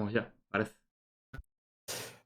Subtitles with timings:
[0.00, 0.72] Vamos ya, parece.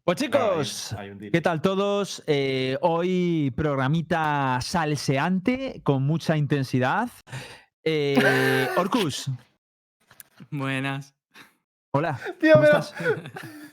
[0.04, 1.18] Pues chicos, hay.
[1.32, 2.22] ¿qué tal todos?
[2.28, 7.08] Eh, hoy programita salseante con mucha intensidad.
[7.82, 9.28] Eh, Orcus,
[10.52, 11.16] Buenas.
[11.90, 12.16] hola.
[12.38, 12.94] Tío, ¿cómo pero- estás?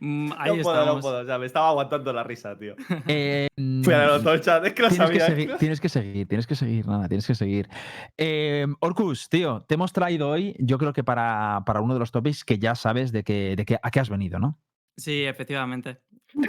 [0.00, 1.20] Mm, Ahí no puedo, no puedo.
[1.22, 2.74] O sea, me estaba aguantando la risa, tío.
[3.06, 3.48] Eh,
[3.82, 5.26] Fui a el chat, es que lo Tienes que, sabía.
[5.26, 7.68] seguir, tienes que seguir, tienes que seguir, nada, tienes que seguir.
[8.16, 12.12] Eh, Orcus, tío, te hemos traído hoy, yo creo que para, para uno de los
[12.12, 14.58] topics que ya sabes de, que, de que, a qué has venido, ¿no?
[14.96, 15.98] Sí, efectivamente.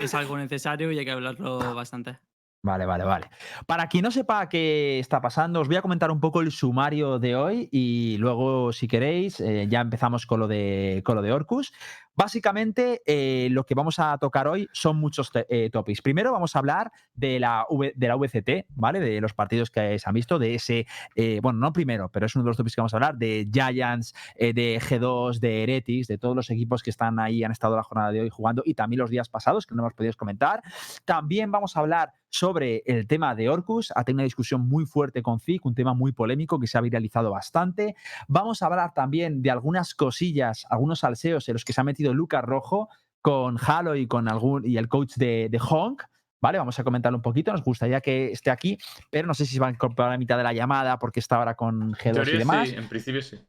[0.02, 2.20] Es algo necesario y hay que hablarlo bastante.
[2.64, 3.30] Vale, vale, vale.
[3.68, 7.20] Para quien no sepa qué está pasando, os voy a comentar un poco el sumario
[7.20, 11.32] de hoy y luego, si queréis, eh, ya empezamos con lo de, con lo de
[11.32, 11.72] Orcus.
[12.16, 16.02] Básicamente, eh, lo que vamos a tocar hoy son muchos eh, topics.
[16.02, 19.00] Primero vamos a hablar de la, V- VCT, ¿vale?
[19.00, 22.36] De los partidos que se han visto, de ese, eh, bueno, no primero, pero es
[22.36, 26.08] uno de los topics que vamos a hablar, de Giants, eh, de G2, de Heretics,
[26.08, 28.74] de todos los equipos que están ahí, han estado la jornada de hoy jugando y
[28.76, 30.64] también los días pasados, que no hemos podido comentar.
[31.04, 33.94] También vamos a hablar sobre el tema de Orcus.
[33.96, 36.82] Ha tenido una discusión muy fuerte con Zic, un tema muy polémico que se ha
[36.82, 37.96] viralizado bastante.
[38.28, 42.05] Vamos a hablar también de algunas cosillas, algunos salseos en los que se ha metido
[42.14, 42.90] Lucas Rojo
[43.22, 46.04] con Halo y con algún y el coach de, de Honk.
[46.42, 46.60] ¿Vale?
[46.60, 47.52] Vamos a comentarlo un poquito.
[47.52, 48.78] Nos gustaría que esté aquí,
[49.10, 51.20] pero no sé si se va a incorporar a la mitad de la llamada porque
[51.20, 52.70] está ahora con En G2 y demás.
[52.70, 53.40] sí, en principio sí.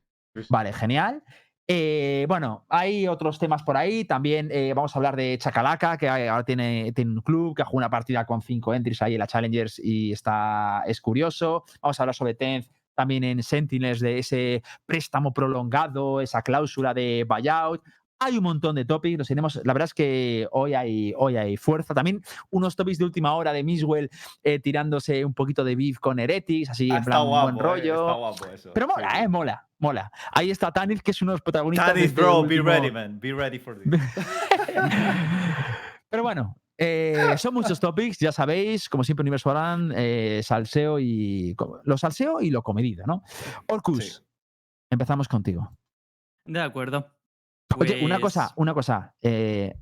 [0.49, 1.23] Vale, genial.
[1.69, 4.05] Eh, bueno, hay otros temas por ahí.
[4.05, 7.65] También eh, vamos a hablar de Chacalaca, que ahora tiene, tiene un club, que ha
[7.65, 11.65] jugado una partida con cinco entries ahí en la Challengers y está, es curioso.
[11.83, 17.27] Vamos a hablar sobre Tenth también en Sentinels de ese préstamo prolongado, esa cláusula de
[17.29, 17.83] buyout.
[18.19, 19.61] Hay un montón de topics, los tenemos.
[19.65, 21.93] La verdad es que hoy hay, hoy hay fuerza.
[21.93, 24.09] También unos topics de última hora de Miswell
[24.43, 27.57] eh, tirándose un poquito de beef con Heretics, así Ah, en está plan guapo, buen
[27.57, 28.01] eh, rollo.
[28.09, 28.71] está guapo eso.
[28.73, 29.17] Pero mola, sí.
[29.23, 30.11] eh, mola, mola.
[30.33, 31.89] Ahí está Tanith, que es uno de los protagonistas.
[31.89, 33.21] Tanis, este bro, be ready, man.
[33.21, 33.93] Be ready for this.
[36.09, 41.55] Pero bueno, eh, son muchos topics, ya sabéis, como siempre, Universo Aran, eh, salseo y.
[41.85, 43.23] Lo salseo y lo comedido, ¿no?
[43.69, 44.23] Orcus, Sí.
[44.91, 45.73] empezamos contigo.
[46.45, 47.11] De acuerdo.
[47.79, 49.15] Oye, una cosa, Pues, una cosa.
[49.23, 49.75] Eh,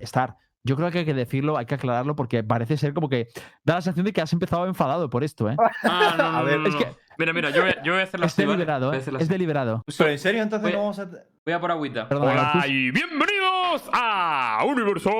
[0.00, 3.28] Star, yo creo que hay que decirlo, hay que aclararlo, porque parece ser como que
[3.64, 5.56] da la sensación de que has empezado enfadado por esto, ¿eh?
[5.82, 6.92] Ah, no, no, A ver, no, no, es que-.
[7.18, 8.52] Mira, mira, yo voy, yo voy a hacerlo Es así, ¿vale?
[8.52, 8.96] deliberado, ¿eh?
[8.98, 9.26] Es así.
[9.26, 9.84] deliberado.
[9.98, 11.06] Pero en serio, entonces Voy- no vamos a.
[11.44, 12.08] Voy a por agüita.
[12.08, 15.10] Perdón, Hola y bienvenidos a Universo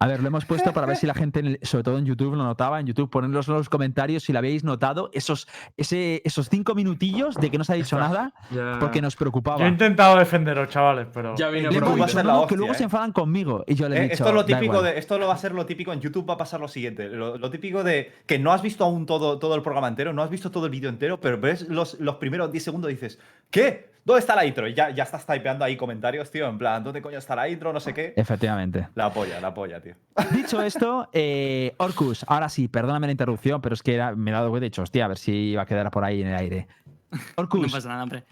[0.00, 2.42] A ver, lo hemos puesto para ver si la gente, sobre todo en YouTube, lo
[2.42, 2.80] notaba.
[2.80, 5.08] En YouTube, ponedlo en los comentarios si lo habéis notado.
[5.14, 5.46] Esos,
[5.76, 9.58] ese, esos cinco minutillos de que no se ha dicho nada Ya, porque nos preocupaba.
[9.60, 11.34] Yo he intentado defenderos, chavales, pero.
[11.36, 12.18] ya vine Le por hemos YouTube va a dicho, agüita.
[12.18, 12.76] ser no, la no, que luego ¿eh?
[12.76, 13.64] se enfadan conmigo.
[13.66, 14.14] Y yo le he Eh, dicho.
[14.14, 14.84] esto es lo "Da típico igual".
[14.84, 17.08] de, esto lo va a ser lo típico en YouTube va a pasar lo siguiente,
[17.08, 20.22] lo, lo típico de que no has visto aún todo, todo el programa entero, no
[20.22, 23.18] has visto todo el vídeo entero, pero ves los, los primeros 10 segundos y dices,
[23.50, 23.94] ¿qué?
[24.04, 24.68] ¿Dónde está la intro?
[24.68, 27.72] Y ya, ya estás typeando ahí comentarios, tío, en plan, ¿dónde coño está la intro?
[27.72, 28.12] No sé qué.
[28.16, 28.88] Efectivamente.
[28.96, 29.94] La polla, la polla, tío.
[30.32, 34.34] Dicho esto, eh, Orcus, ahora sí, perdóname la interrupción, pero es que era- me he
[34.34, 36.34] dado cuenta, he dicho, hostia, a ver si iba a quedar por ahí en el
[36.36, 36.68] aire.
[37.10, 38.24] No Orcus, pasa nada, hombre.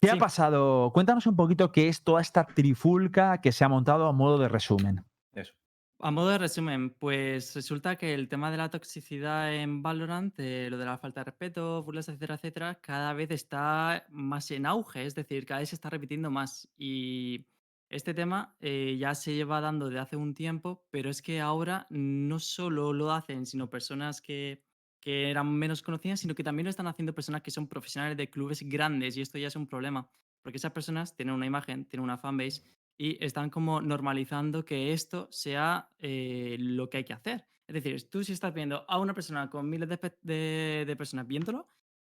[0.00, 0.90] ¿qué ha pasado?
[0.92, 4.48] Cuéntanos un poquito qué es toda esta trifulca que se ha montado a modo de
[4.48, 5.04] resumen.
[5.32, 5.52] Eso.
[6.00, 10.66] A modo de resumen, pues resulta que el tema de la toxicidad en Valorant, eh,
[10.70, 15.06] lo de la falta de respeto, burlas, etcétera, etcétera, cada vez está más en auge,
[15.06, 16.68] es decir, cada vez se está repitiendo más.
[16.76, 17.46] Y
[17.92, 21.86] este tema eh, ya se lleva dando de hace un tiempo, pero es que ahora
[21.90, 24.62] no solo lo hacen, sino personas que,
[25.00, 28.28] que eran menos conocidas, sino que también lo están haciendo personas que son profesionales de
[28.30, 30.08] clubes grandes, y esto ya es un problema,
[30.42, 32.62] porque esas personas tienen una imagen, tienen una fanbase
[32.98, 37.44] y están como normalizando que esto sea eh, lo que hay que hacer.
[37.66, 41.26] Es decir, tú si estás viendo a una persona con miles de, de- de personas
[41.26, 41.68] viéndolo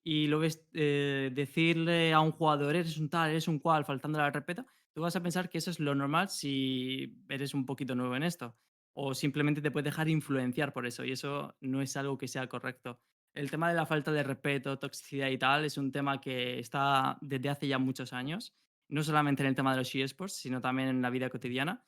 [0.03, 4.23] y lo ves eh, decirle a un jugador, eres un tal, eres un cual, faltándole
[4.25, 4.65] al respeto,
[4.97, 8.23] tú vas a pensar que eso es lo normal si eres un poquito nuevo en
[8.23, 8.55] esto.
[8.93, 12.47] O simplemente te puedes dejar influenciar por eso y eso no es algo que sea
[12.47, 12.99] correcto.
[13.35, 17.19] El tema de la falta de respeto, toxicidad y tal es un tema que está
[17.21, 18.55] desde hace ya muchos años
[18.89, 21.85] no solamente en el tema de los eSports, sino también en la vida cotidiana.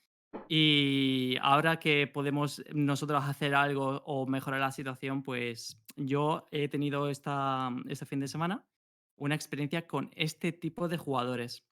[0.48, 7.10] Y ahora que podemos nosotros hacer algo o mejorar la situación, pues yo he tenido
[7.10, 8.68] esta, este fin de semana
[9.16, 11.66] una experiencia con este tipo de jugadores.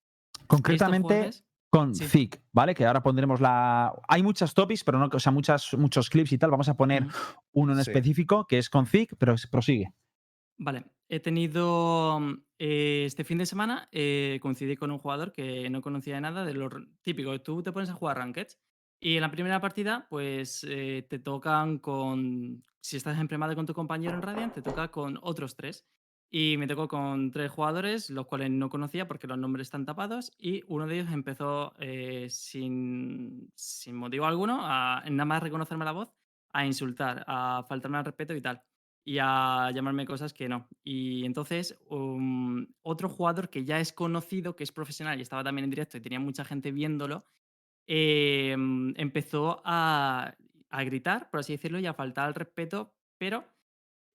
[0.46, 1.32] Concretamente
[1.70, 2.06] con sí.
[2.08, 2.74] Zic, ¿vale?
[2.76, 3.94] Que ahora pondremos la.
[4.08, 6.52] Hay muchas topics, pero no, o sea, muchas, muchos clips y tal.
[6.52, 7.06] Vamos a poner
[7.52, 7.90] uno en Sí.
[7.92, 9.94] específico que es con Zic, pero prosigue.
[10.60, 12.20] Vale, he tenido
[12.58, 16.46] eh, este fin de semana, eh, coincidí con un jugador que no conocía de nada
[16.46, 16.70] de lo
[17.02, 17.40] típico.
[17.42, 18.58] Tú te pones a jugar Rankeds
[19.00, 22.64] y en la primera partida, pues eh, te tocan con.
[22.80, 25.86] Si estás en premade con tu compañero en Radiant, te toca con otros tres.
[26.30, 30.32] Y me tocó con tres jugadores, los cuales no conocía porque los nombres están tapados.
[30.38, 35.94] Y uno de ellos empezó eh, sin, sin motivo alguno, a nada más reconocerme la
[35.94, 36.12] voz,
[36.52, 38.62] a insultar, a faltarme al respeto y tal.
[39.06, 40.68] Y a llamarme cosas que no.
[40.84, 45.64] Y entonces, um, otro jugador que ya es conocido, que es profesional y estaba también
[45.64, 47.26] en directo y tenía mucha gente viéndolo,
[47.88, 50.36] em, empezó a,
[50.70, 53.46] a gritar, por así decirlo, y a faltar al respeto, pero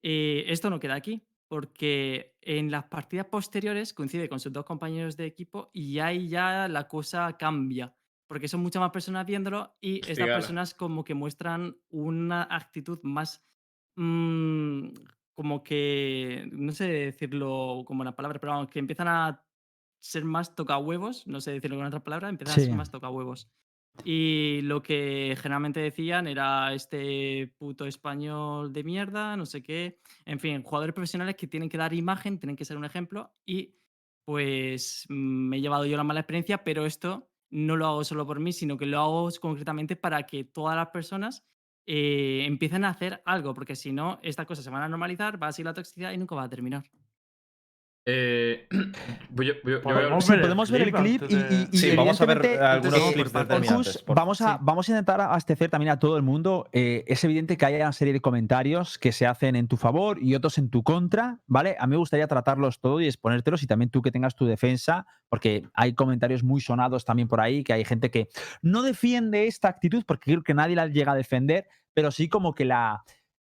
[0.02, 5.18] eh, esto no queda aquí, porque en las partidas posteriores coincide con sus dos compañeros
[5.18, 7.94] de equipo y ahí ya la cosa cambia,
[8.26, 13.46] porque son muchas más personas viéndolo y estas personas como que muestran una actitud más
[13.96, 14.94] mm,
[15.34, 19.44] como que, no sé decirlo como una palabra, pero vamos, que empiezan a
[20.00, 23.50] ser más tocahuevos, no sé decirlo con otra palabra, empiezan a ser más tocahuevos.
[24.04, 30.00] Y lo que generalmente decían era este puto español de mierda, no sé qué.
[30.24, 33.32] En fin, jugadores profesionales que tienen que dar imagen, tienen que ser un ejemplo.
[33.44, 33.76] Y
[34.24, 38.26] pues mm, me he llevado yo la mala experiencia, pero esto no lo hago solo
[38.26, 41.44] por mí, sino que lo hago concretamente para que todas las personas
[41.86, 45.48] eh, empiecen a hacer algo, porque si no, estas cosas se van a normalizar, va
[45.48, 46.84] a seguir la toxicidad y nunca va a terminar.
[48.04, 48.66] Eh,
[49.30, 51.78] voy a- Podemos Sí, ver el podemos ver el clip y, antes de- y- y
[51.78, 54.58] Sí, vamos a ver algunos eh, clips Orcus, vamos, a, Sí.
[54.62, 56.68] vamos a intentar abastecer también a todo el mundo.
[56.72, 60.18] Eh, es evidente que hay una serie de comentarios que se hacen en tu favor
[60.20, 61.76] y otros en tu contra, ¿vale?
[61.78, 65.06] A mí me gustaría tratarlos todos y exponértelos y también tú que tengas tu defensa,
[65.28, 68.26] porque hay comentarios muy sonados también por ahí, que hay gente que
[68.62, 72.52] no defiende esta actitud porque creo que nadie la llega a defender, pero sí como
[72.52, 73.04] que la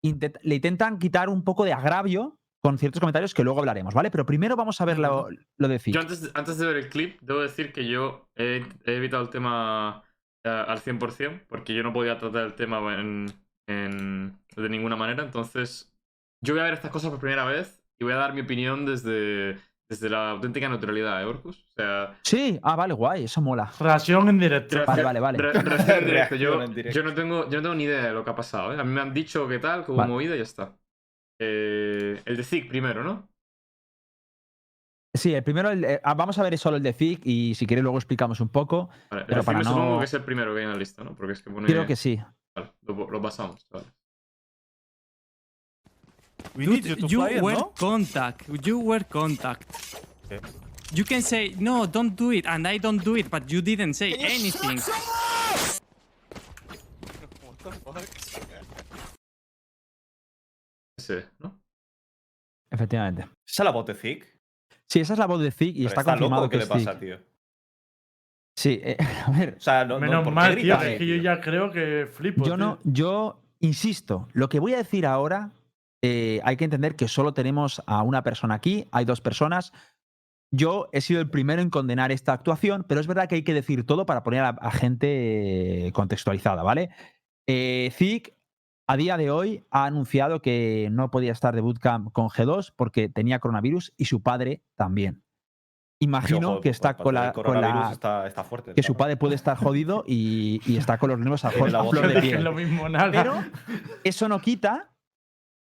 [0.03, 4.09] intent- le intentan quitar un poco de agravio con ciertos comentarios que luego hablaremos, ¿vale?
[4.09, 5.27] Pero primero vamos a ver lo,
[5.57, 5.93] lo de Fig.
[5.93, 9.29] Yo antes, antes de ver el clip, debo decir que yo he, he evitado el
[9.29, 10.01] tema
[10.45, 13.25] eh, al 100%, porque yo no podía tratar el tema en,
[13.67, 15.23] en- de ninguna manera.
[15.23, 15.93] Entonces,
[16.41, 18.85] yo voy a ver estas cosas por primera vez y voy a dar mi opinión
[18.85, 19.57] desde,
[19.89, 21.57] desde la auténtica neutralidad, ¿eh, Orcus?
[21.65, 23.69] O sea, Sí, ah, vale, guay, eso mola.
[23.77, 24.77] Reacción en directo.
[24.87, 25.37] Vale, vale, vale.
[25.37, 26.35] re- reacción en directo.
[26.37, 26.97] Yo, Reacción en directo.
[26.97, 28.73] yo no tengo, yo no tengo ni idea de lo que ha pasado.
[28.73, 28.79] ¿eh?
[28.79, 30.13] A mí me han dicho qué tal, que hubo Vale.
[30.13, 30.77] movida y ya está.
[31.39, 33.27] Eh, el de Zig primero, ¿no?
[35.15, 37.67] Sí, el primero, el- eh, ah, vamos a ver solo el de Fig y si
[37.67, 38.89] quieres luego explicamos un poco.
[39.11, 40.77] Vale, Pero el para Zig no- supongo que es el primero que hay en la
[40.77, 41.13] lista, ¿no?
[41.15, 41.67] Porque es que pone...
[41.67, 42.19] Creo que sí.
[42.55, 43.85] Vale, lo, lo pasamos, vale.
[46.55, 47.73] We Dude, need you to you play it, were no?
[47.79, 48.47] contact.
[48.63, 49.63] You were contact.
[50.25, 50.39] Okay.
[50.93, 53.93] You can say no, don't do it, and I don't do it, but you didn't
[53.95, 54.79] say anything.
[57.41, 58.22] What the fuck?
[61.09, 61.59] Ese, ¿no?
[62.71, 63.23] Efectivamente.
[63.47, 64.25] ¿Esa es la voz de Zig?
[64.89, 66.49] Sí, esa es la voz de Zig y Pero está, ¿Está confirmado loco?
[66.51, 66.99] ¿Qué que le es pasa, Zig.
[66.99, 67.17] tío?
[68.55, 68.97] Sí, eh,
[69.27, 71.15] a ver, O sea, no, no, Menos ¿por qué mal, tío, que es que yo
[71.15, 72.43] ya creo que flipo.
[72.45, 75.51] yo no, yo insisto, lo que voy a decir ahora,
[76.01, 79.71] eh, hay que entender que solo tenemos a una persona aquí, hay dos personas.
[80.51, 83.55] Yo he sido el primero en condenar esta actuación, pero es verdad que hay que
[83.55, 86.89] decir todo para poner a, a gente eh, contextualizada, ¿vale?
[87.47, 88.35] Eh, Zig,
[88.87, 93.09] a día de hoy, ha anunciado que no podía estar de bootcamp con G2 porque
[93.09, 95.23] tenía coronavirus y su padre también.
[95.99, 98.73] Imagino Ojo, que está pues, con el la, con la- Está, está fuerte.
[98.73, 101.71] que está su padre puede estar jodido y, y está con los nervios a, flor-
[101.71, 102.37] la a voz flor de Es que piel.
[102.39, 103.09] es lo mismo nada.
[103.11, 103.35] Pero
[104.03, 104.89] eso no quita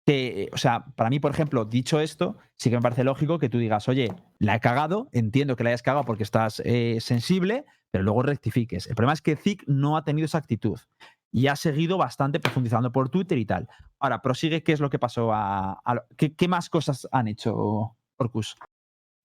[0.05, 3.49] que, o sea, para mí, por ejemplo, dicho esto, sí que me parece lógico que
[3.49, 7.65] tú digas, oye, la he cagado, entiendo que la hayas cagado porque estás eh, sensible,
[7.91, 8.87] pero luego rectifiques.
[8.87, 10.79] El problema es que Zik no ha tenido esa actitud
[11.33, 13.67] y ha seguido bastante profundizando por Twitter y tal.
[13.99, 15.81] Ahora, prosigue qué es lo que pasó a.
[16.15, 18.55] ¿qué, más cosas han hecho Orcus?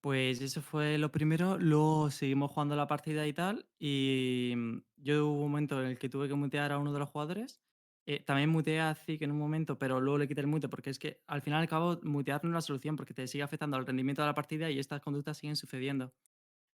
[0.01, 5.27] Pues eso fue lo primero, luego seguimos jugando la partida y tal, y mm, yo
[5.27, 7.61] hubo un momento en el que tuve que mutear a uno de los jugadores,
[8.07, 10.91] eh, también muteé a Zik en un momento, pero luego le quité el mute, porque
[10.91, 13.77] es que al final al cabo mutear no es la solución, porque te sigue afectando
[13.77, 16.15] al rendimiento de la partida y estas conductas siguen sucediendo.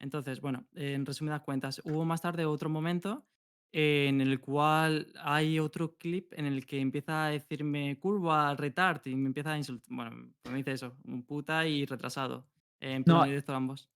[0.00, 3.24] Entonces, bueno, en resumidas cuentas, hubo más tarde otro momento
[3.72, 9.14] en el cual hay otro clip en el que empieza a decirme curva, retard, y
[9.16, 10.10] me empieza a insultar, bueno,
[10.42, 12.44] pues me dice eso, un puta y retrasado.
[12.80, 13.88] En No, directo ambos.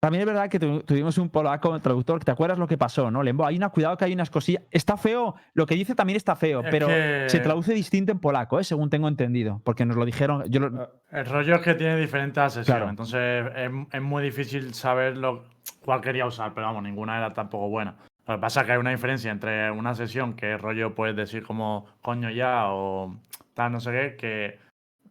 [0.00, 2.22] También es verdad que tu- tuvimos un polaco traductor.
[2.22, 3.46] ¿Te acuerdas lo que pasó, no, Lembo?
[3.46, 4.62] Hay una cuidado que hay unas cosillas.
[4.70, 8.18] Está feo, lo que dice también está feo, Es pero que- se traduce distinto en
[8.18, 8.64] polaco, ¿eh?
[8.64, 9.62] según tengo entendido.
[9.64, 10.44] Porque nos lo dijeron.
[10.50, 12.90] Yo lo- Ah, El rollo es que tiene diferentes sesiones, Claro.
[12.90, 15.44] entonces es, es muy difícil saber lo,
[15.82, 17.96] cuál quería usar, pero vamos, ninguna era tampoco buena.
[18.26, 21.42] Lo que pasa es que hay una diferencia entre una sesión que rollo puedes decir
[21.46, 23.14] como coño ya o
[23.52, 24.58] tal, no sé qué, que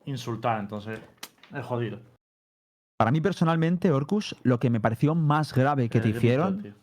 [0.10, 1.00] insultar, entonces
[1.54, 2.00] es jodido.
[2.98, 6.62] Para mí, personalmente, Orcus, lo que me pareció más grave que El te grito, hicieron
[6.62, 6.74] tío.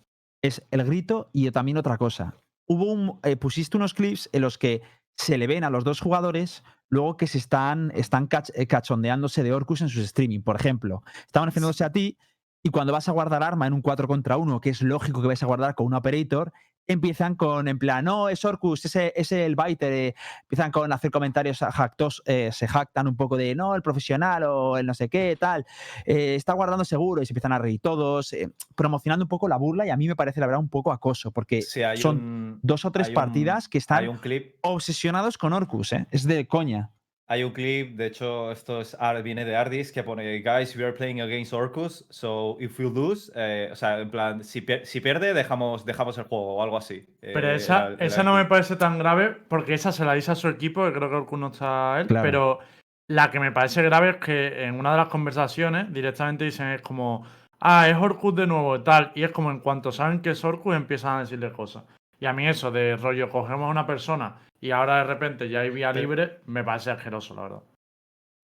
[0.42, 2.34] es el grito y también otra cosa.
[2.68, 4.82] Hubo un, eh, pusiste unos clips en los que
[5.18, 9.42] se le ven a los dos jugadores luego que se están, están cach- eh, cachondeándose
[9.42, 10.40] de Orcus en sus streaming.
[10.42, 12.16] Por ejemplo, estaban defendiéndose a ti
[12.62, 15.28] y cuando vas a guardar arma en un 4 contra 1, que es lógico que
[15.28, 16.52] vais a guardar con un operator,
[16.86, 19.92] empiezan con, en plan, no, es Orcus, ese es el Biter.
[19.92, 23.82] eh", empiezan con hacer comentarios a jactos, eh, se jactan un poco de, no, el
[23.82, 25.64] profesional o el no sé qué, tal.
[26.04, 29.56] eh, está guardando seguro y se empiezan a reír todos, eh, promocionando un poco la
[29.56, 32.58] burla y a mí me parece, la verdad, un poco acoso, porque Sí, son un,
[32.62, 36.06] dos o tres un- partidas que están un clip obsesionados con Orcus, ¿eh?
[36.10, 36.90] Es de coña.
[37.32, 40.92] Hay un clip, de hecho, esto es, viene de Ardis, que pone, guys, we are
[40.92, 45.00] playing against Orcus, so if we lose, eh, o sea, en plan, si, pier- si
[45.00, 47.06] pierde, dejamos, dejamos el juego o algo así.
[47.20, 50.48] Pero Eh, esa, no me parece tan grave porque esa se la dice a su
[50.48, 52.08] equipo, que creo que Orkun no está él.
[52.08, 52.24] Claro.
[52.24, 52.58] Pero
[53.06, 56.82] la que me parece grave es que en una de las conversaciones directamente dicen es
[56.82, 57.24] como,
[57.60, 59.12] ah, es Orkut de nuevo y tal.
[59.14, 61.84] Y es como en cuanto saben que es Orkut empiezan a decirle cosas.
[62.18, 65.60] Y a mí eso de rollo, cogemos a una persona y ahora de repente ya
[65.60, 67.62] hay vía libre, me parece asqueroso, la verdad.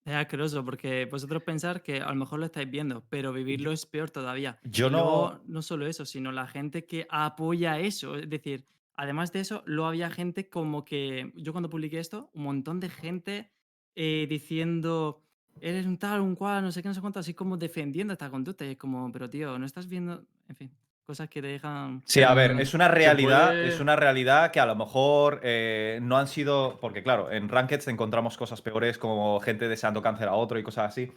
[0.04, 3.86] Es asqueroso porque vosotros pensar que a lo mejor lo estáis viendo, pero vivirlo es
[3.86, 4.58] peor todavía.
[4.62, 8.14] Yo luego, no- no solo eso, sino la gente que apoya eso.
[8.16, 11.32] Es decir, además de eso, luego había gente como que.
[11.34, 13.50] Yo cuando publiqué esto, un montón de gente
[13.96, 15.22] eh, diciendo.
[15.60, 18.30] Eres un tal, un cual, no sé qué, no sé cuánto, así como defendiendo esta
[18.30, 18.64] conducta.
[18.64, 20.24] Y es como, pero tío, no estás viendo.
[20.48, 20.70] En fin,
[21.06, 22.02] cosas que te dejan.
[22.04, 26.00] Sí, a ver, es una realidad, puede- es una realidad que a lo mejor eh,
[26.02, 30.34] no han sido, porque claro, en Rankeds encontramos cosas peores como gente deseando cáncer a
[30.34, 31.10] otro y cosas así.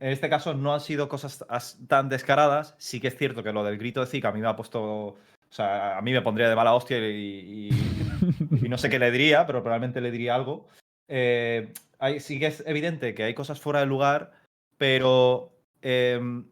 [0.00, 2.74] En este caso no han sido cosas as- tan descaradas.
[2.78, 4.82] Sí que es cierto que lo del grito de Zika a mí me ha puesto,
[4.82, 5.16] o
[5.50, 9.10] sea, a mí me pondría de mala hostia y, y- y no sé qué le
[9.12, 10.68] diría, pero probablemente le diría algo.
[11.08, 14.32] Eh, hay- sí que es evidente que hay cosas fuera de lugar,
[14.76, 16.44] pero em,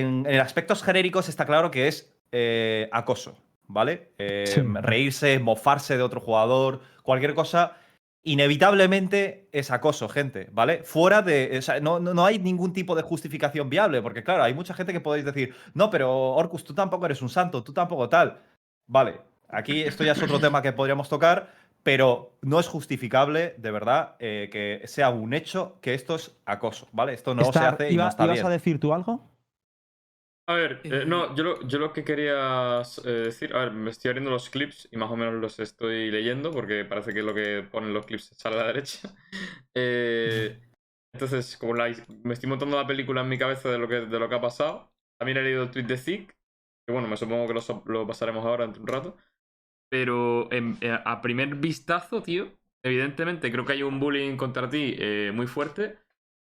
[0.00, 3.36] en, en aspectos genéricos está claro que es eh, acoso,
[3.66, 4.12] ¿vale?
[4.18, 4.60] Eh, Sí.
[4.80, 7.76] Reírse, mofarse de otro jugador, cualquier cosa,
[8.22, 10.82] inevitablemente es acoso, gente, ¿vale?
[10.84, 11.56] Fuera de.
[11.58, 14.74] o sea, no, no, no hay ningún tipo de justificación viable, porque claro, hay mucha
[14.74, 18.38] gente que podéis decir, no, pero Orcus, tú tampoco eres un santo, tú tampoco tal.
[18.86, 23.70] Vale, aquí esto ya es otro tema que podríamos tocar, pero no es justificable, de
[23.70, 27.14] verdad, eh, que sea un hecho que esto es acoso, ¿vale?
[27.14, 28.46] Esto no se hace y ¿iba- no está ¿Ibas bien.
[28.46, 29.22] a decir tú algo?
[30.46, 33.70] A ver, eh, Eh, no, yo lo, yo lo que quería eh, decir, a ver,
[33.72, 37.22] me estoy abriendo los clips y más o menos los estoy leyendo porque parece que
[37.22, 39.14] lo que ponen los clips sale a la derecha.
[39.76, 40.60] Eh,
[41.12, 44.18] entonces, como la- me estoy montando la película en mi cabeza de lo que, de
[44.20, 46.34] lo que ha pasado, también he leído el tweet de Zeke,
[46.86, 47.54] que bueno, me supongo que
[47.92, 49.16] lo, pasaremos ahora entre un rato.
[49.88, 55.32] Pero en- a primer vistazo, tío, evidentemente creo que hay un bullying contra ti eh,
[55.34, 55.98] muy fuerte,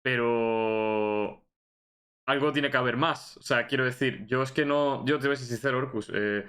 [0.01, 1.46] pero
[2.27, 3.37] algo tiene que haber más.
[3.37, 5.05] O sea, quiero decir, yo es que no.
[5.05, 6.11] Yo te voy a ser sincero, Orcus.
[6.13, 6.45] eh,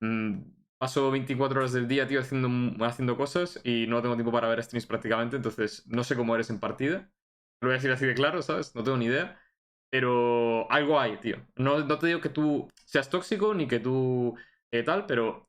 [0.00, 0.40] mm,
[0.78, 4.62] paso 24 horas del día, tío, haciendo, haciendo cosas y no tengo tiempo para ver
[4.62, 5.36] streams prácticamente.
[5.36, 7.10] Entonces, no sé cómo eres en partida.
[7.60, 8.74] Lo voy a decir así de claro, ¿sabes?
[8.74, 9.40] No tengo ni idea.
[9.90, 11.36] Pero algo hay, tío.
[11.56, 14.36] No, no te digo que tú seas tóxico ni que tú
[14.70, 15.48] eh, tal, pero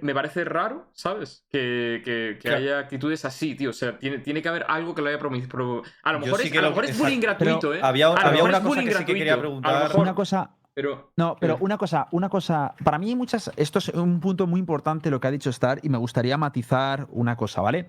[0.00, 1.44] me parece raro, ¿sabes?
[1.50, 2.56] Que, que- que Claro.
[2.58, 3.70] haya actitudes así, tío.
[3.70, 5.82] O sea, tiene, tiene que haber algo que lo haya prometido.
[6.02, 7.04] A lo mejor, sí es, que a lo lo- mejor es exacto.
[7.04, 7.80] bullying gratuito, ¿eh?
[7.82, 9.36] Había, A había una cosa que sí que quería gratuito.
[9.36, 9.82] A lo preguntar.
[9.88, 11.12] mejor- Una cosa, Pero.
[11.16, 11.64] No, pero ¿Qué?
[11.64, 12.74] una cosa, una cosa.
[12.84, 13.50] Para mí hay muchas.
[13.56, 17.06] Esto es un punto muy importante lo que ha dicho Star y me gustaría matizar
[17.10, 17.88] una cosa, ¿vale?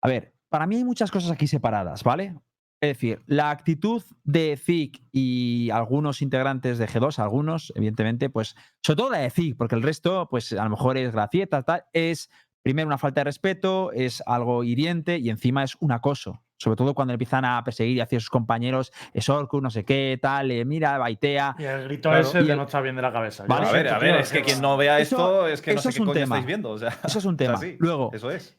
[0.00, 2.36] A ver, para mí hay muchas cosas aquí separadas, ¿vale?
[2.80, 8.96] Es decir, la actitud de Zig y algunos integrantes de G2, algunos, evidentemente, pues, sobre
[8.96, 12.30] todo la de Zig, porque el resto, pues a lo mejor es gracieta, tal, es
[12.62, 16.40] primero una falta de respeto, es algo hiriente y encima es un acoso.
[16.60, 20.50] Sobre todo cuando empiezan a perseguir hacia sus compañeros, es Orcu, no sé qué, tal,
[20.52, 21.56] eh, mira, baitea.
[21.58, 22.26] Y el grito Claro.
[22.28, 23.44] ese Y de el- no está bien de la cabeza.
[23.48, 23.66] Vale.
[23.66, 25.88] A ver, a ver, es que quien no vea Eso- esto es que no sé
[25.90, 26.36] es qué un coño tema.
[26.36, 26.70] estáis viendo.
[26.70, 27.58] O sea, Eso es un o sea, tema.
[27.58, 28.56] sí, Luego, Eso es.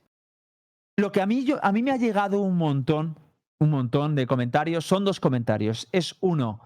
[0.98, 3.18] Lo que a mí, yo, a mí me ha llegado un montón,
[3.60, 5.88] un montón de comentarios, son dos comentarios.
[5.92, 6.62] Es uno,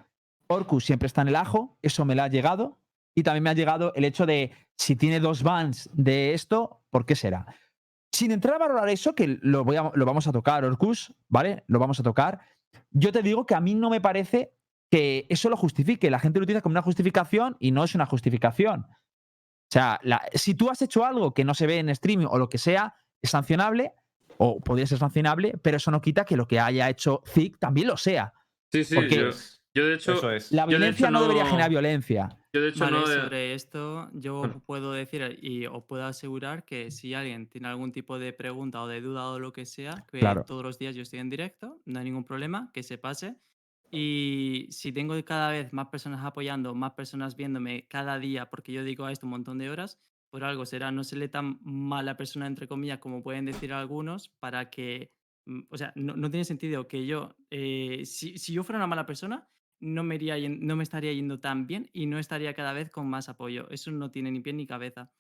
[0.48, 2.80] Orcus siempre está en el ajo, eso me lo ha llegado.
[3.16, 7.06] Y también me ha llegado el hecho de si tiene dos bans de esto, ¿por
[7.06, 7.46] qué será?
[8.12, 11.64] Sin entrar a valorar eso, que lo, voy a- lo vamos a tocar, Orcus, ¿vale?
[11.68, 12.42] Lo vamos a tocar.
[12.90, 14.54] Yo te digo que a mí no me parece
[14.92, 16.10] que eso lo justifique.
[16.10, 18.88] La gente lo utiliza como una justificación y no es una justificación.
[18.90, 20.00] O sea,
[20.34, 22.96] si tú has hecho algo que no se ve en streaming o lo que sea,
[23.22, 23.94] es sancionable
[24.38, 27.88] o podría ser sancionable, pero eso no quita que lo que haya hecho Zig también
[27.88, 28.34] lo sea.
[28.72, 29.30] Sí, sí, Porque- yo,
[29.76, 30.14] yo de hecho.
[30.14, 30.52] Eso es.
[30.52, 32.30] La de violencia hecho, no, debería generar violencia.
[32.54, 33.08] Yo de hecho Vale, no.
[33.08, 34.62] de- sobre esto yo Bueno.
[34.66, 38.88] puedo decir y os puedo asegurar que si alguien tiene algún tipo de pregunta o
[38.88, 40.44] de duda o lo que sea, que Claro.
[40.44, 43.36] todos los días yo estoy en directo, no hay ningún problema, que se pase.
[43.92, 48.84] Y si tengo cada vez más personas apoyando, más personas viéndome cada día, porque yo
[48.84, 50.00] digo a esto un montón de horas,
[50.34, 54.30] por algo será, no se le tan mala persona, entre comillas, como pueden decir algunos,
[54.30, 55.14] para que,
[55.46, 58.88] mm, o sea, no, no tiene sentido que yo, eh, si, si yo fuera una
[58.88, 59.48] mala persona,
[59.80, 63.08] no me, iría, no me estaría yendo tan bien y no estaría cada vez con
[63.08, 63.70] más apoyo.
[63.70, 65.12] Eso no tiene ni pie ni cabeza.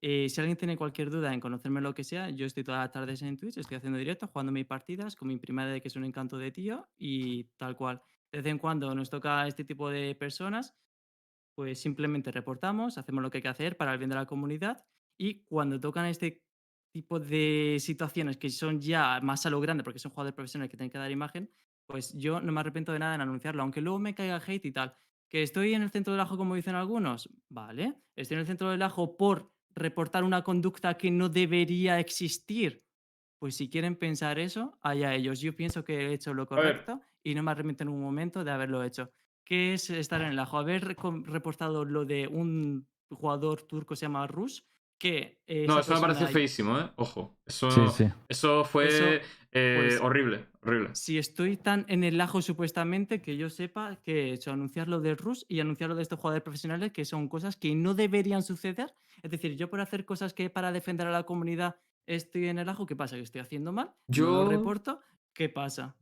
[0.00, 2.92] Eh, si alguien tiene cualquier duda en conocerme lo que sea, yo estoy todas las
[2.92, 5.96] tardes en Twitch, estoy haciendo directos, jugando mis partidas con mi prima de que es
[5.96, 8.00] un encanto de tío y tal cual.
[8.32, 10.74] De vez en cuando nos toca este tipo de personas,
[11.54, 14.84] pues simplemente reportamos, hacemos lo que hay que hacer para el bien de la comunidad
[15.18, 16.42] y cuando tocan este
[16.92, 20.76] tipo de situaciones que son ya más a lo grande, porque son jugadores profesionales que
[20.76, 21.50] tienen que dar imagen,
[21.86, 24.72] pues yo no me arrepiento de nada en anunciarlo, aunque luego me caiga hate y
[24.72, 24.94] tal.
[25.28, 27.94] Que estoy en el centro del ajo, como dicen algunos, vale.
[28.16, 32.84] Estoy en el centro del ajo por reportar una conducta que no debería existir.
[33.38, 35.40] Pues si quieren pensar eso, allá ellos.
[35.40, 38.50] Yo pienso que he hecho lo correcto y no me arrepiento en un momento de
[38.50, 39.10] haberlo hecho.
[39.44, 40.58] ¿Qué es estar en el ajo?
[40.58, 44.64] Haber reportado lo de un jugador turco se llama Rus,
[44.98, 46.90] que eh, No, eso me persona- feísimo, ¿eh?
[46.96, 47.36] Ojo.
[47.44, 48.12] Eso, Sí, sí.
[48.28, 49.04] eso fue Eso,
[49.50, 50.90] eh, pues, horrible, horrible.
[50.94, 55.00] si estoy tan en el ajo supuestamente que yo sepa que he hecho anunciar lo
[55.00, 58.42] de Rus y anunciar lo de estos jugadores profesionales que son cosas que no deberían
[58.44, 58.94] suceder.
[59.22, 62.68] Es decir, yo por hacer cosas que para defender a la comunidad estoy en el
[62.68, 63.16] ajo, ¿qué pasa?
[63.16, 63.88] ¿Que estoy haciendo mal?
[64.06, 65.00] No Yo- lo reporto,
[65.34, 65.96] ¿qué pasa?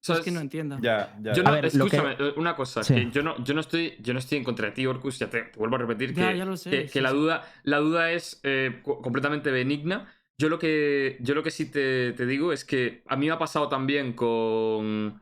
[0.00, 0.24] Es ¿Sabes?
[0.24, 0.78] que no entiendo.
[0.80, 1.32] Ya, ya.
[1.32, 2.94] Yo A no, ver, lo que- escúchame, eh, una cosa, Sí.
[2.94, 5.28] que yo no, yo no estoy, yo no estoy en contra de ti, Orcus, ya
[5.28, 7.16] te, te vuelvo a repetir Ya, que, ya sé, que, que sí, la sí.
[7.16, 10.12] duda, la duda es eh, co- completamente benigna.
[10.38, 13.32] Yo lo que, yo lo que sí te, te digo es que a mí me
[13.32, 15.20] ha pasado también con,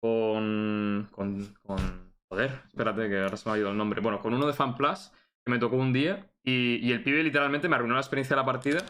[0.00, 4.00] con, con, con- joder, espérate que ahora se me ha ido el nombre.
[4.00, 5.12] Bueno, con uno de FanPlus
[5.44, 8.42] que me tocó un día y, y el pibe literalmente me arruinó la experiencia de
[8.42, 8.84] la partida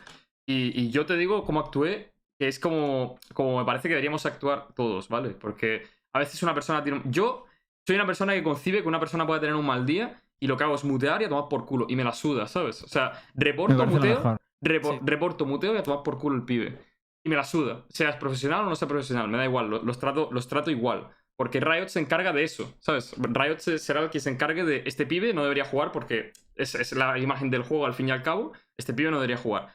[0.46, 4.26] y, y yo te digo cómo actué, que es como, como me parece que deberíamos
[4.26, 5.30] actuar todos, ¿vale?
[5.30, 7.00] Porque a veces una persona tiene...
[7.04, 7.44] Yo
[7.86, 10.56] soy una persona que concibe que una persona puede tener un mal día y lo
[10.56, 11.86] que hago es mutear y a tomar por culo.
[11.88, 12.82] Y me la suda, ¿sabes?
[12.82, 15.00] O sea, reporto, muteo, repo- Sí.
[15.04, 16.78] reporto, muteo y a tomar por culo el pibe.
[17.24, 17.84] Y me la suda.
[17.88, 21.08] Seas profesional o no seas profesional, me da igual, lo- los, trato, los trato igual.
[21.36, 23.14] Porque Riot se encarga de eso, ¿sabes?
[23.18, 26.74] Riot se- será el que se encargue de este pibe, no debería jugar porque es,
[26.74, 28.52] es la imagen del juego al fin y al cabo.
[28.76, 29.74] Este pibe no debería jugar.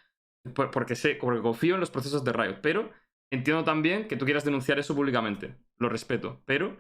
[0.54, 2.60] Por- porque sé, porque confío en los procesos de Riot.
[2.62, 2.92] Pero
[3.32, 5.56] entiendo también que tú quieras denunciar eso públicamente.
[5.78, 6.42] Lo respeto.
[6.46, 6.78] Pero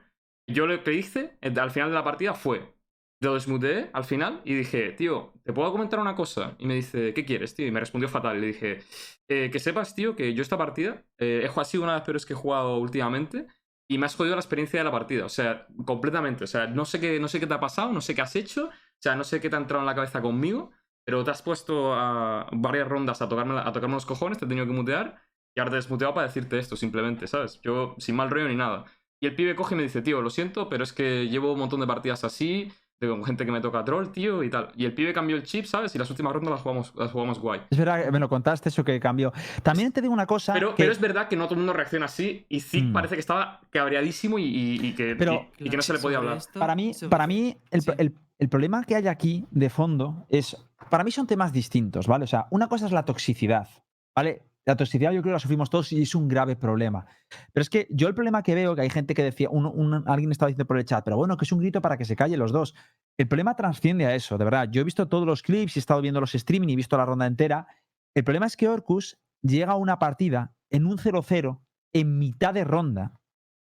[0.47, 2.73] yo lo que hice eh, al final de la partida fue.
[3.21, 6.55] Lo desmuteé al final y dije, tío, ¿te puedo comentar una cosa?
[6.58, 7.67] Y me dice, ¿qué quieres, tío?
[7.67, 8.39] Y me respondió fatal.
[8.39, 8.79] Le dije,
[9.27, 12.05] "Eh, que sepas, tío, que yo esta partida eh, he jugado así una de las
[12.05, 13.45] peores que he jugado últimamente
[13.89, 15.25] y me has jodido la experiencia de la partida.
[15.25, 16.45] O sea, completamente.
[16.45, 18.36] O sea, no sé qué, no sé qué te ha pasado, no sé qué has
[18.38, 20.71] hecho, o sea, no sé qué te ha entrado en la cabeza conmigo,
[21.10, 24.48] pero te has puesto a varias rondas a tocarme, a tocarme los cojones, te he
[24.48, 25.19] tenido que mutear
[25.56, 27.60] y ahora te he desmuteado para decirte esto, simplemente, ¿sabes?
[27.63, 28.86] Yo sin mal rollo ni nada.
[29.19, 31.58] Y el pibe coge y me dice, tío, lo siento, pero es que llevo un
[31.62, 34.72] montón de partidas así, de con gente que me toca troll, tío, y tal.
[34.76, 35.96] Y el pibe cambió el chip, ¿sabes?
[35.96, 37.62] Y las últimas rondas las jugamos, las jugamos guay.
[37.70, 39.32] Es verdad, que me lo contaste eso que cambió.
[39.64, 40.52] También te digo una cosa.
[40.54, 42.94] Pero, que- pero es verdad que no todo el mundo reacciona así y Zig Mm.
[42.94, 46.00] parece que estaba cabreadísimo y, y- y que, Pero- y- y que no se le
[46.00, 46.38] podía hablar.
[46.38, 47.92] esto- Para mí, sobre- para mí el, sí.
[47.98, 50.58] el- el problema que hay aquí de fondo es.
[50.90, 52.24] Para mí son temas distintos, ¿vale?
[52.26, 53.68] O sea, una cosa es la toxicidad,
[54.16, 54.42] ¿vale?
[54.65, 57.06] La toxicidad yo creo que la sufrimos todos y es un grave problema.
[57.54, 60.04] Pero es que yo el problema que veo, que hay gente que decía, un- un-
[60.08, 62.15] alguien estaba diciendo por el chat, pero bueno, que es un grito para que se
[62.15, 62.76] callen los dos.
[63.17, 64.67] El problema transciende a eso, de verdad.
[64.72, 67.06] Yo he visto todos los clips he estado viendo los streaming y he visto la
[67.06, 67.67] ronda entera.
[68.15, 71.62] El problema es que Orcus llega a una partida en un 0-0
[71.93, 73.19] en mitad de ronda,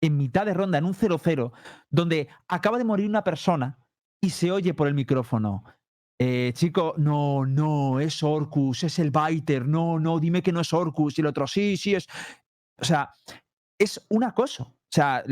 [0.00, 1.52] en mitad de ronda, en un 0-0,
[1.90, 3.78] donde acaba de morir una persona
[4.22, 5.64] y se oye por el micrófono.
[6.18, 10.72] Eh, chico, no, no, es Orcus, es el Biter, no, no, dime que no es
[10.72, 11.18] Orcus.
[11.18, 12.06] Y el otro, sí, sí, es.
[12.80, 13.12] O sea,
[13.78, 14.64] es un acoso.
[14.64, 15.22] O sea,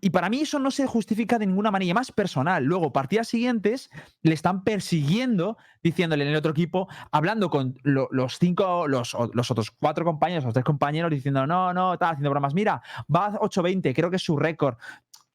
[0.00, 2.64] y para mí eso no se justifica de ninguna manera, más personal.
[2.64, 3.90] Luego, partidas siguientes
[4.22, 9.50] le están persiguiendo, diciéndole en el otro equipo, hablando con lo- los cinco, los, los
[9.52, 12.54] otros cuatro compañeros, los tres compañeros, diciendo, no, no, tal, haciendo bromas.
[12.54, 12.82] Mira,
[13.14, 14.76] va a 8-20, creo que es su récord.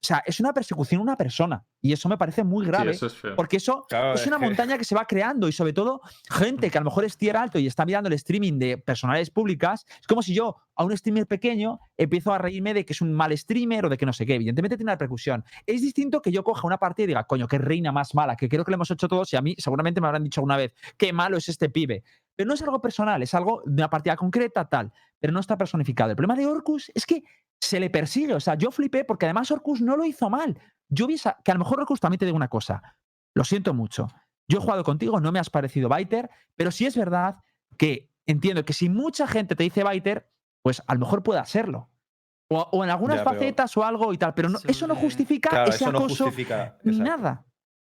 [0.03, 1.63] O sea, es una persecución a una persona.
[1.81, 2.91] Y eso me parece muy Sí, grave.
[2.91, 3.35] eso es feo.
[3.37, 6.01] Porque eso Claro, es es una que- montaña que se va creando y sobre todo
[6.29, 9.29] gente que a lo mejor es tier alto y está mirando el streaming de personales
[9.29, 9.85] públicas.
[10.01, 13.13] Es como si yo a un streamer pequeño empiezo a reírme de que es un
[13.13, 14.35] mal streamer o de que no sé qué.
[14.35, 15.45] Evidentemente tiene una repercusión.
[15.65, 18.49] Es distinto que yo coja una partida y diga, coño, qué reina más mala, que
[18.49, 20.73] creo que lo hemos hecho todos y a mí seguramente me habrán dicho alguna vez,
[20.97, 22.03] qué malo es este pibe.
[22.35, 24.91] Pero no es algo personal, es algo de una partida concreta, tal.
[25.19, 26.09] Pero no está personificado.
[26.11, 27.23] El problema de Orcus es que
[27.61, 28.33] se le persigue.
[28.33, 30.59] O sea, yo flipé porque además Orcus no lo hizo mal.
[30.89, 32.81] Yo vi esa- que a lo mejor Orcus también te digo una cosa.
[33.35, 34.07] Lo siento mucho.
[34.47, 37.37] Yo he jugado contigo, no me has parecido Biter, pero sí es verdad
[37.77, 40.29] que entiendo que si mucha gente te dice Biter,
[40.61, 41.89] pues a lo mejor pueda serlo.
[42.49, 44.95] O, o en algunas Ya, pero- facetas o algo y tal, pero no- eso no
[44.95, 46.77] justifica Claro, ese eso no acoso justifica.
[46.83, 47.17] ni exacto.
[47.17, 47.45] nada.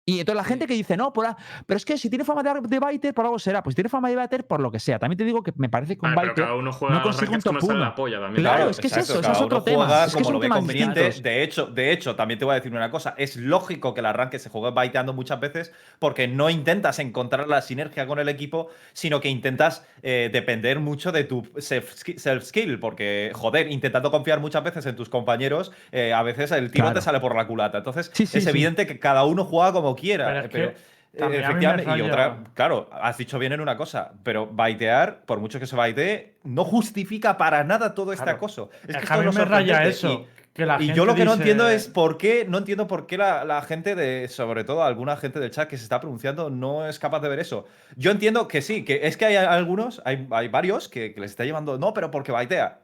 [0.06, 2.44] Y entonces la gente que dice, no, por a- pero es que si tiene fama
[2.44, 3.64] de, de Biter, por algo será.
[3.64, 5.00] Pues si tiene fama de Biter, por lo que sea.
[5.00, 7.02] También te digo que me parece que un Vale, pero Biter cada uno juega no
[7.04, 7.80] consigue un como top uno.
[7.80, 8.44] la polla también.
[8.44, 9.86] Claro, es que es eso, ese es otro tema.
[9.86, 11.00] juega Es que como lo ve conveniente.
[11.06, 11.24] distintos.
[11.24, 13.16] De hecho, de hecho, también te voy a decir una cosa.
[13.18, 17.62] Es lógico que el arranque se juegue baiteando muchas veces porque no intentas encontrar la
[17.62, 22.78] sinergia con el equipo, sino que intentas eh, depender mucho de tu self- self-skill.
[22.80, 26.96] Porque, joder, intentando confiar muchas veces en tus compañeros, eh, a veces el tiro Claro.
[27.00, 27.78] te sale por la culata.
[27.78, 28.50] Entonces, Sí, sí, es sí.
[28.50, 30.26] evidente que cada uno juega como quiera.
[30.26, 33.38] Pero es eh, que eh, también a mí me efectivamente, y otra, claro, has dicho
[33.38, 37.94] bien en una cosa, pero baitear, por mucho que se baitee, no justifica para nada
[37.94, 38.38] todo este Claro.
[38.38, 38.70] acoso.
[38.74, 40.12] Es, Es, que que esto a mí me raya eso.
[40.12, 42.86] Y- que la y gente yo lo que no entiendo es por qué, no entiendo
[42.86, 46.00] por qué la, la gente de, sobre todo alguna gente del chat que se está
[46.00, 47.66] pronunciando, no es capaz de ver eso.
[47.96, 51.32] Yo entiendo que sí, que es que hay algunos, hay, hay varios que, que les
[51.32, 52.82] está llevando, no, pero porque baitea.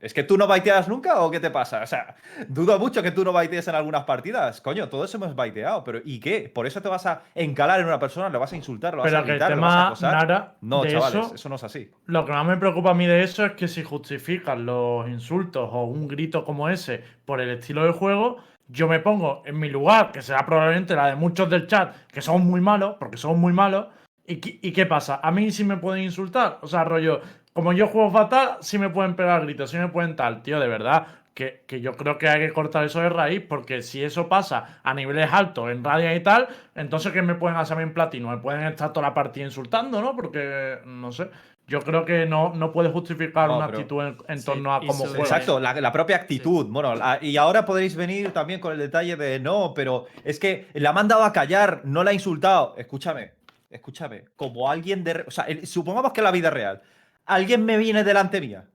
[0.00, 1.82] ¿Es que tú no baiteas nunca o qué te pasa?
[1.82, 2.14] O sea,
[2.48, 4.60] dudo mucho que tú no baitees en algunas partidas.
[4.60, 6.48] Coño, todos hemos baiteado, pero ¿y qué?
[6.54, 9.10] ¿Por eso te vas a encalar en una persona, le vas a insultar, lo vas
[9.10, 10.12] Pero a que el gritar, lo vas a acosar?
[10.12, 11.90] Nara, No, chavales, eso, eso no es así.
[12.06, 15.68] Lo que más me preocupa a mí de eso es que si justifican los insultos
[15.72, 18.36] o un grito como ese por el estilo de juego,
[18.68, 22.20] yo me pongo en mi lugar, que será probablemente la de muchos del chat, que
[22.22, 23.86] son muy malos, porque son muy malos.
[24.30, 25.20] ¿Y, qué- y qué pasa?
[25.22, 26.58] A mí sí me pueden insultar.
[26.60, 30.16] O sea, rollo, como yo juego fatal, sí me pueden pegar gritos, sí me pueden
[30.16, 30.42] tal.
[30.42, 33.82] Tío, de verdad, que, que yo creo que hay que cortar eso de raíz, porque
[33.82, 37.76] si eso pasa a niveles altos, en radio y tal, entonces ¿qué me pueden hacer
[37.76, 38.28] a mí en platino?
[38.30, 40.14] Me pueden estar toda la partida insultando, ¿no?
[40.16, 41.30] Porque, no sé.
[41.66, 44.80] Yo creo que no, no puede justificar No, una actitud en, en Sí, torno a
[44.80, 45.18] cómo juega.
[45.18, 46.66] Exacto, la, la propia actitud.
[46.70, 50.68] Bueno, la- y ahora podréis venir también con el detalle de no, pero es que
[50.72, 52.74] la ha mandado a callar, no la ha insultado.
[52.78, 53.32] Escúchame,
[53.70, 54.24] escúchame.
[54.34, 55.24] Como alguien de.
[55.26, 56.80] O sea, el- supongamos que la vida real,
[57.28, 58.68] alguien me viene delante mía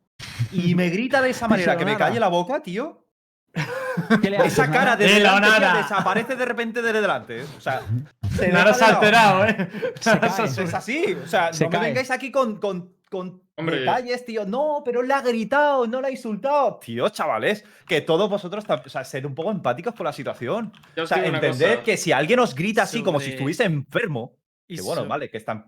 [0.51, 3.05] y me grita de esa manera que me calle la boca, tío.
[4.21, 4.79] ¿Qué le Esa Nara?
[4.79, 5.77] cara de delante Nara.
[5.77, 7.41] desaparece de repente de delante.
[7.41, 7.45] ¿eh?
[7.57, 7.81] O sea,
[8.35, 9.69] se Nada deja se ha alterado, ¿eh?
[9.99, 10.45] Se Nara cae.
[10.45, 11.87] Es así, o sea, Se no me cae.
[11.89, 13.81] vengáis aquí con, con, con Hombre.
[13.81, 14.45] detalles, tío.
[14.45, 16.79] No, pero le ha gritado, no le ha insultado.
[16.79, 20.73] Tío, chavales, que todos vosotros, o sea, ser un poco empáticos con la situación.
[20.95, 24.37] Yo O sea, entender que si alguien os grita así como si estuviese enfermo,
[24.67, 25.67] Y que bueno, vale, que están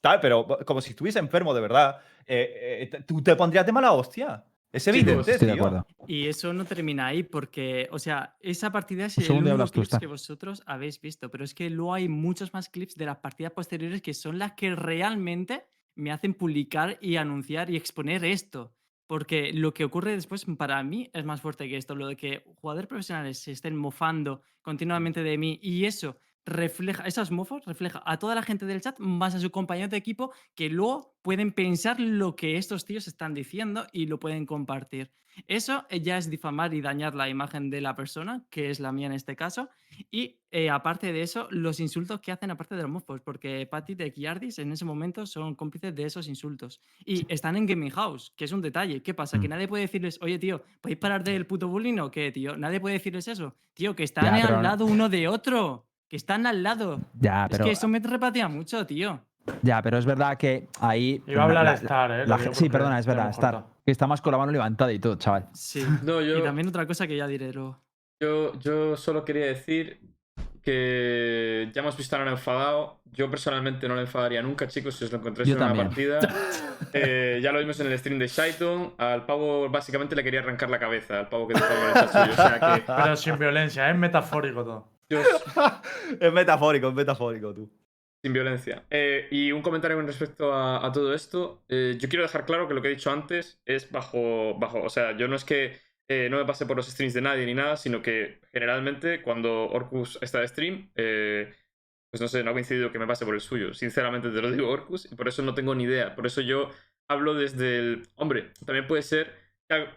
[0.00, 3.72] tal, pero como si estuviese enfermo de verdad, eh, eh, te- tú te pondrías de
[3.72, 4.44] mala hostia.
[4.72, 5.86] Es evidente, de tío.
[6.08, 9.72] Y eso no termina ahí porque, o sea, esa partida es Un el único tú,
[9.74, 10.00] clips Star.
[10.00, 13.52] que vosotros habéis visto, pero es que luego hay muchos más clips de las partidas
[13.52, 18.72] posteriores que son las que realmente me hacen publicar y anunciar y exponer esto.
[19.06, 22.42] Porque lo que ocurre después para mí es más fuerte que esto, lo de que
[22.56, 28.18] jugadores profesionales se estén mofando continuamente de mí y eso refleja, esos mofos refleja a
[28.18, 31.98] toda la gente del chat más a su compañero de equipo que luego pueden pensar
[32.00, 35.10] lo que estos tíos están diciendo y lo pueden compartir.
[35.48, 38.92] Eso eh, ya es difamar y dañar la imagen de la persona, que es la
[38.92, 39.68] mía en este caso.
[40.08, 43.96] Y eh, aparte de eso, los insultos que hacen aparte de los mofos, porque Patty
[43.96, 46.80] de Kiardis en ese momento son cómplices de esos insultos.
[47.04, 49.02] Y están en Gaming House, que es un detalle.
[49.02, 49.40] ¿Qué pasa?
[49.40, 49.50] Que Mm.
[49.50, 52.56] nadie puede decirles, oye, tío, ¿podéis parar del puto bullying o qué, tío?
[52.56, 53.56] Nadie puede decirles eso.
[53.72, 55.88] Tío, que están Ya, pero al lado uno de otro.
[56.14, 57.00] Que están al lado.
[57.18, 59.18] Ya, Es pero, que eso me repatea mucho, tío.
[59.62, 61.20] ya, pero es verdad que ahí.
[61.26, 62.24] Iba a hablar la- de Star, ¿eh?
[62.24, 63.64] la sí, perdona, es te verdad, Star.
[63.84, 65.48] Que está más con la mano levantada y todo, chaval.
[65.54, 65.84] Sí.
[66.04, 67.80] No, yo, Y también otra cosa que ya diré luego.
[68.20, 70.02] yo, yo solo quería decir
[70.62, 73.00] que ya hemos visto a Nano enfadado.
[73.12, 76.20] Yo personalmente no le enfadaría nunca, chicos, si os lo encontréis Yo en una partida.
[76.92, 78.94] Eh, ya lo vimos en el stream de Shaiton.
[78.98, 82.32] Al pavo básicamente le quería arrancar la cabeza, al pavo que en el chat suyo.
[82.32, 84.93] O sea que Pero sin violencia, es metafórico todo.
[86.20, 87.70] Es metafórico, es metafórico, tú.
[88.22, 88.84] Sin violencia.
[88.90, 91.62] Eh, y un comentario con respecto a, a todo esto.
[91.68, 94.54] Eh, yo quiero dejar claro que lo que he dicho antes es bajo.
[94.58, 97.20] bajo o sea, yo no es que eh, no me pase por los streams de
[97.20, 102.50] nadie ni nada, sino que generalmente cuando Orcus está de stream, pues no sé, no
[102.50, 103.74] ha coincidido que me pase por el suyo.
[103.74, 106.14] Sinceramente te lo digo, Orcus, y por eso no tengo ni idea.
[106.14, 106.70] Por eso yo
[107.08, 108.08] hablo desde el.
[108.14, 109.34] Hombre, también puede ser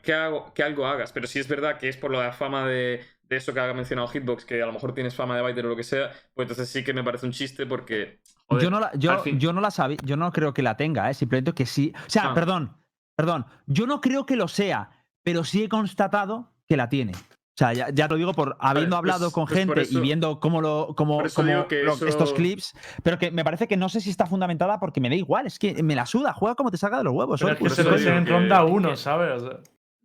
[0.01, 3.01] que, hago, que algo hagas, pero si es verdad que es por la fama de,
[3.29, 5.69] de eso que ha mencionado Hitbox, que a lo mejor tienes fama de biter o
[5.69, 8.19] lo que sea, pues entonces sí que me parece un chiste porque.
[8.47, 11.09] joder, yo no la, yo, yo no la sabía, yo no creo que la tenga,
[11.09, 11.13] ¿eh?
[11.13, 11.93] simplemente que sí.
[12.05, 12.33] O sea, Ah.
[12.33, 12.77] perdón,
[13.15, 13.45] perdón.
[13.65, 14.89] Yo no creo que lo sea,
[15.23, 17.13] pero sí he constatado que la tiene.
[17.13, 19.97] O sea, ya, ya lo digo por habiendo pues- hablado con pues por gente eso-
[19.97, 23.75] y viendo cómo lo, cómo, cómo lo- eso- estos clips, pero que me parece que
[23.75, 26.53] no sé si está fundamentada porque me da igual, es que me la suda, juega
[26.53, 27.41] como te salga de los huevos.
[27.41, 29.41] Pero es que eso lo digo en que- ronda que- 1, ¿sabes?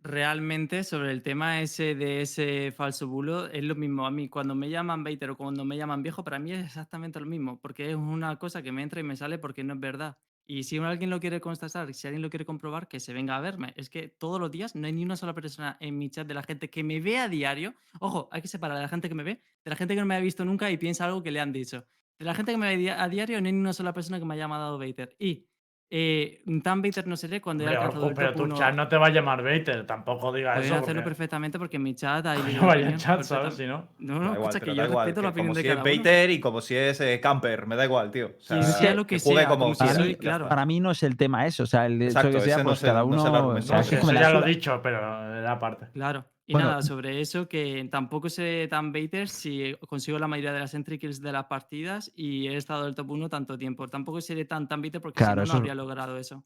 [0.03, 4.05] Realmente sobre el tema ese de ese falso bulo es lo mismo.
[4.05, 7.21] A mí cuando me llaman baiter o cuando me llaman viejo, para mí es exactamente
[7.21, 9.79] lo mismo, porque es una cosa que me entra y me sale porque no es
[9.79, 10.17] verdad.
[10.45, 13.39] Y si alguien lo quiere constatar, si alguien lo quiere comprobar, que se venga a
[13.39, 13.73] verme.
[13.77, 16.33] Es que todos los días no hay ni una sola persona en mi chat de
[16.33, 17.73] la gente que me ve a diario.
[18.01, 20.05] Ojo, hay que separar de la gente que me ve, de la gente que no
[20.05, 21.85] me ha visto nunca y piensa algo que le han dicho.
[22.19, 24.25] De la gente que me ve a diario, no hay ni una sola persona que
[24.25, 25.15] me haya llamado Baiter.
[25.17, 25.47] Y
[25.89, 28.55] eh, tan Baiter no seré cuando alcanzado el pero top tu 1.
[28.55, 30.83] chat no te va a llamar Baiter, tampoco digas Podría eso.
[30.83, 32.39] hacerlo porque- perfectamente porque en mi chat hay.
[32.39, 33.53] No libre vaya opinión chat, ¿sabes?
[33.55, 33.55] perfectamente.
[33.57, 34.19] Si no.
[34.19, 35.91] No, escucha que yo igual, respeto la opinión como de si es cada uno.
[35.91, 38.31] Baiter y como si es eh, Camper, me da igual, tío.
[38.37, 40.49] O sea, sea lo que sea, como como si Para mí, claro.
[40.49, 41.63] para mí no es el tema eso.
[41.63, 43.15] O sea, el hecho Exacto, que sea, no cada uno.
[43.23, 44.97] No, eso ya lo he dicho, pero
[45.37, 45.87] era aparte.
[45.93, 46.25] Claro.
[46.45, 46.69] Y Bueno.
[46.69, 50.99] nada, sobre eso, que tampoco seré tan baiter si consigo la mayoría de las entry
[50.99, 53.87] kills de las partidas y he estado del top 1 tanto tiempo.
[53.87, 56.45] Tampoco seré tan tan baiter porque Claro, si no, no habría logrado eso.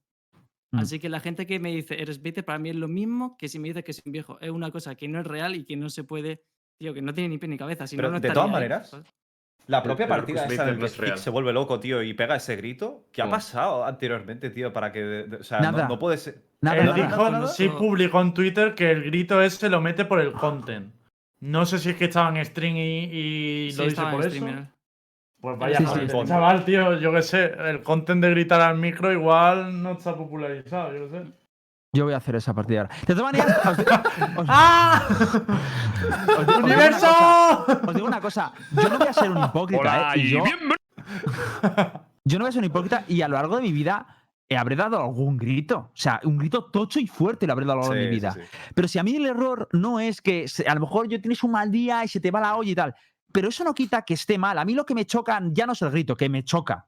[0.72, 0.80] Mm.
[0.80, 3.48] Así que la gente que me dice eres baiter para mí es lo mismo que
[3.48, 4.40] si me dice que soy un viejo.
[4.40, 6.44] Es una cosa que no es real y que no se puede.
[6.80, 7.88] Tío, que no tiene ni pie ni cabeza.
[7.88, 8.96] Si Pero no, no de todas maneras.
[9.68, 11.12] La propia el partida esa Baiter en no que es real.
[11.14, 13.06] Hick se vuelve loco, tío, y pega ese grito.
[13.12, 13.36] ¿Qué ha ¿Cómo?
[13.36, 14.72] pasado anteriormente, tío?
[14.74, 15.04] Para que.
[15.04, 15.88] de- de- o sea, no, Nada.
[15.88, 16.42] no puede ser.
[16.62, 16.96] Nada, Él nada.
[16.96, 17.48] dijo, nada, nada.
[17.48, 20.94] sí publicó en Twitter que el grito ese lo mete por el content.
[21.40, 23.04] No sé si es que estaba en stream y,
[23.68, 24.30] y Sí, lo dice por eso.
[24.32, 24.68] streamer.
[25.40, 26.18] Pues vaya, Sí, joder, sí.
[26.26, 30.94] chaval, tío, yo qué sé, el content de gritar al micro igual no está popularizado,
[30.98, 31.32] yo qué sé.
[31.94, 32.96] Yo voy a hacer esa partida ahora.
[33.08, 33.80] De todas maneras, os,
[34.38, 35.04] os- ¡Ah!
[35.10, 37.08] os digo ¡Universo!
[37.08, 38.54] cosa, os digo una cosa.
[38.72, 40.20] Yo no voy a ser un hipócrita, Hola ¿eh?
[40.20, 40.44] Y yo,
[42.26, 44.06] yo no voy a ser un hipócrita y a lo largo de mi vida
[44.56, 45.78] habré dado algún grito.
[45.78, 48.16] O sea, un grito tocho y fuerte lo habré dado a lo largo de mi
[48.16, 48.32] vida.
[48.34, 48.48] sí, sí.
[48.76, 51.52] Pero si a mí el error no es que a lo mejor yo tienes un
[51.52, 52.96] mal día y se te va la olla y tal,
[53.32, 54.58] pero eso no quita que esté mal.
[54.58, 56.88] A mí lo que me choca ya no es el grito, que me choca.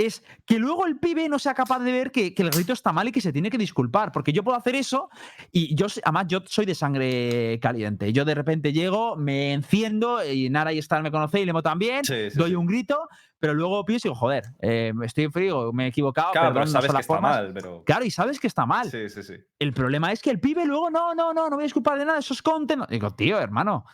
[0.00, 2.90] Es que luego el pibe no sea capaz de ver que, que el grito está
[2.90, 4.12] mal y que se tiene que disculpar.
[4.12, 5.10] Porque yo puedo hacer eso
[5.52, 8.10] y yo, además, yo soy de sangre caliente.
[8.12, 12.02] Yo de repente llego, me enciendo y Nara y Star me conoce y Lemo también.
[12.04, 12.56] Sí, sí, doy sí.
[12.56, 13.08] un grito,
[13.38, 16.32] pero luego pienso y digo, joder, eh, estoy frío, me he equivocado.
[16.32, 17.36] Claro, perdón, pero sabes que está formas".
[17.36, 17.84] mal, pero.
[17.84, 18.90] Claro, y sabes que está mal.
[18.90, 19.34] Sí, sí, sí.
[19.58, 22.06] El problema es que el pibe luego, no, no, no, no voy a disculpar de
[22.06, 22.88] nada, eso es content.
[22.88, 23.84] Digo, tío, hermano,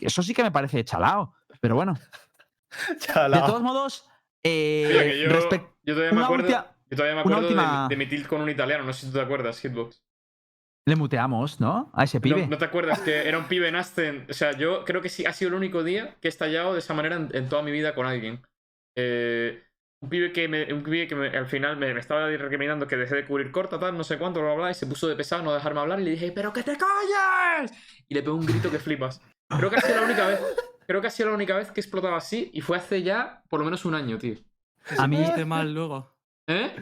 [0.00, 1.32] eso sí que me parece chalao.
[1.60, 1.94] Pero bueno,
[2.88, 3.46] de Chalao.
[3.46, 4.08] todos modos,
[4.44, 5.26] eh,
[5.84, 8.26] yo, todavía me acuerdo, última- yo todavía me una acuerdo de- última- de, mi tilt
[8.26, 10.02] con un italiano, no sé si tú te acuerdas, Hitbox.
[10.86, 11.90] le muteamos, ¿no?
[11.94, 12.46] A ese pibe.
[12.46, 14.26] no te acuerdas que era un pibe en Aston.
[14.28, 16.80] O sea, yo creo que sí ha sido el único día que he estallado de
[16.80, 18.42] esa manera en, en toda mi vida con alguien.
[18.96, 19.62] Eh,
[20.02, 22.96] un pibe que, me, un pibe que me- al final me, me estaba recomendando que
[22.98, 25.16] dejé de cubrir corta, tal, no sé cuánto, bla, bla, bla, y se puso de
[25.16, 27.72] pesado no dejarme hablar y le dije, ¡pero que te calles!
[28.06, 29.22] Y le pegó un grito que flipas.
[29.48, 30.40] Creo que ha sido la única vez.
[30.86, 33.42] Creo que ha sido la única vez que he explotado así y fue hace ya
[33.48, 34.34] por lo menos un año, tío.
[34.88, 36.14] ¿Te A mí- sentiste mal luego?
[36.48, 36.74] ¿Eh?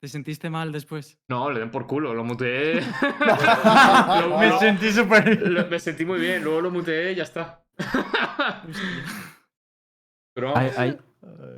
[0.00, 1.18] ¿Te sentiste mal después?
[1.28, 2.80] No, le den por culo, lo muteé.
[3.20, 5.66] Lo- Me lo- sentí súper.
[5.68, 7.62] me sentí muy bien, luego lo muteé y ya está.
[10.34, 10.78] Pero Hay, vamos.
[10.78, 10.98] hay-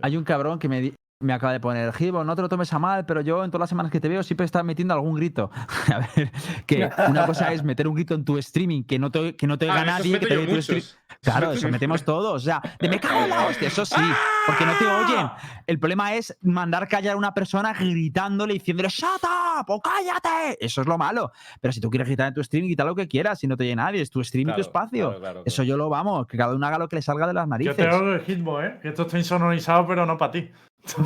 [0.03, 2.73] hay un cabrón que me, di- me acaba de poner, Gibo, no te lo tomes
[2.73, 5.15] a mal, pero yo en todas las semanas que te veo siempre estás metiendo algún
[5.15, 5.51] grito.
[5.95, 6.31] a ver,
[6.67, 9.57] que una cosa es meter un grito en tu streaming que no te, que no
[9.59, 10.75] te oiga Ah, esos nadie, que te yo oiga tu
[11.23, 12.43] Claro, eso metemos todos.
[12.43, 14.01] O sea, de me cago en la hostia, eso sí,
[14.47, 15.31] porque no te oyen.
[15.67, 19.65] El problema es mandar callar a una persona gritándole, diciéndole ¡Shut up!
[19.69, 20.59] ¡O cállate!
[20.61, 21.31] Eso es lo malo.
[21.61, 23.65] Pero si tú quieres gritar en tu stream, grita lo que quieras, si no te
[23.65, 25.05] oye nadie, es tu stream y tu Claro, espacio.
[25.09, 25.69] claro, claro, Eso claro.
[25.69, 27.77] yo lo vamos, que cada uno haga lo que le salga de las Yo narices.
[27.77, 28.79] te hago el hitbox, ¿eh?
[28.83, 30.51] Que esto está insonorizado, pero no para ti.
[30.85, 31.03] Eso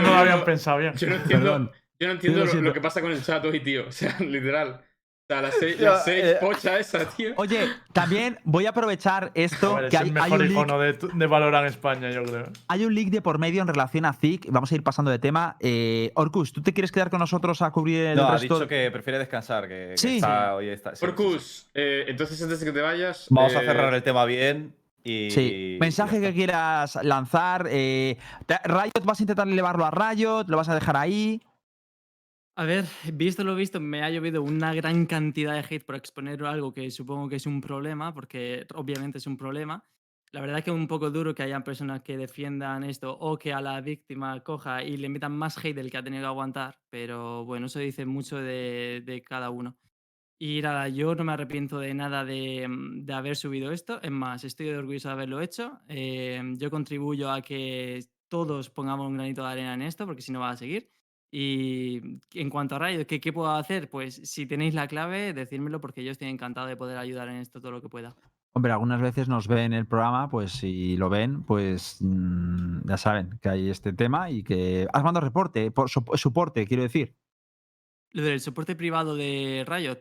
[0.00, 0.94] no lo habían pensado bien.
[0.94, 1.70] Yo no entiendo, Perdón.
[1.98, 3.84] yo no entiendo lo lo, que pasa con el chat hoy, tío.
[3.88, 4.80] O sea, literal.
[5.24, 5.76] O sea, la seis,
[6.24, 7.32] eh, pocha esa, tío.
[7.36, 10.52] Oye, también voy a aprovechar esto, Joder, que es hay, el hay mejor un leak,
[10.52, 12.50] icono de, de Valorant España, yo creo.
[12.68, 14.48] hay un leak de por medio en relación a ZIC.
[14.50, 15.56] Vamos a ir pasando de tema.
[15.60, 18.56] Eh, Orcus, ¿tú te quieres quedar con nosotros a cubrir el No, ha resto?
[18.56, 20.16] dicho que prefiere descansar, que, que Sí.
[20.16, 20.90] está, hoy está.
[20.90, 21.08] sí, sí, sí.
[21.10, 23.26] Orcus, eh, entonces antes de que te vayas.
[23.30, 25.30] Vamos a eh, cerrar el tema bien y.
[25.30, 27.66] Sí, mensaje que quieras lanzar.
[27.70, 28.18] Eh,
[28.64, 30.44] Riot, ¿vas a intentar elevarlo a Riot?
[30.48, 31.40] ¿Lo vas a dejar ahí?
[32.54, 32.84] A ver,
[33.14, 36.90] visto lo visto, me ha llovido una gran cantidad de hate por exponer algo que
[36.90, 39.82] supongo que es un problema, porque obviamente es un problema.
[40.32, 43.54] La verdad que es un poco duro que hayan personas que defiendan esto o que
[43.54, 46.78] a la víctima coja y le metan más hate del que ha tenido que aguantar,
[46.90, 49.78] pero bueno, eso dice mucho de, de cada uno.
[50.44, 54.02] Y nada, yo no me arrepiento de nada de, mm, de haber subido esto.
[54.02, 55.78] Es más, estoy orgulloso de haberlo hecho.
[55.86, 60.32] Eh, yo contribuyo a que todos pongamos un granito de arena en esto, porque si
[60.32, 60.90] no va a seguir.
[61.30, 62.00] Y
[62.34, 63.88] en cuanto a Riot, ¿qué, ¿qué puedo hacer?
[63.88, 67.60] Pues si tenéis la clave, decírmelo, porque yo estoy encantado de poder ayudar en esto
[67.60, 68.16] todo lo que pueda.
[68.52, 73.38] Hombre, algunas veces nos ven el programa, pues si lo ven, pues mm, ya saben
[73.40, 77.14] que hay este tema y que has mandado reporte, por sop- soporte, quiero decir.
[78.10, 80.00] Lo del soporte privado de Riot.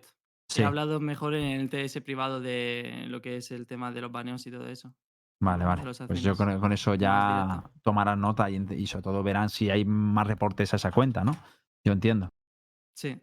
[0.51, 0.61] Sí.
[0.61, 4.11] He hablado mejor en el TS privado de lo que es el tema de los
[4.11, 4.93] baneos y todo eso.
[5.39, 5.81] Vale, vale.
[6.07, 10.73] Pues yo con, eso ya tomarán nota y, sobre todo verán si hay más reportes
[10.73, 11.37] a esa cuenta, ¿no?
[11.85, 12.29] Yo entiendo.
[12.93, 13.17] Sí.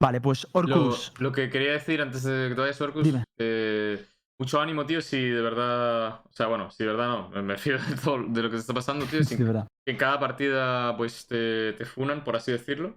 [0.00, 1.12] Vale, pues Lo, Orcus.
[1.18, 3.24] lo que quería decir antes de que te vayas, Orcus, Dime.
[3.36, 4.06] eh,
[4.38, 6.20] mucho ánimo, tío, si de verdad.
[6.24, 8.60] O sea, bueno, si de verdad no, me fío de todo de lo que te
[8.60, 9.18] está pasando, tío.
[9.24, 9.66] Sí, sin verdad.
[9.84, 12.96] que en cada partida pues te, te funan, por así decirlo.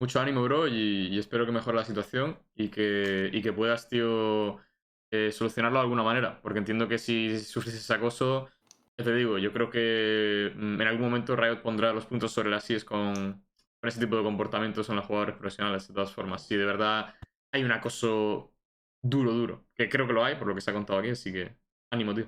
[0.00, 3.86] Mucho ánimo, bro, y, y espero que mejore la situación y que, y que puedas,
[3.88, 4.58] tío,
[5.10, 6.40] eh, solucionarlo de alguna manera.
[6.40, 8.48] Porque entiendo que si sufres ese acoso,
[8.96, 12.48] ya te digo, yo creo que mm, en algún momento Riot pondrá los puntos sobre
[12.48, 16.46] las IES con, con ese tipo de comportamientos en los jugadores profesionales, de todas formas.
[16.46, 17.14] Si de verdad
[17.52, 18.54] hay un acoso
[19.02, 21.30] duro, duro, que creo que lo hay, por lo que se ha contado aquí, así
[21.30, 21.56] que
[21.90, 22.26] ánimo, tío.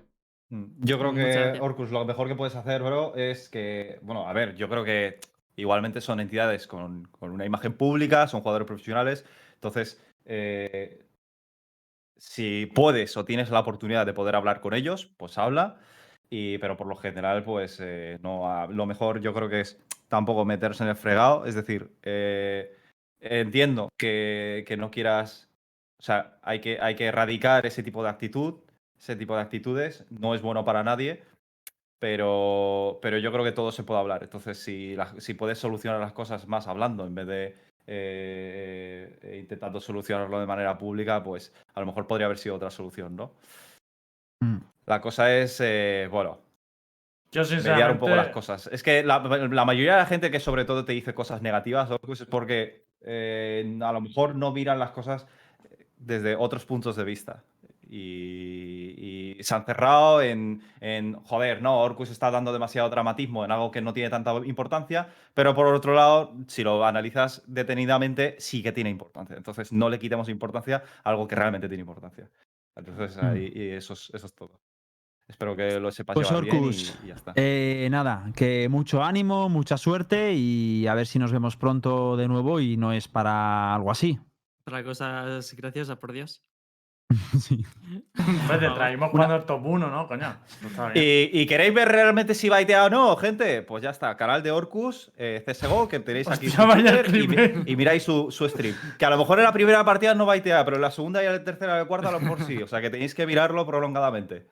[0.51, 1.59] Mm, Yo creo que.
[1.59, 5.21] Orcus, lo mejor que puedes hacer, bro, es que, bueno, a ver, yo creo que
[5.57, 11.05] igualmente son entidades con, una imagen pública, son jugadores profesionales, entonces, eh,
[12.17, 15.79] si puedes o tienes la oportunidad de poder hablar con ellos, pues habla,
[16.31, 20.45] y, pero por lo general, pues eh, no, lo mejor yo creo que es tampoco
[20.45, 22.77] meterse en el fregado, es decir, eh,
[23.21, 25.49] entiendo que, que no quieras,
[25.99, 28.61] o sea, hay que, hay que erradicar ese tipo de actitud,
[28.99, 31.23] ese tipo de actitudes, no es bueno para nadie,
[32.03, 34.25] pero, pero yo creo que todo se puede hablar.
[34.25, 37.45] Entonces, si, la- si puedes solucionar las cosas más hablando en vez de
[37.87, 42.73] eh, eh, intentando solucionarlo de manera pública, pues a lo mejor podría haber sido otra
[42.73, 43.31] solución, ¿no?
[44.41, 44.57] Mm.
[44.87, 46.41] La cosa es, eh, bueno,
[47.31, 48.69] Yo mediar un poco las cosas.
[48.73, 51.89] Es que la, la mayoría de la gente que sobre todo te dice cosas negativas,
[51.89, 55.29] Orcus, es porque eh, a lo mejor no miran las cosas
[55.99, 57.45] desde otros puntos de vista.
[57.89, 63.51] Y, y se han cerrado en, en, joder, no, Orcus está dando demasiado dramatismo en
[63.53, 68.63] algo que no tiene tanta importancia, pero por otro lado, si lo analizas detenidamente, sí
[68.63, 69.37] que tiene importancia.
[69.37, 72.29] Entonces, no le quitemos importancia a algo que realmente tiene importancia.
[72.77, 73.27] Entonces, Mm.
[73.27, 74.61] ahí- y eso, es, eso es todo.
[75.29, 77.33] Espero que lo sepas Pues llevar bien y- Orcus, y ya está.
[77.37, 82.29] Eh, nada, que mucho ánimo, mucha suerte y a ver si nos vemos pronto de
[82.29, 84.19] nuevo y no es para algo así.
[84.65, 86.43] Para cosas graciosas, por Dios.
[87.39, 87.65] Sí.
[88.47, 90.09] Pues te traímos cuando el top 1, ¿no?
[90.09, 90.37] Coño.
[90.95, 93.63] ¿Y, y queréis ver realmente si baitea o no, gente?
[93.63, 97.63] Pues ya está, canal de Orcus, eh, CSGO, que tenéis aquí Hostia, su vaya Twitter,
[97.67, 98.75] y, miráis su, su stream.
[98.99, 101.27] Que a lo mejor en la primera partida no baitea, pero en la segunda y
[101.27, 102.63] en la tercera y la cuarta a lo mejor sí.
[102.63, 104.47] O sea que tenéis que mirarlo prolongadamente.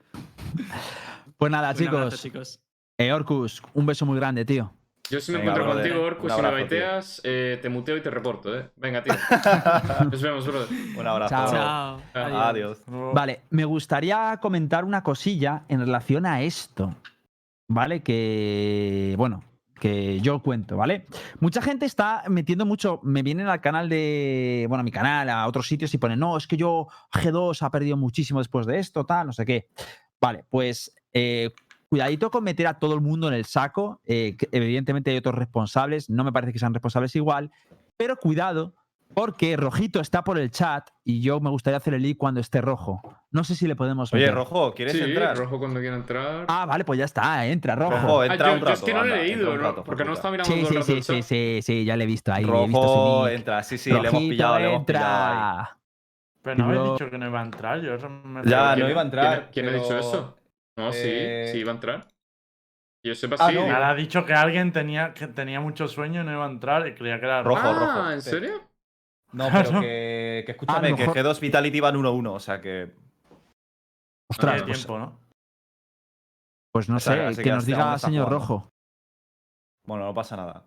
[1.37, 2.61] Pues nada, Un abrazo, chicos.
[2.99, 4.75] Eh, Orcus, un beso muy grande, tío.
[5.11, 5.91] Yo si me Venga, encuentro brother.
[5.91, 8.71] contigo, Orcus, si me baiteas, eh, te muteo y te reporto, ¿eh?
[8.77, 9.13] Venga, tío.
[10.11, 10.69] Nos vemos, brother.
[10.97, 11.35] Un abrazo.
[11.35, 12.01] Chao.
[12.15, 12.39] Chao.
[12.41, 12.83] Adiós.
[12.87, 16.95] Vale, me gustaría comentar una cosilla en relación a esto.
[17.67, 18.03] ¿Vale?
[18.03, 19.43] Que, bueno,
[19.81, 21.07] que yo cuento, ¿vale?
[21.41, 25.47] Mucha gente está metiendo mucho, me vienen al canal de, bueno, a mi canal, a
[25.47, 29.07] otros sitios y ponen, no, es que yo G2 ha perdido muchísimo después de esto,
[29.07, 29.69] tal, no sé qué.
[30.21, 31.51] Vale, pues eh,
[31.95, 34.01] cuidadito con meter a todo el mundo en el saco.
[34.07, 37.51] eh, evidentemente hay otros responsables, no me parece que sean responsables igual,
[37.97, 38.75] pero cuidado
[39.13, 42.61] porque Rojito está por el chat y yo me gustaría hacer el leak cuando esté
[42.61, 43.03] rojo.
[43.33, 44.35] No sé si le podemos Oye, meter.
[44.37, 45.37] Rojo, ¿quieres Sí, entrar?
[45.37, 46.45] rojo cuando quiera entrar.
[46.49, 47.91] Ah, vale, pues ya está, entra, rojo.
[47.97, 48.75] Rojo, Ah, entra yo, un yo rato.
[48.79, 49.63] es que no lo anda, he entra leído, ¿no?
[49.69, 51.85] rato, porque no estaba mirando Sí, todo sí, el rato sí, el sí, sí, sí,
[51.85, 52.45] ya le he visto ahí.
[52.45, 53.63] he visto su Rojo, entra.
[53.65, 54.99] Sí, sí, le hemos pillado, le hemos entra.
[55.01, 55.65] pillado ahí.
[56.43, 57.81] Pero no habéis dicho que no iba a entrar.
[57.83, 59.51] Yo eso me Ya, ¿Quién- no iba a entrar.
[59.51, 60.37] ¿Quién, quién ha dicho eso?
[60.81, 62.09] No, Eh, sí, sí iba a entrar.
[63.05, 63.55] Yo sepa, Ah, sí.
[63.55, 63.67] no.
[63.67, 66.87] Nada, ha dicho que alguien tenía, que tenía mucho sueño y no iba a entrar
[66.87, 68.31] y creía que era Rojo, ah, rojo, ¿en sí.
[68.31, 68.63] serio?
[69.33, 69.69] No, Claro.
[69.71, 72.93] pero que, que escúchame, A lo que mejor- G2 Vitality van 1-1, o sea que.
[74.31, 75.19] Ostras, Ah, pues, tiempo, ¿no?
[76.73, 78.39] pues no O sea, sé, que que nos diga señor jugando.
[78.47, 78.73] Rojo.
[79.87, 80.65] Bueno, no pasa nada.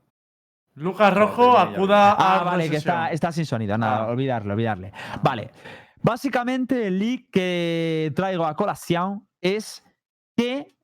[0.75, 2.39] Lucas Rojo acuda a.
[2.39, 3.77] Ah, vale, que está, está sin sonido.
[3.77, 4.07] Nada, Ah.
[4.07, 4.91] olvidarle, olvidarle.
[5.21, 5.51] Vale.
[6.01, 9.83] Básicamente, el leak que traigo a colación es
[10.35, 10.75] que,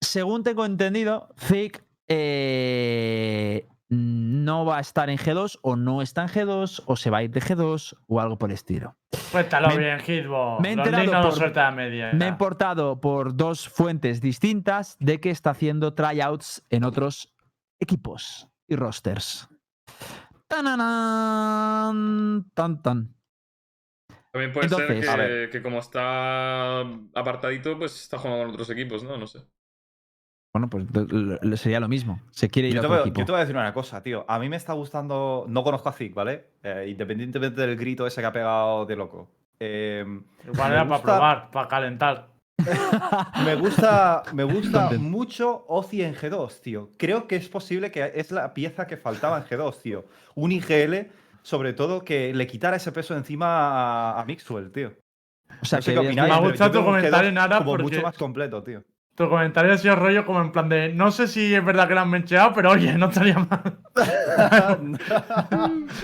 [0.00, 6.28] según tengo entendido, Thick eh, no va a estar en G2 o no está en
[6.28, 8.96] G2 o se va a ir de G2 o algo por el estilo.
[9.32, 10.60] Cuéntalo Me- bien, Hitbo.
[10.60, 12.10] me he enterado no por- a media.
[12.12, 17.32] Me he importado por dos fuentes distintas de que está haciendo tryouts en otros
[17.80, 19.48] equipos y rosters.
[20.48, 22.50] ¡Tananán!
[22.54, 23.14] Tan, tan.
[24.32, 25.50] También puede Entonces- ser que, ver.
[25.50, 26.80] que como está
[27.14, 29.16] apartadito, pues está jugando con otros equipos, ¿no?
[29.16, 29.40] No sé.
[30.54, 30.84] Bueno, pues
[31.60, 32.20] sería lo mismo.
[32.32, 33.20] Se quiere ir Yo a te, otro voy, equipo.
[33.20, 34.24] yo te voy a decir una cosa, tío.
[34.28, 35.44] A mí me está gustando.
[35.48, 36.46] No conozco a Zig, ¿vale?
[36.62, 39.28] Eh, independientemente del grito ese que ha pegado de loco.
[39.60, 40.04] Eh,
[40.52, 42.30] Igual era para probar, para calentar.
[43.44, 46.90] me gusta, me gusta mucho Ozi en G2, tío.
[46.98, 50.04] Creo que es posible que es la pieza que faltaba en G2, tío.
[50.34, 51.10] Un IGL,
[51.42, 53.46] sobre todo, que le quitara ese peso encima
[54.12, 54.92] a, a Mixwell, tío.
[55.62, 57.70] O sea, no sé que qué opináis, Me ha gustado tu comentario, G2 Nara, como
[57.72, 58.82] porque- mucho más completo, tío.
[59.16, 60.94] Tu comentario ha sido rollo como en plan de.
[60.94, 63.78] No sé si es verdad que lo han mencheado, pero oye, no estaría mal.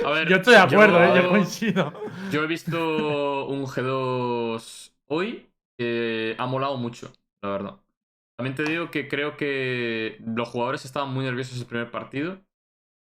[0.05, 1.23] A ver, Yo estoy de acuerdo, yo- ¿eh?
[1.23, 1.93] yo coincido.
[2.31, 7.13] Yo he visto un G2 hoy que ha molado mucho,
[7.43, 7.77] la verdad.
[8.39, 12.39] También te digo que creo que los jugadores estaban muy nerviosos el primer partido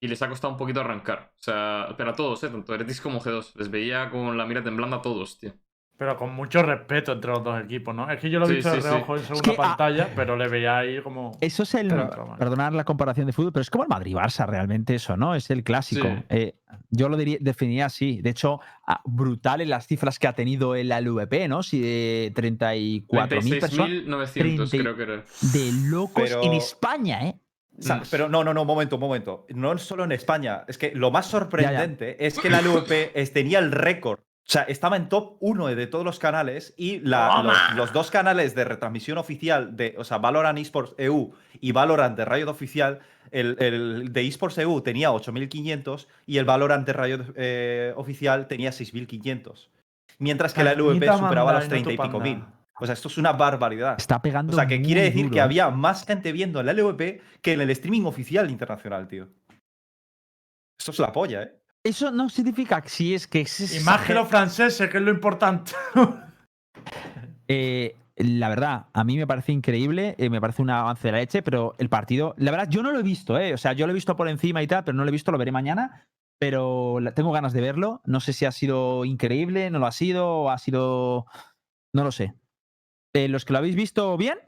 [0.00, 1.32] y les ha costado un poquito arrancar.
[1.38, 2.48] O sea, pero a todos, ¿eh?
[2.48, 3.54] Tanto Heretics como G2.
[3.56, 5.52] Les veía con la mira temblando a todos, tío.
[5.96, 8.10] Pero con mucho respeto entre los dos equipos, ¿no?
[8.10, 8.88] Es que yo lo he Sí, visto de sí, sí.
[8.88, 11.38] reojo en segunda que, ah, pantalla, pero le veía ahí como.
[11.40, 11.88] Eso es el.
[12.36, 15.36] Perdonar la comparación de fútbol, pero es como el Madrid-Barça realmente eso, ¿no?
[15.36, 16.08] Es el clásico.
[16.08, 16.24] Sí.
[16.30, 16.56] Eh,
[16.90, 18.20] yo lo diría, definiría así.
[18.22, 18.58] De hecho,
[19.04, 21.62] brutal en las cifras que ha tenido el LVP, ¿no?
[21.62, 23.88] Si de 34.000 personas.
[23.88, 25.24] 36.900 30 creo que era.
[25.52, 27.36] De locos Pero- en España, ¿eh?
[27.78, 28.02] O sea, Mm.
[28.10, 29.46] pero no, no, no, momento, un momento.
[29.54, 30.64] No solo en España.
[30.68, 34.20] Es que lo más sorprendente es que la LVP es- tenía el récord.
[34.20, 37.42] O sea, estaba en top 1 de todos los canales y la-
[37.74, 42.24] los, dos canales de retransmisión oficial de, o sea, Valorant Esports EU y Valorant de
[42.26, 43.00] Riot Oficial,
[43.30, 48.70] el, el de Esports EU tenía 8.500 y el Valorant de Riot eh, Oficial tenía
[48.70, 49.70] 6.500.
[50.18, 52.44] Mientras que la LVP superaba los y no 30 y pico mil.
[52.80, 53.94] O sea, esto es una barbaridad.
[53.98, 54.52] Está pegando.
[54.52, 55.42] O sea, que quiere decir duro, que ¿eh?
[55.42, 59.28] había más gente viendo el LVP que en el streaming oficial internacional, tío.
[60.78, 61.60] Esto es la polla, ¿eh?
[61.84, 63.42] Eso no significa que si es que.
[63.42, 65.72] es- Y más que los franceses, que es lo importante.
[67.48, 71.18] Eh, la verdad, a mí me parece increíble, eh, me parece un avance de la
[71.18, 73.52] leche, pero el partido, la verdad, yo no lo he visto, ¿eh?
[73.52, 75.30] O sea, yo lo he visto por encima y tal, pero no lo he visto,
[75.32, 76.06] lo veré mañana.
[76.38, 78.00] Pero la- tengo ganas de verlo.
[78.06, 81.26] No sé si ha sido increíble, no lo ha sido, o ha sido.
[81.92, 82.34] No lo sé.
[83.14, 84.38] Eh, ¿Los que lo habéis visto bien?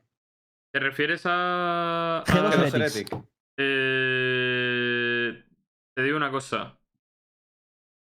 [0.72, 2.24] ¿Te refieres a.
[2.26, 2.96] G2 a- Que los Heretics.
[2.96, 3.24] Heretic.
[3.58, 5.44] Eh,
[5.94, 6.78] te digo una cosa.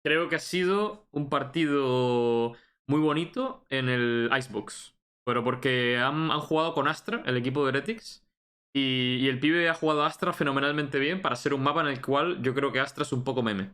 [0.04, 2.54] Creo que ha sido un partido
[2.88, 4.95] muy bonito en el Icebox.
[5.26, 8.26] Pero porque han, han jugado con Astra, el equipo de Heretics.
[8.74, 11.88] Y, y el pibe ha jugado a Astra fenomenalmente bien para ser un mapa en
[11.88, 13.72] el cual yo creo que Astra es un poco meme.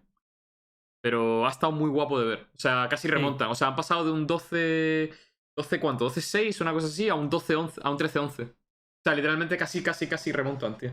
[1.02, 2.40] Pero ha estado muy guapo de ver.
[2.56, 3.50] O sea, casi remontan.
[3.50, 5.12] O sea, han pasado de un 12.
[5.58, 6.10] ¿12 cuánto?
[6.10, 6.62] ¿12-6?
[6.62, 7.80] Una cosa así, a un 12-11.
[7.84, 8.44] A un 13-11.
[8.46, 8.54] O
[9.04, 10.92] sea, literalmente casi, casi, casi remontan, tío.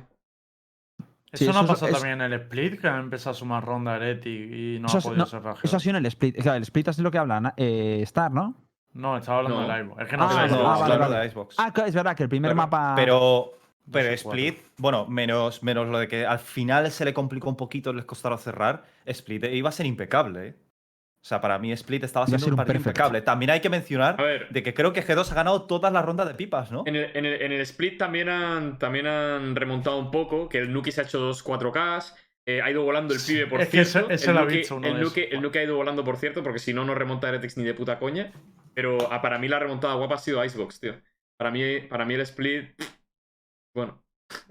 [1.32, 3.94] Sí, eso no pasó es- también en el split, que han empezado a sumar ronda
[3.96, 5.56] Heretic y no Eso ha podido no, cerrar.
[5.62, 5.82] Eso ha G2.
[5.82, 6.36] sido en el split.
[6.42, 8.56] Claro, el split es lo que hablan, eh, Star, ¿no?
[8.94, 9.68] No, estaba hablando No.
[9.68, 10.00] del Ivo.
[10.00, 11.24] Es que no Ah, no, ah, vale, hablando vale.
[11.26, 11.54] de Xbox.
[11.58, 12.94] Ah, claro, es verdad que el primer Pero- mapa.
[12.96, 13.52] Pero,
[13.88, 14.14] pero 12-4.
[14.14, 18.04] Split, bueno, menos, menos lo de que al final se le complicó un poquito, les
[18.04, 18.82] costaron cerrar.
[19.06, 20.56] Split iba a ser impecable, ¿eh?
[21.22, 22.96] O sea, para mí Split estaba siendo un partido perfect.
[22.96, 23.20] impecable.
[23.20, 24.48] También hay que mencionar ver.
[24.48, 26.82] de que creo que G2 ha ganado todas las rondas de pipas, ¿no?
[26.86, 30.58] En el, en el- en el split también han, también han remontado un poco, que
[30.58, 32.14] el Nuki se ha hecho dos 4Ks,
[32.48, 34.10] eh, ha ido volando el pibe, por Es que cierto.
[34.10, 35.32] ese- ese el, lo ha Nuki, visto uno el, de Nuki, esos.
[35.34, 37.74] el Nuki ha ido volando, por cierto, porque si no, no remonta Heretics ni de
[37.74, 38.32] puta coña.
[38.74, 40.94] Pero ah, para mí la remontada guapa ha sido Icebox, tío.
[41.36, 42.70] Para mí, para mí el split,
[43.74, 44.02] bueno,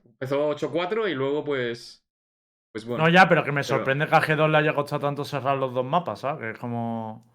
[0.05, 1.98] empezó 8-4 y luego pues...
[2.71, 3.03] Pues bueno.
[3.03, 5.73] No, ya, pero que me sorprende que a G2 le haya costado tanto cerrar los
[5.73, 6.39] dos mapas, ¿sabes?
[6.41, 7.25] Que es como.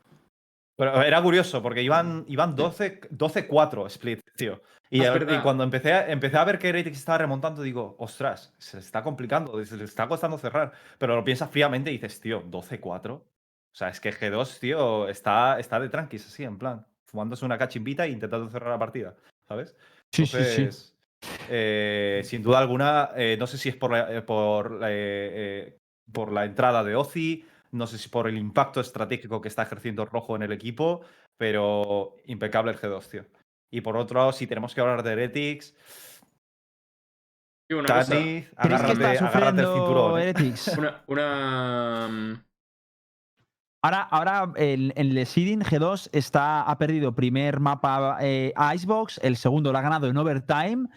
[0.76, 4.60] Pero era curioso porque iban, iban 12 12-4 Split, tío.
[4.90, 8.54] Y, Ah, y cuando empecé a, empecé a ver que Heretics estaba remontando, digo, ostras,
[8.58, 10.72] se está complicando, se le está costando cerrar.
[10.98, 13.12] Pero lo piensas fríamente y dices, tío, 12-4.
[13.12, 13.24] O
[13.76, 18.06] sea, es que G2, tío, está, está de tranquis, así, en plan, fumándose una cachimbita
[18.06, 19.16] e intentando cerrar la partida,
[19.48, 19.74] ¿sabes?
[20.12, 20.93] Sí, sí, sí.
[21.48, 25.78] Eh, sin duda alguna, eh, no sé si es por la, eh, por, eh,
[26.12, 30.04] por la entrada de Ozi, no sé si por el impacto estratégico que está ejerciendo
[30.06, 31.02] Rojo en el equipo,
[31.36, 33.24] pero impecable el G2, tío.
[33.70, 35.74] Y por otro lado, si tenemos que hablar de Heretics,
[37.70, 40.20] una cosa, Cani, ¿Creéis que agárrate, está agárrate el sufriendo cinturón.
[40.20, 40.78] Heretics?
[40.78, 42.44] una, una,
[43.82, 49.18] Ahora, ahora el- en el seeding G2 está, ha perdido primer mapa eh, a Icebox,
[49.22, 50.88] el segundo lo ha ganado en overtime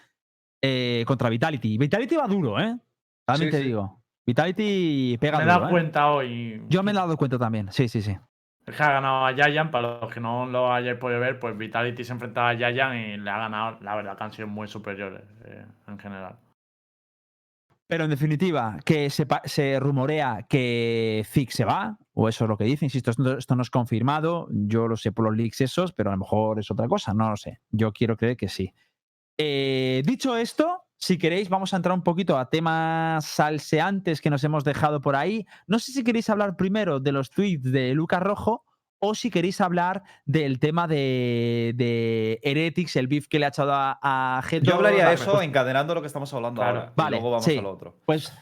[0.62, 1.78] eh, contra Vitality.
[1.78, 2.78] Vitality va duro, ¿eh?
[3.26, 3.68] También Sí, te sí.
[3.68, 4.02] digo.
[4.26, 5.72] Vitality pega Me he duro, dado ¿eh?
[5.72, 6.62] cuenta hoy.
[6.70, 8.18] Yo me he dado cuenta también, sí, sí, sí.
[8.66, 11.58] Es que ha ganado a Yayan, para los que no lo hayáis podido ver, pues
[11.58, 14.68] Vitality se enfrentaba a Yayan y le ha ganado, la verdad que han sido muy
[14.68, 16.36] superiores eh, en general.
[17.90, 22.66] Pero en definitiva, que se, rumorea que Zig se va, o eso es lo que
[22.66, 22.88] dicen.
[22.88, 24.50] Insisto, esto, esto no es confirmado.
[24.52, 27.30] Yo lo sé por los leaks esos, pero a lo mejor es otra cosa, no
[27.30, 27.62] lo sé.
[27.72, 28.74] Yo quiero creer que sí.
[29.38, 34.44] Eh, dicho esto, si queréis, vamos a entrar un poquito a temas salseantes que nos
[34.44, 35.46] hemos dejado por ahí.
[35.68, 38.66] No sé si queréis hablar primero de los tweets de Lucas Rojo
[39.00, 43.74] o si queréis hablar del tema de, de Heretics, el beef que le ha echado
[43.74, 44.62] a, a G2.
[44.64, 46.80] Yo hablaría de eso encadenando lo que estamos hablando Claro.
[46.80, 46.94] ahora.
[46.96, 47.58] Vale, y luego vamos sí.
[47.58, 47.96] a lo otro.
[48.06, 48.34] Pues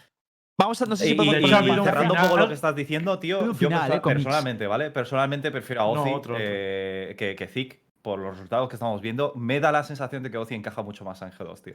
[0.58, 3.52] Vamos a, no sé si Y, podemos cerrando un poco lo que estás diciendo, tío,
[3.54, 4.90] yo eh, personalmente, ¿vale?
[4.90, 9.34] Personalmente prefiero a Ozzy eh, que, que Zik por los resultados que estamos viendo.
[9.36, 11.74] Me da la sensación de que Ozzy encaja mucho más en G2, tío.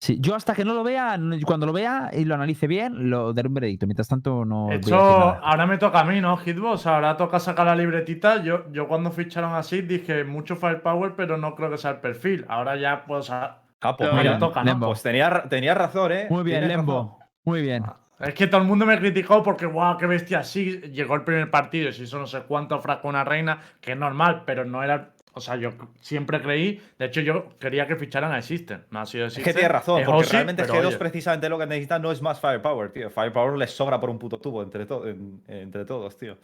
[0.00, 3.34] Sí, yo hasta que no lo vea, cuando lo vea y lo analice bien, lo
[3.34, 3.86] daré un veredicto.
[3.86, 4.68] Mientras tanto, no.
[4.68, 6.86] De a hecho, ahora me toca a mí, ¿no, Hitbox?
[6.86, 8.42] Ahora toca sacar la libretita.
[8.42, 12.46] Yo, yo cuando ficharon así dije mucho firepower, pero no creo que sea el perfil.
[12.48, 13.64] Ahora ya puedo sacar.
[13.82, 14.70] Ah, pues No, mira, ya toca, ¿no?
[14.70, 14.86] Lembo.
[14.86, 16.26] pues tenía, tenía razón, ¿eh?
[16.30, 17.18] Muy bien, Lembo.
[17.18, 17.28] razón.
[17.44, 17.84] Muy bien.
[18.18, 20.42] Es que todo el mundo me criticó porque, guau, qué bestia.
[20.42, 23.92] Sí, llegó el primer partido y se hizo no sé cuánto frasco una reina, que
[23.92, 25.10] es normal, pero no era.
[25.34, 25.68] O sea, yo
[26.00, 26.80] siempre creí.
[26.98, 28.80] De hecho, yo quería que ficharan a System.
[28.90, 29.44] No ha sido Es System.
[29.52, 32.10] que tienes razón, es porque Ozzy, realmente pero G2 oye, precisamente lo que necesita no
[32.10, 33.10] es más firepower, tío.
[33.10, 36.38] Firepower les sobra por un puto tubo entre, to- en- entre todos, tío.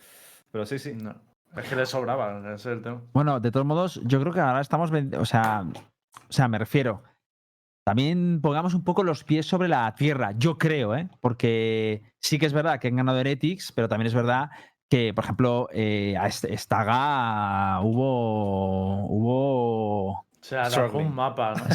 [0.50, 0.92] Pero sí, sí.
[0.94, 1.14] no,
[1.56, 3.00] es que le sobraba, ese es el tema.
[3.14, 4.92] Bueno, de todos modos, yo creo que ahora estamos.
[5.18, 7.02] O sea, o sea, me refiero.
[7.84, 11.08] También pongamos un poco los pies sobre la tierra, yo creo, ¿eh?
[11.20, 14.50] Porque sí que es verdad que han ganado Heretics, pero también es verdad
[14.88, 19.06] que, por ejemplo, eh, a Est- Estaga hubo.
[19.06, 20.26] Hubo.
[20.42, 21.06] Struggling.
[21.06, 21.54] un mapa.
[21.54, 21.74] ¿no?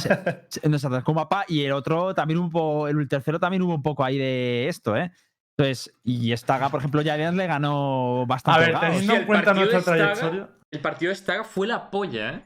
[0.50, 2.88] se- Nos atascó un mapa y el otro también poco.
[2.88, 5.12] El tercero también hubo un poco ahí de esto, ¿eh?
[5.58, 8.60] Entonces, y Estaga, por ejemplo, Giants le ganó A bastante.
[8.62, 8.92] ver, holgado.
[8.94, 10.50] teniendo en el cuenta partido nuestra Staga- trayectoria.
[10.70, 12.42] El partido de Staga fue la polla, ¿eh?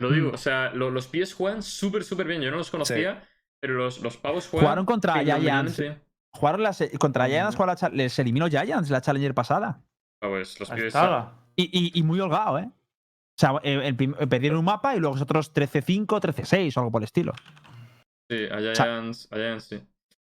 [0.00, 0.34] Lo digo, Mm.
[0.34, 2.42] o sea, lo- los pies juegan súper, súper bien.
[2.42, 3.22] Yo no los conocía,
[3.60, 4.66] pero los, los pavos juegan.
[4.66, 5.82] Jugaron contra Giants.
[6.32, 9.80] Jugaron las, contra Giants, jugaron la les eliminó Giants la Challenger pasada.
[10.20, 10.94] Ah, pues, los pies.
[11.56, 12.68] Y, y- y muy holgado, ¿eh?
[12.68, 16.80] O sea, eh, el prim- eh, perdieron un mapa y luego otros 13-5, 13-6 o
[16.80, 17.32] algo por el estilo.
[18.30, 19.80] Sí, a sea- Giants, a Giants sí.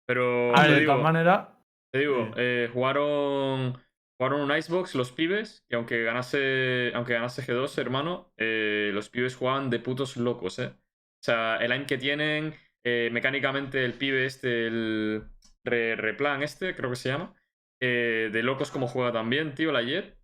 [0.06, 1.48] Pero A ver, de digo, todas maneras.
[1.92, 2.32] te digo, Sí.
[2.36, 3.78] eh, jugaron,
[4.18, 9.36] jugaron un Icebox los pibes, que aunque ganase, aunque ganase G2, hermano, eh, los pibes
[9.36, 10.66] jugaban de putos locos, ¿eh?
[10.76, 12.54] O sea, el aim que tienen,
[12.84, 15.24] eh, mecánicamente el pibe este, el
[15.64, 17.34] re- replan este, creo que se llama,
[17.80, 20.16] eh, de locos como juega también, tío, la Jet.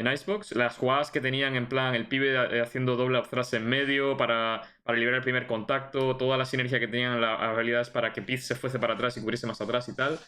[0.00, 3.66] En Icebox, las jugadas que tenían en plan el pibe eh, haciendo doble thrust en
[3.68, 8.12] medio para, para liberar el primer contacto, toda la sinergia que tenían las habilidades para
[8.12, 10.18] que Piz se fuese para atrás y cubriese más atrás y tal.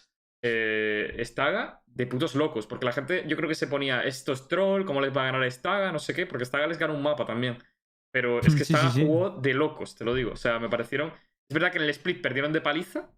[0.42, 4.48] Eh, Staga de putos locos, porque la gente yo creo que se ponía esto es
[4.48, 7.02] troll, cómo les va a ganar Staga, no sé qué, porque Staga les gana un
[7.02, 7.58] mapa también.
[8.12, 9.02] Pero es que Sí, Staga sí.
[9.02, 10.32] jugó de locos, te lo digo.
[10.32, 11.12] O sea, me parecieron.
[11.48, 13.10] Es verdad que en el split perdieron de paliza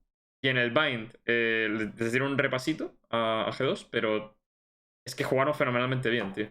[0.43, 4.37] y en el bind eh, les dieron un repasito a, a G2, pero
[5.07, 6.49] es que jugaron fenomenalmente bien, tío.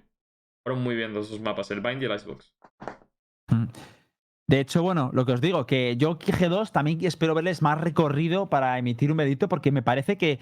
[0.64, 2.54] Jugaron muy bien los dos mapas, el bind y el Icebox.
[4.52, 8.50] De hecho, bueno, lo que os digo, que yo G2 también espero verles más recorrido
[8.50, 10.40] para emitir un veredicto, porque me parece que,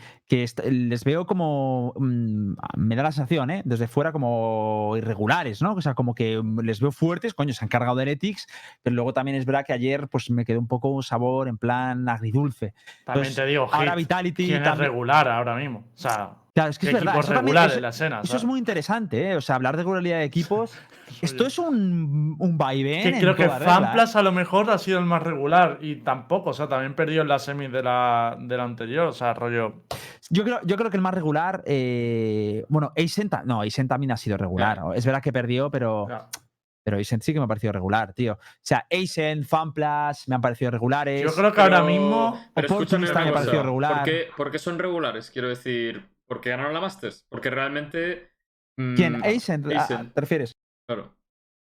[0.68, 1.94] les veo como.
[1.96, 3.62] mm, me da la sensación, ¿eh?
[3.66, 5.74] Desde fuera como irregulares, ¿no?
[5.74, 8.48] O sea, como que mm, les veo fuertes, coño, se han cargado de Heretics,
[8.82, 11.60] pero luego también es verdad que ayer pues me quedó un poco un sabor en
[11.60, 12.74] plan agridulce.
[13.06, 14.90] También Entonces, te digo, Ahora Vitality ¿quién es también.
[14.90, 15.86] regular ahora mismo?
[15.94, 17.14] O sea, Claro, es que ¿qué es verdad.
[17.16, 18.22] equipos Eso, también- eso- en la escena?
[18.24, 19.36] eso es muy interesante, ¿eh?
[19.38, 20.74] O sea, hablar de regularidad de equipos.
[21.22, 23.02] Esto es un, un vaivén.
[23.14, 23.66] que creo que regla, ¿eh?
[23.66, 27.22] Fanplas a lo mejor ha sido el más regular y tampoco, o sea, también perdió
[27.24, 29.84] en la semi de la, de la anterior, o sea, rollo.
[30.30, 31.64] Yo creo, yo creo que el más regular.
[31.66, 34.80] eh, bueno, Eisen, no, Eisen también ha sido regular.
[34.96, 36.08] Es verdad que perdió, pero,
[36.84, 38.34] pero Eisen sí que me ha parecido regular, tío.
[38.34, 41.24] O sea, Eisen, Fanplas me han parecido regulares.
[41.24, 42.40] Yo creo que ahora mismo.
[42.54, 43.94] Pero escúchame me cosa, pareció regular.
[43.96, 45.32] ¿por qué, por qué son regulares?
[45.32, 47.26] Quiero decir, ¿porque ganaron la Masters?
[47.28, 48.32] Porque realmente.
[48.78, 49.26] mm, ¿Quién?
[49.26, 50.12] Eisen, ¿a- Eisen.
[50.14, 50.54] ¿te refieres?
[50.88, 51.14] Claro.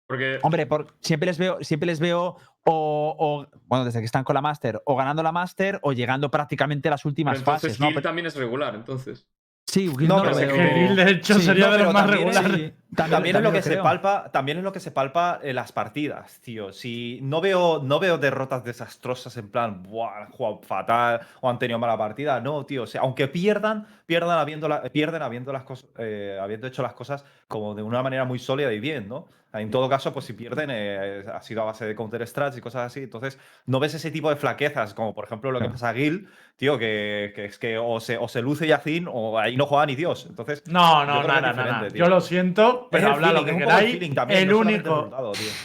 [0.06, 0.38] Porque.
[0.42, 4.34] Hombre, por- siempre les veo, siempre les veo o, o- bueno, desde que están con
[4.34, 7.80] la Master, o ganando la Master o llegando prácticamente a las pero últimas entonces fases.
[7.80, 7.86] ¿no?
[7.86, 9.26] Gil Pero- también es regular, entonces.
[9.66, 11.72] sí, Gil No, no, pero lo es veo- que Gil, de hecho, Sí, sería no,
[11.72, 12.52] de los más regulares.
[12.52, 15.72] Sí, También es lo que se palpa, también es lo que se palpa en las
[15.72, 16.72] partidas, tío.
[16.72, 21.58] Si no veo, no veo derrotas desastrosas en plan, Buah, han jugado fatal o han
[21.58, 22.40] tenido mala partida.
[22.40, 22.84] No, tío.
[22.84, 26.94] O sea, aunque pierdan, pierdan habiendo la- pierden habiendo las cosas, eh, habiendo hecho las
[26.94, 29.28] cosas como de una manera muy sólida y bien, ¿no?
[29.50, 32.60] En todo caso, pues si pierden, eh, ha sido a base de counter strats y
[32.60, 33.00] cosas así.
[33.04, 36.28] Entonces, no ves ese tipo de flaquezas, como por ejemplo lo que pasa a Gil,
[36.56, 39.86] tío, que, que es que o se, o se luce Yacin o ahí no juega
[39.86, 40.26] ni Dios.
[40.28, 41.88] Entonces, No, no, nada, nada.
[41.88, 44.14] Yo lo siento, pero el habla lo que queráis.
[44.14, 45.10] también, El no único.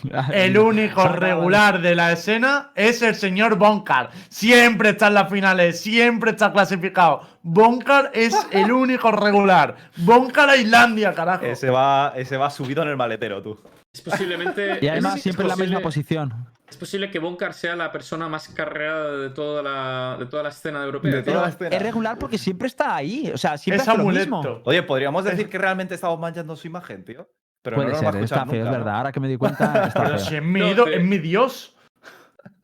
[0.33, 4.09] El único regular de la escena es el señor Boncar.
[4.29, 7.21] Siempre está en las finales, siempre está clasificado.
[7.41, 9.75] Boncar es el único regular.
[9.97, 11.45] Boncar a Islandia, carajo.
[11.45, 13.59] Ese va, ese va subido en el maletero, tú.
[13.93, 14.79] Es posiblemente.
[14.81, 16.47] Y además es- siempre en la misma posición.
[16.73, 20.49] Es posible que Bonkar sea la persona más carreada de toda la, de toda la
[20.49, 21.11] escena europea.
[21.17, 21.75] De toda la escena.
[21.75, 23.29] Es regular porque siempre está ahí.
[23.31, 24.41] O sea, siempre es hace lo mismo.
[24.65, 27.29] Oye, podríamos decir que realmente estamos manchando su imagen, tío.
[27.61, 28.83] Pero Puede no nos va a ser, escuchar está feo, nunca, es ¿no?
[28.85, 28.97] verdad.
[28.97, 30.25] Ahora que me di cuenta, está Pero feo.
[30.27, 31.75] si es mi, No, te- es mi dios.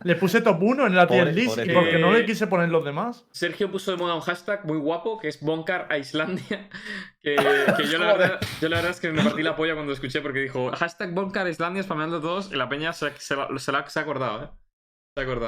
[0.03, 2.85] Le puse top 1 en la tier list pobre porque no le quise poner los
[2.85, 3.27] demás.
[3.31, 6.69] Sergio puso de moda un hashtag muy guapo que es Bonkar a Islandia.
[7.21, 7.35] Que,
[7.77, 9.93] que yo, la verdad, yo la verdad es que me partí la polla cuando lo
[9.93, 13.49] escuché porque dijo hashtag Bonkar a Islandia spameando todos y la peña se, se, la-
[13.57, 14.47] se la- se ha acordado, ¿eh?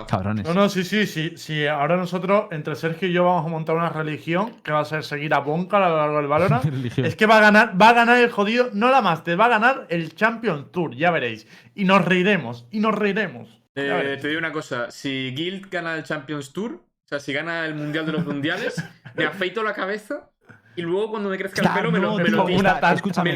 [0.08, 0.46] Cabrones.
[0.46, 1.68] No, no, sí, sí, sí, sí.
[1.68, 5.04] Ahora nosotros, entre Sergio y yo, vamos a montar una religión que va a ser
[5.04, 6.66] seguir a Bonka a lo largo del Valorant.
[6.98, 9.50] Es que va a ganar, va a ganar el jodido, no la Master, va a
[9.50, 11.48] ganar el Champions Tour, ya veréis.
[11.76, 13.62] Y nos reiremos, y nos reiremos.
[13.76, 17.66] Eh, te digo una cosa, si Guild gana el Champions Tour, o sea, si gana
[17.66, 18.84] el Mundial de los Mundiales,
[19.16, 20.30] me afeito la cabeza
[20.76, 22.16] y luego cuando me crezca el pelo me lo,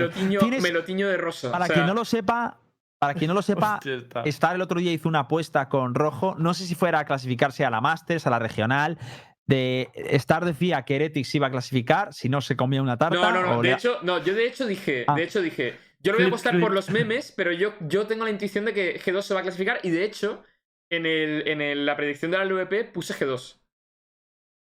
[0.10, 1.52] tiño, me lo de rosa.
[1.52, 2.58] para o sea, quien no lo sepa,
[3.08, 3.80] para quien no lo sepa.
[4.26, 6.36] Star el otro día hizo una apuesta con Rojo.
[6.38, 8.97] No sé si fuera a clasificarse a la Masters, a la regional.
[9.47, 13.16] De Star decía que Heretics iba a clasificar si no se comía una tarta.
[13.16, 13.62] No, no, no.
[13.62, 15.14] De hecho, no, yo de hecho dije, Ah.
[15.16, 18.24] de hecho dije, yo lo voy a apostar por los memes, pero yo, yo tengo
[18.26, 20.43] la intuición de que G2 se va a clasificar y de hecho,
[20.89, 23.60] en, el, en el- la predicción de la LVP puse G2.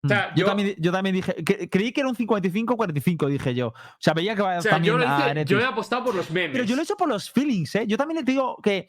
[0.02, 1.34] O sea, yo, yo- también, yo también dije.
[1.44, 3.68] que- creí que era un 55-45, dije yo.
[3.68, 6.14] O sea, veía que va O sea, también yo, a hice- yo he apostado por
[6.14, 6.52] los memes.
[6.52, 7.86] Pero yo lo he hecho por los feelings, ¿eh?
[7.86, 8.88] Yo también te digo que.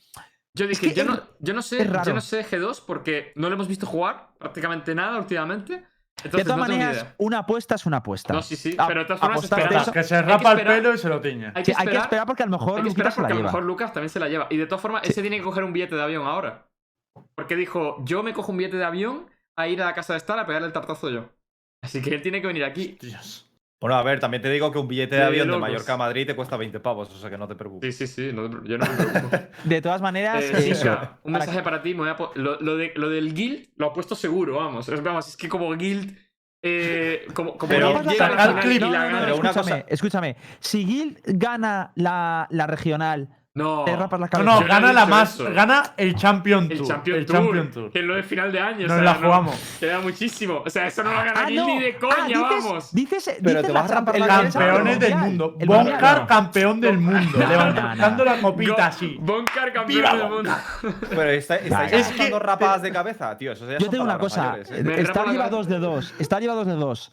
[0.53, 3.47] Yo dije, que yo, es- no, yo, no sé, yo no sé G2 porque no
[3.49, 5.85] lo hemos visto jugar prácticamente nada últimamente.
[6.23, 8.33] Entonces, de todas no maneras, una apuesta es una apuesta.
[8.33, 10.51] No, sí, sí, A- pero de todas formas esperar- eso- Que se hay que rapa
[10.53, 11.51] el esperar- pelo y se lo tiñe.
[11.53, 13.21] Hay Sí, que hay que esperar, porque a lo mejor hay que Luquita esperar se
[13.21, 13.51] la porque a lo lleva.
[13.51, 14.47] mejor Lucas también se la lleva.
[14.49, 16.67] Y de todas formas, ese tiene que coger un billete de avión ahora.
[17.35, 19.27] Porque dijo, yo me cojo un billete de avión
[19.57, 21.29] a ir a la casa de Star a pegarle el tartazo yo.
[21.83, 22.97] Así que él tiene que venir aquí.
[23.01, 23.43] Dios.
[23.79, 25.61] Bueno, a ver, también te digo que un billete de De avión de locos.
[25.61, 27.95] Mallorca a Madrid te cuesta 20 pavos, o sea que no te Sí, preocupes.
[27.97, 29.37] sí, sí, no te- yo no me preocupo.
[29.65, 31.93] De todas maneras, Eh, eh, un mensaje para ti.
[31.93, 34.89] me voy a po- lo, lo de- lo del guild lo apuesto seguro, vamos.
[34.89, 36.17] Es, vamos, es que como guild.
[36.63, 38.81] Eh, como como Pero Guild clip.
[38.81, 40.37] No, la no, Pero una escúchame, cosa- escúchame.
[40.59, 43.83] Si Gil gana la, la regional, No.
[43.85, 44.51] te rapas la No, cabeza.
[44.53, 45.33] no, no gana la más.
[45.33, 45.51] eso.
[45.53, 46.87] Gana el Champion El Tour.
[46.87, 47.91] Champion el Tour, Champion Tour.
[47.91, 48.85] Que es lo de final de año.
[48.85, 49.77] o Nos sea, la no- jugamos.
[49.79, 50.63] Queda muchísimo.
[50.65, 51.65] O sea, eso no lo gana Ah, no.
[51.67, 52.93] ni de Ah, coña, dices- vamos.
[52.93, 54.59] Dices, Pero dices te la vas a rapar champ- la cabeza.
[54.59, 55.55] Campeones el del mundo.
[55.65, 57.37] Boncar, campeón del mundo.
[57.37, 59.17] No, Levantando no, la copita así.
[59.19, 60.51] Bonkar campeón ¡Viva del mundo.
[61.09, 63.53] Pero está- estáis Es gastando rapadas de cabeza, tío.
[63.53, 64.57] Yo tengo una cosa.
[64.69, 64.83] ¿eh?
[64.83, 66.13] Me rapo Star la lleva dos de dos.
[66.19, 67.11] Star lleva dos de dos.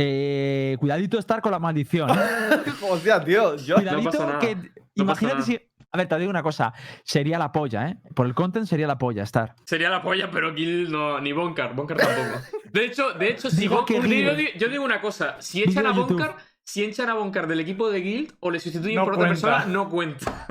[0.00, 2.08] Eh, cuidadito estar con la maldición.
[2.10, 2.14] ¿eh?
[2.88, 3.56] Hostia, tío.
[3.56, 4.38] Yo, Cuidadito pasa nada.
[4.38, 4.56] que.
[4.94, 5.46] imagínate nada.
[5.46, 5.60] si.
[5.90, 6.72] A ver, te digo una cosa.
[7.02, 7.96] Sería la polla, ¿eh?
[8.14, 9.54] Por el content sería la polla, Star.
[9.64, 11.20] Sería la polla, pero Gil no.
[11.20, 11.74] Ni Bonkar.
[11.74, 12.40] Bonkar tampoco.
[12.70, 15.36] De hecho, de hecho, si Digo Bon- que yo, digo- yo digo una cosa.
[15.40, 15.92] Si echan a.
[15.92, 16.36] Bonkar.
[16.62, 19.46] Si echan a Bonkar del equipo de Guild o le sustituyen No por otra cuenta.
[19.48, 20.46] persona, no cuenta.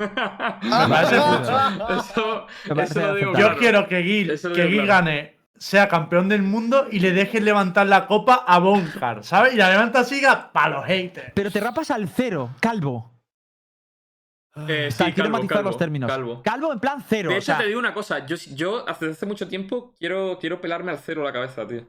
[0.63, 1.99] Me parece mucho.
[1.99, 3.31] eso, eso lo digo.
[3.33, 3.57] Yo claro.
[3.59, 4.87] quiero que lo que Gil claro.
[4.87, 9.53] gane, sea campeón del mundo y le dejen levantar la copa a Boncar, ¿sabes?
[9.53, 10.19] Y la levanta así
[10.51, 11.31] para los haters.
[11.35, 13.13] Pero te rapas al cero, calvo.
[14.67, 16.11] Eh, O sea, sí, quiero calvo, matizar calvo, los términos.
[16.43, 16.71] calvo.
[16.73, 17.29] en plan cero.
[17.29, 18.25] De o hecho, sea, te digo una cosa.
[18.25, 21.83] Yo, yo hace, hace mucho tiempo quiero, quiero pelarme al cero la cabeza, tío.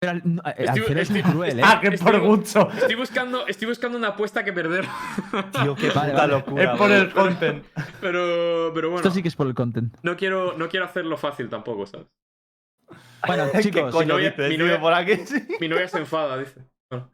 [0.00, 1.62] pero al, no, eh, al Estoy- cero es muy estoy- cruel, ¿eh?
[1.64, 2.68] Ah, que Estoy- por gusto.
[2.76, 4.84] Estoy buscando, estoy buscando una apuesta que perder.
[5.62, 6.32] tío, qué Vale, vale.
[6.34, 6.62] locura.
[6.62, 6.96] Es por bro.
[6.96, 7.64] el content.
[8.00, 9.96] Pero, pero bueno, Esto sí que es por el content.
[10.02, 12.06] no, quiero, no quiero hacerlo fácil tampoco, ¿sabes?
[13.26, 15.16] Bueno, ¿Qué chicos, coño novia- dices, mi novia- por aquí?
[15.26, 15.46] Sí.
[15.60, 16.60] Mi novia se enfada, dice.
[16.88, 17.10] Bueno,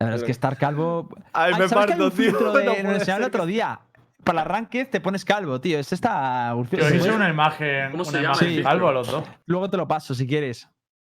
[0.00, 1.08] la verdad es que estar calvo.
[1.34, 2.32] Ay, Ay, me ¿sabes que parto, un tío.
[2.40, 3.80] No de, enseñaron el ser otro día.
[4.24, 5.78] Para la ranked te pones calvo, tío.
[5.78, 6.54] Este está.
[6.70, 7.90] Yo hice una imagen.
[7.92, 8.70] ¿Cómo se una llama imagen el filtro?
[8.70, 9.24] calvo a los dos.
[9.46, 10.68] Luego te lo paso si quieres.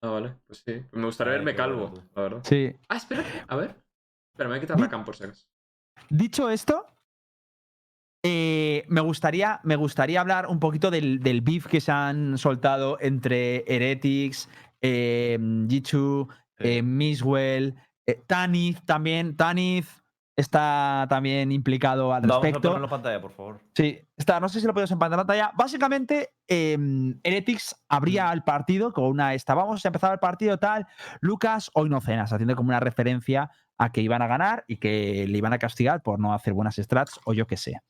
[0.03, 0.83] ah, vale, pues sí.
[0.93, 2.41] Me gustaría verme qué calvo, la verdad.
[2.45, 2.75] Sí.
[2.89, 3.77] Ah, espera, a ver.
[4.33, 5.47] Espera, me voy a quitar la cam por si acaso.
[6.11, 6.87] Dicho esto,
[8.25, 12.99] eh, me, gustaría, me gustaría hablar un poquito del, del beef que se han soltado
[13.01, 14.49] entre Heretics,
[14.83, 15.39] eh,
[15.69, 16.29] Jichu,
[16.59, 17.75] eh, Miswell,
[18.07, 19.37] eh, Tanith también.
[19.37, 19.87] Tanith
[20.37, 22.69] está también implicado al Vamos a respecto.
[22.69, 23.61] ponerlo en pantalla, por favor.
[23.75, 25.51] Sí, está, no sé si lo podemos en pantalla.
[25.57, 26.79] Básicamente, eh,
[27.25, 29.55] Heretics abría el partido con una esta.
[29.55, 30.87] Vamos, se empezaba el partido tal.
[31.21, 35.27] Lucas, hoy no cenas, haciendo como una referencia a que iban a ganar y que
[35.27, 37.81] le iban a castigar por no hacer buenas strats o yo qué sé.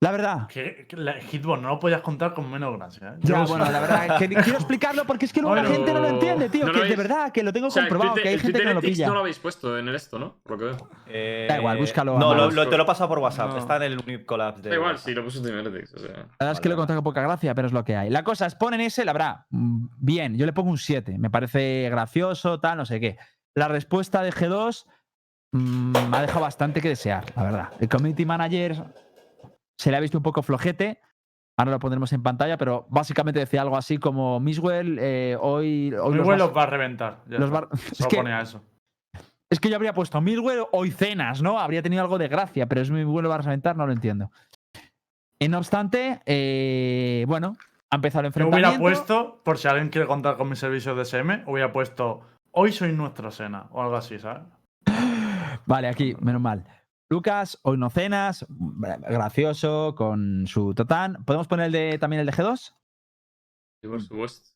[0.00, 0.46] La verdad.
[0.46, 3.08] Que, que la Hitbox no lo podías contar con menos gracia.
[3.08, 3.18] ¿eh?
[3.20, 5.98] Ya, Yo- bueno, la verdad, que quiero explicarlo porque es que luego la gente no
[5.98, 6.66] lo entiende, tío.
[6.66, 8.40] no lo que de verdad, que lo tengo O sea, comprobado, tweet, que hay el
[8.40, 9.08] gente que no lo pilla.
[9.08, 10.38] no lo habéis puesto en el esto, ¿no?
[10.44, 10.88] Por lo que veo.
[11.08, 13.50] Eh, Da igual, búscalo a No, lo, lo- te lo he pasado por WhatsApp.
[13.50, 13.58] No.
[13.58, 15.04] Está en el Unique Collab de Da igual, WhatsApp.
[15.08, 16.08] si lo puse en Heretics, o sea.
[16.12, 18.08] La verdad es que lo he contado con poca gracia, pero es lo que hay.
[18.08, 21.18] La cosa es, ponen ese, la verdad, mm, bien, yo le pongo un 7.
[21.18, 23.16] Me parece gracioso, tal, no sé qué.
[23.56, 24.86] La respuesta de G2
[25.50, 27.68] mm, me ha dejado bastante que desear, la verdad.
[27.80, 28.76] El community manager
[29.78, 31.00] se le ha visto un poco flojete.
[31.56, 36.10] Ahora lo pondremos en pantalla, pero básicamente decía algo así como Miswell, eh, hoy, hoy
[36.12, 37.18] Mi los vuelo vas- va a reventar.
[37.26, 38.62] los va- es Solo que- ponía eso.
[39.50, 41.58] es que yo habría puesto Milwell hoy cenas, ¿no?
[41.58, 44.30] Habría tenido algo de gracia, pero es mi vuelo a reventar, no lo entiendo.
[45.40, 47.56] Eh, No obstante, eh, bueno,
[47.90, 48.68] Ha empezado el Yo enfrentamiento.
[48.84, 52.20] hubiera puesto, por si alguien quiere contar con mis servicios de SM, hubiera puesto
[52.52, 54.42] hoy soy nuestro Sena o algo así, ¿sabes?
[55.66, 56.64] Vale, aquí, menos mal.
[57.10, 61.24] Lucas, hoy no cenas, gracioso, con su totán.
[61.24, 62.74] ¿Podemos poner el de, también el de G2?
[63.80, 64.50] Sí, por supuesto.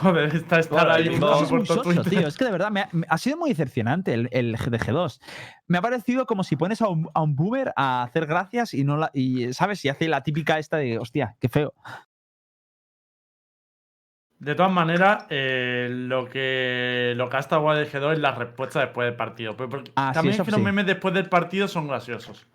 [0.00, 2.18] Joder, está estar Bueno, ahí Es no, buscando muy por todo soso, Twitter.
[2.20, 2.28] tío.
[2.28, 5.20] Es que de verdad me ha, me ha sido muy decepcionante el, el de G2.
[5.66, 8.82] Me ha parecido como si pones a un, a un boomer a hacer gracias y
[8.84, 9.10] no la.
[9.12, 9.84] Y, ¿sabes?
[9.84, 11.74] Y hace la típica esta de, hostia, qué feo.
[14.38, 18.32] De todas maneras, eh, lo que lo que ha estado guay de G2 es la
[18.32, 19.56] respuesta después del partido.
[19.56, 22.46] Pero porque Ah, también es que los memes después del partido son graciosos.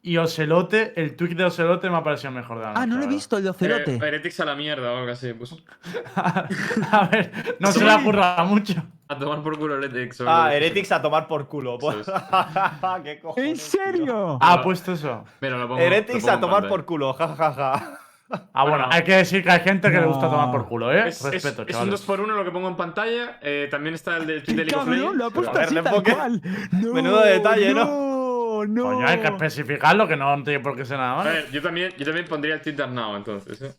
[0.00, 3.04] Y Ocelote, el tweet de Ocelote me ha parecido mejor de la Ah, no lo
[3.04, 3.94] he visto, el de Ocelote.
[3.96, 5.32] Eh, Heretics a la mierda o algo así.
[5.32, 5.54] Pues,
[6.16, 7.78] a ver, no Sí.
[7.80, 8.74] se la curra mucho.
[9.08, 10.22] a tomar por culo Heretics.
[10.26, 10.54] Ah.
[10.54, 11.78] Heretics a tomar por culo.
[11.78, 12.06] pues.
[13.02, 13.64] ¿Qué cojones, ¿En tío?
[13.64, 14.38] serio?
[14.40, 14.62] Ah, Ah.
[14.62, 15.24] puesto eso.
[15.40, 17.98] Mira, lo pongo, lo Heretics pongo a tomar por culo, jajaja.
[18.30, 18.88] Ah, bueno, Bueno.
[18.90, 21.08] hay que decir que hay gente que le gusta tomar por culo, ¿eh?
[21.08, 22.06] Es, es- Respeto, es un chavales.
[22.06, 23.38] 2x1 lo que pongo en pantalla.
[23.40, 25.10] Eh, también está el del de ¡Qué League.
[25.16, 26.12] Lo ha puesto a así tal enfoque.
[26.12, 26.42] cual.
[26.72, 27.84] No, Menudo detalle, ¿no?
[27.84, 28.82] No, no.
[28.84, 31.24] Coño, hay que especificarlo, que no tiene por qué ser nada A más.
[31.26, 33.62] ver, yo también, yo también pondría el de Arnau, entonces.
[33.62, 33.72] ¿eh?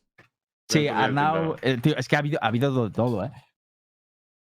[0.70, 1.56] Sí, a de Arnau.
[1.62, 3.32] Eh, tío, es que ha habido, ha habido de todo, ¿eh?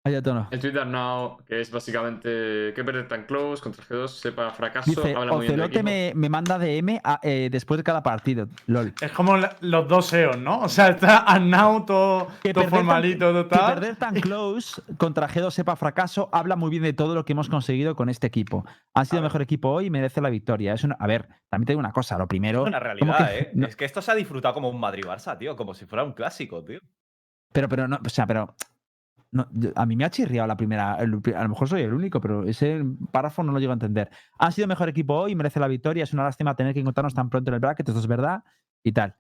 [0.06, 0.48] Ha.
[0.52, 4.90] El tweet de Arnau, que es básicamente que perder tan close contra G2, sepa fracaso,
[4.92, 5.84] Dice, habla muy bien Ocelote equipo.
[5.84, 8.48] me, me manda DM a- eh, después de cada partido.
[8.68, 8.94] LOL.
[9.02, 10.60] Es como la- los dos SEOs, ¿no?
[10.60, 14.80] O sea, está Arnau todo, Que todo perder tan- formalito, todo Que perder tan close
[14.98, 18.28] contra G2 sepa fracaso habla muy bien de todo lo que hemos conseguido con este
[18.28, 18.64] equipo.
[18.94, 20.74] Han sido el mejor equipo hoy y merece la victoria.
[20.74, 22.16] Es una, a ver, también te digo una cosa.
[22.20, 22.62] Lo primero.
[22.62, 23.52] Es una realidad, que- ¿eh?
[23.56, 25.56] no- Es que esto se ha disfrutado como un Madrid-Barça, tío.
[25.56, 26.80] Como si fuera un clásico, tío.
[27.52, 28.54] Pero, pero no, o sea, pero.
[29.36, 30.94] No, a mí me ha chirriado la primera.
[30.94, 32.82] a lo mejor soy el único, pero ese
[33.12, 34.10] párrafo no lo llego a entender.
[34.40, 36.04] Han sido mejor equipo hoy merece la victoria.
[36.06, 37.90] Es una lástima tener que encontrarnos tan pronto en el bracket.
[37.90, 38.44] Esto es verdad
[38.82, 39.16] y tal.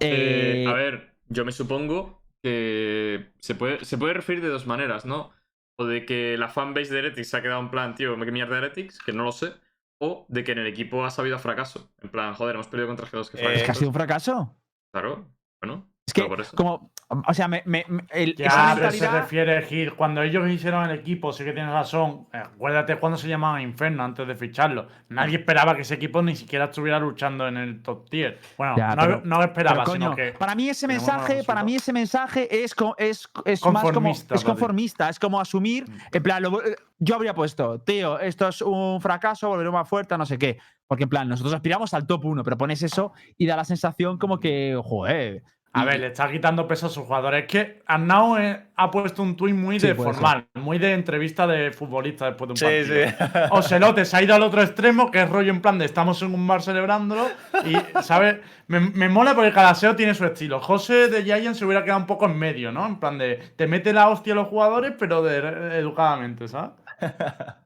[0.00, 4.66] Eh, Eh, a ver, yo me supongo que se puede, se puede referir de dos
[4.66, 5.32] maneras, ¿no?
[5.76, 8.58] O de que la fanbase de Heretics se ha quedado en plan, tío, ¿qué mierda
[8.58, 9.00] Heretics?
[9.00, 9.52] Que no lo sé.
[9.98, 11.92] O de que en el equipo ha sabido a fracaso.
[12.02, 13.56] En plan, joder, hemos perdido contra G2 que fracaso.
[13.56, 14.56] es que ha sido un fracaso.
[14.92, 15.28] Claro,
[15.60, 15.93] bueno.
[16.06, 16.90] Es que, como.
[17.28, 19.22] O sea, me, me- me- el- Ya, esa pero se mentalidad.
[19.22, 19.94] refiere, Gil.
[19.94, 22.26] Cuando ellos hicieron el equipo, sí que tienes razón.
[22.32, 24.88] Acuérdate cuando se llamaba Inferno antes de ficharlo.
[25.10, 28.38] Nadie esperaba que ese equipo ni siquiera estuviera luchando en el top tier.
[28.58, 30.32] Bueno, Ya, no, pero- no esperaba, Pero, sino coño, que.
[30.32, 35.08] para mí ese mensaje, para mí ese mensaje es, es, es más como es conformista,
[35.10, 39.48] es como asumir, en plan, lo- eh, yo habría puesto, tío, esto es un fracaso,
[39.48, 42.56] volveremos más fuerte, no sé qué, porque en plan, nosotros aspiramos al top 1, pero
[42.58, 45.42] pones eso y da la sensación como que, joder.
[45.76, 47.42] A ver, le está quitando peso a sus jugadores.
[47.42, 51.48] Es que Arnau eh, ha puesto un tuit muy Sí, de formal, muy de entrevista
[51.48, 53.08] de futbolista después de un Sí, partido.
[53.08, 53.38] sí.
[53.50, 56.32] Ocelote se ha ido al otro extremo, que es rollo en plan de estamos en
[56.32, 57.26] un bar celebrándolo.
[57.66, 58.36] Y, ¿sabes?
[58.68, 60.60] Me, me mola porque cada SEO tiene su estilo.
[60.60, 62.86] José de Giant se hubiera quedado un poco en medio, ¿no?
[62.86, 65.38] En plan de te mete la hostia a los jugadores, pero de,
[65.78, 66.70] educadamente, ¿sabes?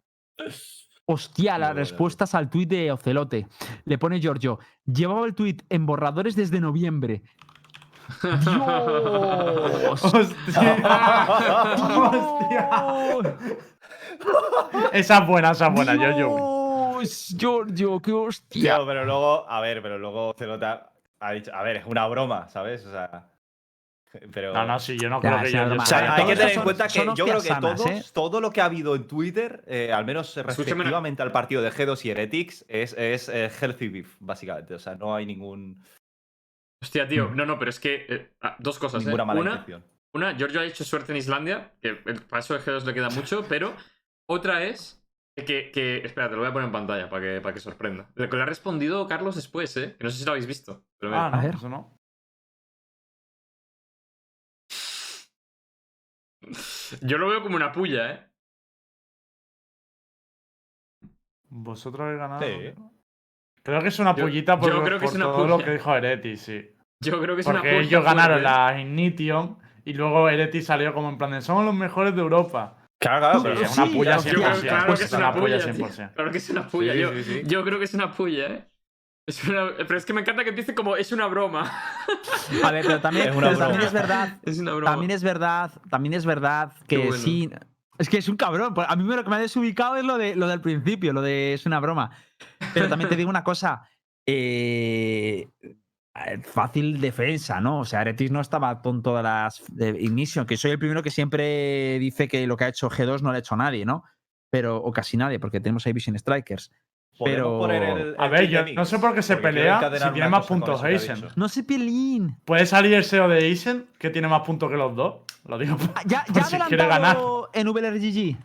[1.11, 3.47] Hostia, las respuestas al tuit de Ocelote.
[3.87, 7.23] Le pone Giorgio, llevaba el tuit en borradores desde noviembre.
[8.23, 10.05] ¡Dios!
[10.05, 10.77] ¡Hostia!
[11.99, 13.37] ¡Hostia!
[14.93, 16.59] Esa es buena, esa es buena, yo, yo.
[16.99, 18.77] Dios, Giorgio, qué hostia.
[18.77, 20.91] Tío, pero luego, a ver, pero luego Celota
[21.21, 22.85] ha dicho, a ver, es una broma, ¿sabes?
[22.87, 23.29] O sea.
[24.33, 24.53] Pero.
[24.55, 25.69] No, no, sí, yo no Ya, creo que es yo.
[25.69, 25.83] yo.
[25.83, 28.05] O sea, hay que tener en cuenta que yo creo que hostias sanas, todos, ¿eh?
[28.13, 32.05] todo lo que ha habido en Twitter, eh, al menos respectivamente al partido de G2
[32.05, 34.75] y Heretics, es, es eh, healthy beef, básicamente.
[34.75, 35.83] O sea, no hay ningún,
[36.81, 38.07] Hostia, tío, no, no, pero es que.
[38.09, 39.07] eh, ah, dos cosas, ¿eh?
[39.07, 39.85] ninguna mala Una, intención.
[40.13, 43.45] Una, Giorgio ha hecho suerte en Islandia, que el paso de G2 le queda mucho,
[43.49, 43.75] pero
[44.29, 45.05] otra es
[45.37, 48.11] que, que espera, te lo voy a poner en pantalla para que, para que sorprenda.
[48.15, 49.97] Lo que le ha respondido Carlos después, ¿eh?
[49.99, 50.85] Que no sé si lo habéis visto.
[50.99, 51.55] Pero Ah, no, ver.
[51.55, 51.99] eso no.
[57.03, 58.31] Yo lo veo como una puya, ¿eh?
[61.51, 62.43] Vosotros habéis ganado.
[62.43, 62.75] Sí.
[63.69, 65.65] Creo que es una pullita por, yo creo que por es una todo lo pulla.
[65.67, 66.71] que dijo Ereti, sí.
[67.05, 67.83] Yo creo que es una Porque puya.
[67.87, 72.15] ellos ganaron la Ignition y luego Ereti salió como en plan de somos los mejores
[72.15, 72.79] de Europa.
[72.99, 74.61] Claro, claro, Sí, pero es una puya hostia, Yo creo, 100%.
[74.63, 75.87] claro Pues que es una una puya, puya tío.
[75.87, 76.15] 100%.
[76.15, 76.93] Claro que es una puya.
[76.95, 77.43] Sí, yo, sí, sí.
[77.45, 78.65] yo creo que es una puya, ¿eh?
[79.29, 81.71] Es una- Pero es que me encanta que empiece como es una broma.
[82.65, 83.87] A ver, pero también, Es una pero también broma.
[83.87, 84.91] es verdad, Es una broma.
[84.91, 87.13] también es verdad, también es verdad que bueno.
[87.13, 87.51] sí.
[87.99, 88.75] Es que es un cabrón.
[88.75, 91.21] pues A mí lo que me ha desubicado es lo de lo del principio, lo
[91.21, 92.11] de es una broma.
[92.73, 93.83] Pero también te digo una cosa.
[94.27, 95.49] eh,
[96.43, 97.81] fácil defensa, ¿no?
[97.81, 101.11] O sea, Aretis no estaba con todas las de Ignition, que soy el primero que
[101.11, 104.05] siempre dice que lo que ha hecho G2 no lo ha hecho nadie, ¿no?
[104.51, 106.71] Pero, o casi nadie, porque tenemos ahí Vision Strikers.
[107.25, 110.11] Pero- poner el- A el ver, yo de no sé por qué se pelea si
[110.13, 111.15] tiene más puntos dicho.
[111.37, 112.37] No se pelín.
[112.45, 115.17] ¿Puede salir el SEO de Eisen, que tiene más puntos que los dos?
[115.47, 115.77] Lo digo.
[115.77, 117.17] por- Ah, Ya, por ya si quiere ganar.
[117.53, 118.37] en VLRGG.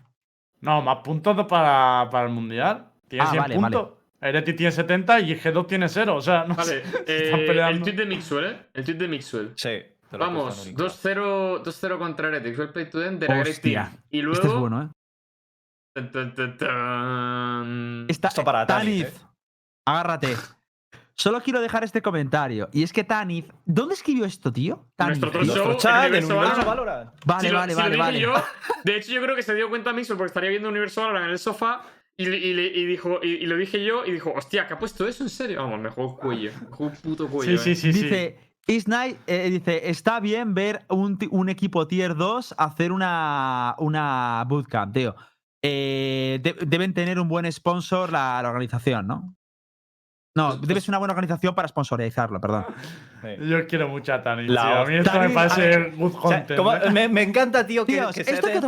[0.62, 2.88] No, más puntos para, para el mundial.
[3.08, 3.90] Tiene Ah, 100 vale, puntos.
[4.22, 6.16] Ereti tiene 70 y G2 tiene 0.
[6.16, 6.78] O sea, no Vale, sé.
[7.06, 7.84] Están eh, el peleando.
[7.84, 8.58] tweet de Mixwell, ¿eh?
[8.74, 9.52] El tweet de Mixwell.
[9.56, 9.70] Sí.
[10.12, 10.78] Vamos, un link.
[10.80, 12.58] 2-0 2-0 contra Heretics.
[12.58, 13.90] Well played to them, they're a great Hostia.
[13.92, 14.02] team.
[14.12, 14.36] Y luego.
[14.42, 14.88] Este es bueno, ¿eh?
[14.88, 15.83] Tan, tan, tan, tan.
[18.08, 19.22] Está, Esto para Tanith, Tanith,
[19.86, 20.36] agárrate.
[21.16, 22.68] Solo quiero dejar este comentario.
[22.74, 23.52] Y es que Tanith.
[23.66, 24.88] ¿Dónde escribió esto, tío?
[24.96, 25.54] Tanith, Nuestro tío.
[25.56, 27.12] show chat en Universo Universo Valorant.
[27.26, 27.26] Valorant.
[27.26, 28.20] Vale, Si vale, lo vale, vale.
[28.20, 28.34] yo,
[28.84, 31.32] de hecho, yo creo que se dio cuenta Mixwell porque estaría viendo Universo Valorant en
[31.32, 31.84] el sofá
[32.18, 34.80] y, le- y, y dijo, y, y lo dije yo y dijo, hostia, ¿que ha
[34.80, 35.62] puesto eso en serio?
[35.62, 36.52] Vamos, me juego el cuello.
[36.62, 37.58] Me juego un puto cuello.
[37.60, 37.94] Sí, sí, eh.
[37.94, 37.94] sí.
[37.94, 38.04] sí.
[38.04, 44.44] Dice, Isnai eh, dice, está bien ver un, un equipo tier 2 hacer una, una
[44.48, 45.16] bootcamp, tío.
[45.66, 49.36] Eh, de- deben tener un buen sponsor la, la organización, ¿no?
[50.36, 52.66] No, Pues- debe ser una buena organización para sponsorizarlo, perdón.
[53.22, 53.48] Sí.
[53.48, 54.48] Yo quiero mucho a Tani.
[54.48, 54.76] La tío.
[54.80, 56.60] A mí esto me parece good O sea, content.
[56.86, 56.90] ¿eh?
[56.92, 58.60] me, me encanta, tío, que, Tíos, que se esto hay que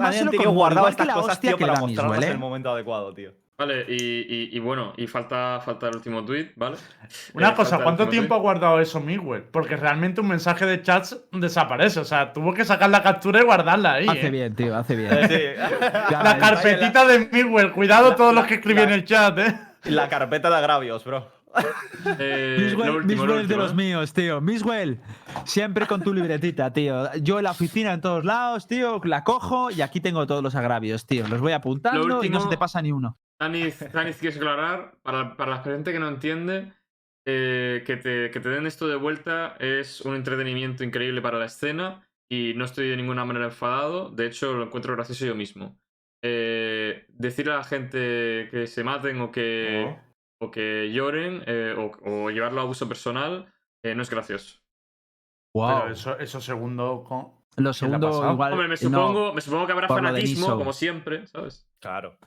[0.46, 1.74] con guardado que estas la cosas, hostia tío, que para
[2.24, 2.32] en ¿eh?
[2.34, 3.34] el momento adecuado, tío.
[3.58, 6.76] Vale, y, y- y bueno, y falta, falta el último tweet, ¿vale?
[7.34, 9.44] Una Eh, cosa, ¿cuánto último tiempo ha guardado eso Miguel?
[9.50, 12.02] Porque realmente un mensaje de chats desaparece.
[12.02, 14.08] O sea, tuvo que sacar la captura y guardarla ahí.
[14.10, 14.32] Hace ¿eh?
[14.32, 15.10] bien, tío, hace bien.
[15.30, 15.40] Sí.
[16.12, 17.72] La carpetita de Miguel.
[17.72, 19.58] Cuidado todos los que escribí en el chat, ¿eh?
[19.86, 21.32] La carpeta de agravios, bro.
[22.20, 23.76] Eh, Miswell, último, Miswell es de último, los ¿eh?
[23.76, 24.42] míos, tío.
[24.42, 25.00] Miswell,
[25.46, 27.10] siempre con tu libretita, tío.
[27.22, 30.56] Yo en la oficina en todos lados, tío, la cojo y aquí tengo todos los
[30.56, 31.26] agravios, tío.
[31.30, 33.18] Los voy apuntando y no último- se te pasa ni uno.
[33.40, 36.72] Tanis, Tanis, quieres aclarar, para, para la gente que no entiende,
[37.28, 41.46] eh, que, te, que te den esto de vuelta es un entretenimiento increíble para la
[41.46, 45.78] escena y no estoy de ninguna manera enfadado, de hecho lo encuentro gracioso yo mismo.
[46.24, 49.96] Eh, decirle a la gente que se maten o que,
[50.42, 53.52] o que lloren eh, o, o llevarlo a abuso personal
[53.84, 54.60] eh, no es gracioso.
[55.54, 55.68] Wow.
[55.82, 57.04] Pero eso, eso segundo.
[57.08, 58.54] con- Lo ¿qué le ha segundo, igual.
[58.54, 58.78] Hombre, me no.
[58.78, 61.70] supongo, me supongo que habrá fanatismo, como siempre, ¿sabes?
[61.80, 62.18] Claro.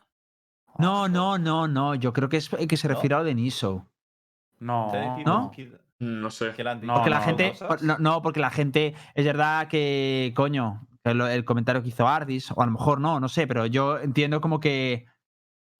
[0.78, 1.94] No, no, no, no.
[1.94, 2.94] Yo creo que es que se ¿No?
[2.94, 3.86] refiere a lo de Niso.
[4.60, 4.92] No.
[5.24, 5.52] ¿No?
[5.98, 6.46] No sé.
[6.46, 7.54] Porque la no, gente.
[7.82, 8.94] No, no, porque la gente.
[9.14, 13.28] Es verdad que, coño, el comentario que hizo Ardis, o a lo mejor no, no
[13.28, 15.06] sé, pero yo entiendo como que.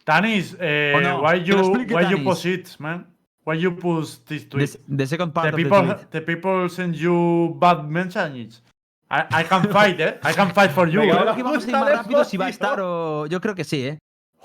[0.05, 3.07] Tanis, eh, why you, explique why you post it, man?
[3.45, 4.71] Why you post this tweet?
[4.71, 6.11] The, the second part the of the people, tweet.
[6.11, 8.63] the people send you bad messages.
[9.11, 10.19] I, I can fight, eh?
[10.23, 11.01] I can fight for you.
[11.01, 11.23] Venga, Yo eh?
[11.23, 13.27] creo que vamos a ir más rápido si va a estar o.
[13.27, 13.99] Yo creo que sí, ¿eh?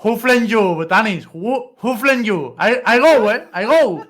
[0.03, 1.23] Who flamed you, Tanis?
[1.25, 2.55] Who, who flamed you?
[2.59, 3.45] I, I go, eh?
[3.53, 4.05] I go.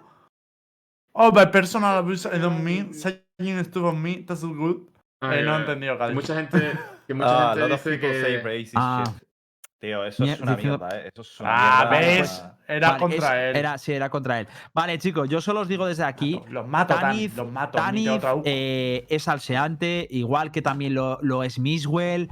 [1.15, 4.23] Oh, by personal abuse, I don't mean saying stuff on me.
[4.27, 4.87] That's good.
[5.21, 6.15] Ah, Eh, no he entendido, Cali.
[6.15, 6.71] mucha gente,
[7.07, 8.41] que mucha Ah, gente dice que...
[8.43, 9.03] racist Ah.
[9.05, 9.23] shit.
[9.79, 11.09] Tío, eso es una mierda, eh.
[11.13, 12.07] Eso es una Ah, mierda.
[12.07, 12.43] ¿ves?
[12.69, 13.55] Era Vale, contra es- él.
[13.57, 14.47] Era, sí, era contra él.
[14.73, 16.41] Vale, chicos, yo solo os digo desde aquí.
[16.49, 17.33] Los mato, Tanis.
[17.33, 18.41] Tanith, Los mato.
[18.45, 22.31] eh, es salseante, igual que también lo, lo es Miswell.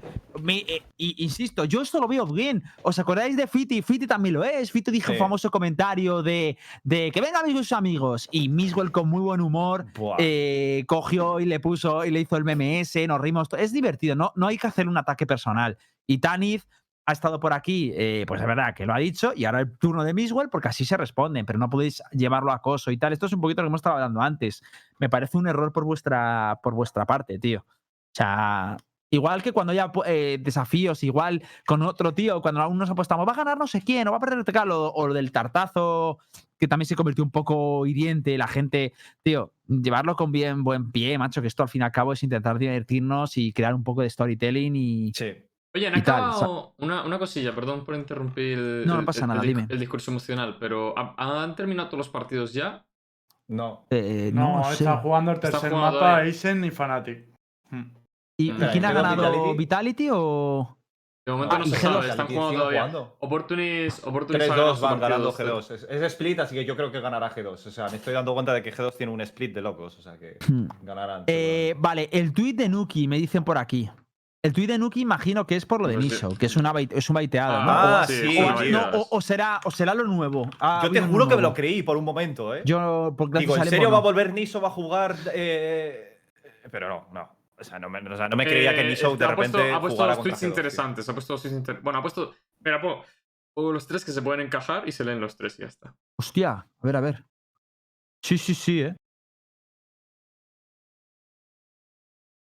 [0.49, 2.63] Eh, insisto, yo esto lo veo bien.
[2.83, 3.81] ¿Os acordáis de Fiti?
[3.81, 4.71] Fiti también lo es.
[4.71, 5.13] Fiti dijo Sí.
[5.13, 8.27] un famoso comentario de, de que vengan mis amigos.
[8.31, 9.85] Y Miswell con muy buen humor
[10.17, 13.47] eh, cogió y le puso y le hizo el MMS, nos rimos.
[13.57, 15.77] Es divertido, no, no hay que hacer un ataque personal.
[16.07, 16.63] Y Tanith
[17.05, 19.75] ha estado por aquí, eh, pues es verdad que lo ha dicho, y ahora el
[19.77, 23.11] turno de Miswell, porque así se responden, pero no podéis llevarlo a acoso y tal.
[23.11, 24.61] Esto es un poquito lo que hemos estado hablando antes.
[24.99, 27.65] Me parece un error por vuestra, por vuestra parte, tío.
[27.67, 28.77] O sea,
[29.11, 33.33] igual que cuando haya eh, desafíos, igual con otro tío, cuando aún nos apostamos, va
[33.33, 36.17] a ganar no sé quién, o va a perder TK, o, o lo del tartazo,
[36.57, 41.17] que también se convirtió un poco hiriente, la gente, tío, llevarlo con bien buen pie,
[41.17, 44.01] macho, que esto al fin y al cabo es intentar divertirnos y crear un poco
[44.01, 45.33] de storytelling y, Sí.
[45.73, 49.27] Oye, han tal, acabado una, una cosilla, perdón por interrumpir el, No, no pasa el-
[49.29, 49.65] nada, el, dime.
[49.69, 52.83] el discurso emocional, pero ¿ha- ¿han terminado todos los partidos ya?
[53.49, 53.85] No.
[53.89, 54.83] Eh, no, No, sé.
[54.83, 56.27] está jugando el tercer jugando mapa, ahí.
[56.27, 57.25] Aizen y Fnatic.
[57.69, 57.83] Hmm.
[58.37, 59.57] ¿Y, quién ha ¿y G2 ganado Vitality?
[59.57, 60.77] Vitality o...?
[61.23, 62.79] De momento Ah, no se G2 sabe, Vitality están jugando todavía.
[62.87, 63.15] jugando.
[63.19, 65.71] Opportunis, Opportunis ha 3-2 ganado su van ganando partido G2.
[65.75, 67.53] Es, es split, así que yo creo que ganará G2.
[67.53, 69.99] O sea, me estoy dando cuenta de que G2 tiene un split de locos.
[69.99, 70.65] O sea, que Hmm.
[70.81, 71.23] ganarán.
[71.27, 73.87] Eh, vale, el tuit de Nuki, me dicen por aquí.
[74.43, 76.11] El tuit de Nuki imagino que es por lo de Pues sí.
[76.13, 77.69] Niso, que es, una bait- es un baiteado, ¿no?
[77.69, 78.95] Ah, O- sí, o, no no, digas.
[78.95, 80.49] o- o será, o será lo nuevo.
[80.81, 82.63] Yo te juro que me lo creí por un momento, ¿eh?
[82.65, 84.59] Yo, Digo, ¿en serio va a volver Niso?
[84.59, 85.15] ¿Va a jugar?
[85.35, 86.17] Eh,
[86.71, 87.29] Pero no, no.
[87.61, 89.57] O sea, no me, o sea, no me creía que Eh, Niso de ha puesto-
[89.59, 90.49] repente ha puesto contra tweets G2, tío.
[90.49, 91.07] interesantes.
[91.09, 92.33] Ha puesto tweets inter- Bueno, ha puesto.
[92.59, 93.05] Mira, pongo,
[93.53, 95.95] pongo los tres que se pueden encajar y se leen los tres y ya está.
[96.17, 97.25] Hostia, a ver, a ver.
[98.23, 98.95] Sí, sí, sí, ¿eh?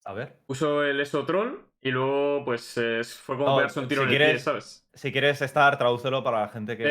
[0.05, 0.41] A ver.
[0.47, 4.23] Puso el ESO Troll Y luego, pues, eh, fue como pegarse un tiro si en
[4.23, 4.87] el pie, ¿sabes?
[4.95, 6.85] Si quieres estar, tradúcelo para la gente que.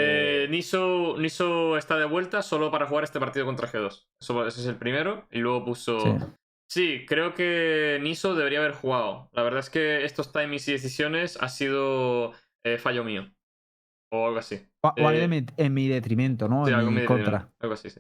[0.43, 4.07] Eh, Niso, Niso está de vuelta solo para jugar este partido contra G2.
[4.19, 5.28] Eso, ese es el primero.
[5.32, 5.99] Y luego puso.
[6.01, 6.09] Sí.
[6.72, 9.28] Sí, creo que Niso debería haber jugado.
[9.34, 12.32] La verdad es que estos timings y decisiones ha sido
[12.63, 13.30] eh, fallo mío.
[14.09, 14.65] O algo así.
[14.82, 16.65] O, o algo Eh, en mi- en mi detrimento, ¿no?
[16.65, 17.49] Sí, en algo mi contra.
[17.59, 17.99] Algo así, sí.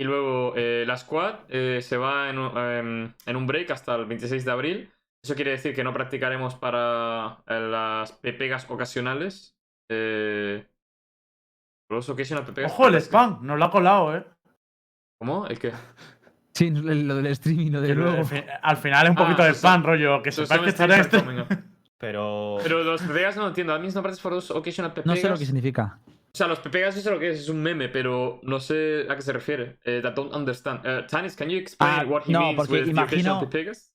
[0.00, 4.06] Y luego eh, la squad eh, se va en un, en un break hasta el
[4.06, 4.90] 26 de abril.
[5.22, 9.54] Eso quiere decir que no practicaremos para las pepegas ocasionales.
[9.90, 10.66] Eh...
[11.90, 12.72] Los occasional pepegas.
[12.72, 14.24] Ojo, el spam, nos lo ha colado, ¿eh?
[15.18, 15.46] ¿Cómo?
[15.46, 15.72] ¿El qué?
[16.54, 18.18] Sí, lo del streaming, lo de luego.
[18.18, 20.22] al fi- Al final es un Ah, poquito de so spam, rollo.
[20.22, 21.22] Que sepáis que estará este.
[21.98, 22.58] Pero.
[22.62, 23.72] Pero los pepegas no lo entiendo.
[23.72, 25.20] That means no practice for those occasional No pepegas.
[25.20, 25.98] sé lo que significa.
[26.06, 29.06] O sea, los pepegas yo sé lo que es, es un meme, pero no sé
[29.08, 29.78] a qué se refiere.
[29.84, 30.80] Eh, that don't understand.
[30.86, 33.40] Uh, Tanis, can you explain Ah, what he no, means porque with the occasional imagino-
[33.40, 33.92] pepegas?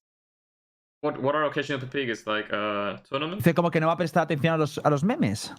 [1.04, 2.26] What, what are occasional pepegas?
[2.26, 3.38] Like uh, tournament?
[3.38, 5.54] Dice como que no va a prestar atención a los, a los memes.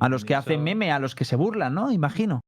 [0.00, 1.92] A los que hacen meme, a los que se burlan, ¿no?
[1.92, 2.40] Imagino.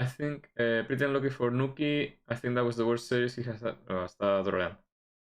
[0.00, 2.12] I think uh, pretty unlucky for Nuki.
[2.28, 3.74] I think that was the worst series he has had.
[3.88, 4.78] Oh, está troleando.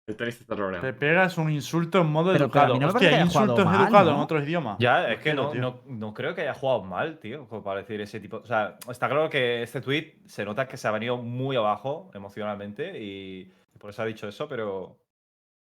[0.07, 0.85] El tenis está troleando.
[0.85, 2.77] Te pega es un insulto en modo Pero- educado.
[2.79, 4.17] no Hostia, hay que insultos mal, educados ¿no?
[4.17, 4.77] en otros idiomas.
[4.79, 8.19] Ya, es que no, no, no creo que haya jugado mal, tío, para decir ese
[8.19, 8.37] tipo.
[8.37, 12.11] O sea, está claro que este tweet se nota que se ha venido muy abajo
[12.13, 14.97] emocionalmente y por eso ha dicho eso, pero.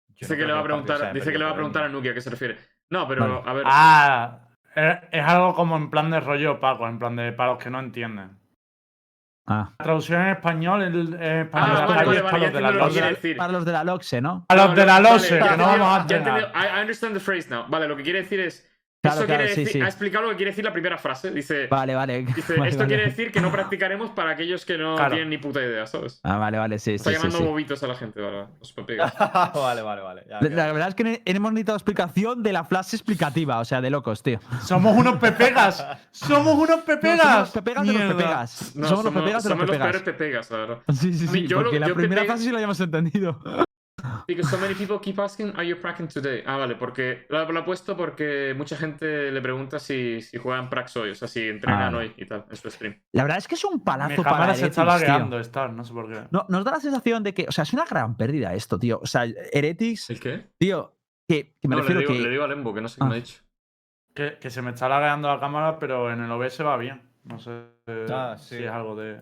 [0.07, 1.89] Dice no que creo le va a preguntar, dice que le va a preguntar a
[1.89, 2.57] Nuki a qué se refiere.
[2.89, 3.41] No, pero Vale.
[3.49, 3.63] a ver.
[3.65, 4.39] Ah,
[4.75, 7.69] es, es algo como en plan de rollo opaco, en plan de para los que
[7.69, 8.38] no entienden.
[9.51, 9.71] Ah.
[9.79, 12.67] La traducción en español es en español Ah, vale, vale, vale, para los de la
[12.67, 13.01] entiendo lo que logia.
[13.01, 13.37] quiere decir.
[13.37, 14.45] Para los de la Loxe, ¿no?
[14.47, 15.01] A los de la
[15.39, 16.01] ya que no vamos a
[16.53, 17.65] I understand the phrase now.
[17.67, 18.68] Vale, lo que quiere decir es.
[19.01, 19.85] Claro, eso claro, quiere sí, decir, sí.
[19.85, 21.31] ha explicado lo que quiere decir la primera frase.
[21.31, 22.25] Dice, Vale, vale.
[22.35, 22.87] dice Vale, esto vale.
[22.89, 25.11] quiere decir que no practicaremos para aquellos que no Claro.
[25.11, 26.19] tienen ni puta idea, ¿sabes?
[26.23, 27.43] Ah, vale, vale, sí, Está sí, sí, llamando sí.
[27.45, 29.13] bobitos a la gente, vale, vale, los pepegas.
[29.55, 30.23] vale, vale, vale.
[30.29, 33.79] ya, La, la verdad es que hemos necesitado explicación de la frase explicativa, o sea,
[33.79, 34.41] de locos, tío.
[34.65, 35.85] Somos unos pepegas.
[36.11, 37.51] Somos unos No, somos pepegas.
[37.51, 38.75] pepegas de los pepegas.
[38.75, 39.87] No, somos, los pepegas de los somos los pepegas.
[39.87, 40.77] peores pepegas, la verdad.
[40.93, 41.47] Sí, sí, sí.
[41.47, 43.39] yo lo- porque la yo primera pepega- frase sí la habíamos entendido.
[44.27, 46.43] Because so many people keep asking, are you practicing today?
[46.45, 50.69] Ah, vale, porque lo, lo ha puesto porque mucha gente le pregunta si, si juegan
[50.69, 51.97] prax hoy, o sea, si entrenan Ah.
[51.97, 53.01] hoy y tal, en su stream.
[53.13, 55.83] La verdad es que es un Mi palazo para cámara se está lagueando, Star, no
[55.83, 56.21] sé por qué.
[56.31, 58.99] No, nos da la sensación de que, o sea, es una gran pérdida esto, tío.
[59.01, 60.47] O sea, Heretics, ¿El qué?
[60.57, 60.95] tío,
[61.27, 62.19] que, que me no, le refiero digo, que.
[62.19, 63.13] le digo a Lembo, que no sé qué me Ah.
[63.13, 63.41] ha dicho.
[64.15, 67.01] Que, que se me está lagueando la cámara, pero en el OBS va bien.
[67.23, 67.51] No sé
[67.87, 68.57] eh, Ah, sí.
[68.57, 69.21] si es algo de.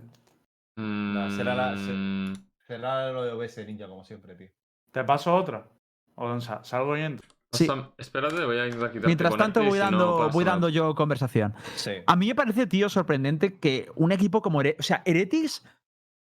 [0.77, 2.33] No, será la- se- Mm,
[2.67, 4.47] Cerrar lo de OBS Ninja, como siempre, tío.
[4.91, 5.67] ¿Te paso otra?
[6.15, 7.27] ¿O sa- salgo y entro?
[7.51, 7.63] Sí.
[7.69, 10.67] o sea, espérate, voy a quitarte Mientras con tanto, voy si no dando, voy dando
[10.69, 11.53] yo conversación.
[11.75, 11.91] Sí.
[12.05, 14.79] A mí me parece, tío, sorprendente que un equipo como Heretics.
[14.79, 15.63] O sea, Heretics.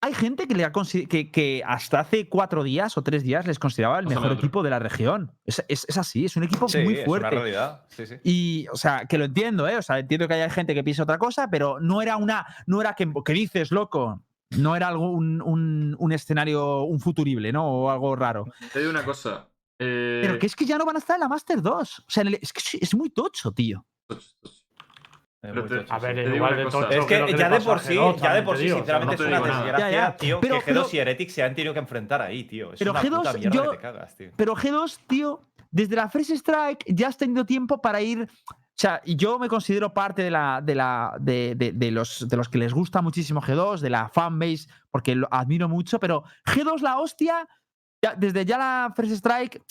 [0.01, 0.73] Hay gente que, le ha
[1.09, 4.37] que, que hasta hace cuatro días o tres días les consideraba el mejor otro.
[4.39, 5.33] equipo de la región.
[5.47, 7.31] Es, es- es así, es un equipo Sí, muy es una fuerte.
[7.31, 7.85] realidad.
[7.89, 8.15] Sí, sí.
[8.23, 9.79] Y, o sea, que lo entiendo, ¿eh?
[9.79, 12.45] O sea, entiendo que haya gente que piensa otra cosa, pero no era una.
[12.67, 14.21] No era que, que dices, loco.
[14.59, 17.67] No era algo, un, un- un escenario, un futurible, ¿no?
[17.67, 18.45] O algo raro.
[18.73, 19.49] Te digo una cosa.
[19.79, 21.99] Eh, Pero que es que ya no van a estar en la Master 2.
[22.01, 23.85] O sea, en el- es que es- muy tocho, tío.
[25.41, 28.17] Pero te- A ver, igual una de tocho Es que ya de por sí, G2,
[28.23, 29.63] ya de por sí, digo, o sea, sinceramente, no es una digo nada.
[29.65, 32.23] desgracia, Ya, ya, tío, pero que G2 G2 y Heretics se han tenido que enfrentar
[32.23, 32.73] ahí, tío.
[32.73, 34.31] Es Pero una G2 puta mierda yo- que te cagas, tío.
[34.37, 38.27] Pero G2, tío, desde la First Strike ya has tenido tiempo para ir.
[38.77, 40.61] O sea, yo me considero parte de la.
[40.63, 41.17] de la.
[41.21, 45.15] de, de- de los, de los que les gusta muchísimo G2, de la fanbase, porque
[45.15, 47.49] lo admiro mucho, pero G2, la hostia,
[48.19, 49.63] desde ya la First Strike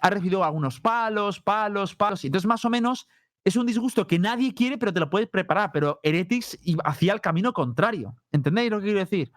[0.00, 2.22] ha recibido algunos palos, palos, palos.
[2.24, 3.08] Y entonces, más o menos,
[3.44, 5.70] es un disgusto que nadie quiere, pero te lo puedes preparar.
[5.72, 8.14] Pero Heretics hacía el camino contrario.
[8.30, 9.32] ¿Entendéis lo que quiero decir?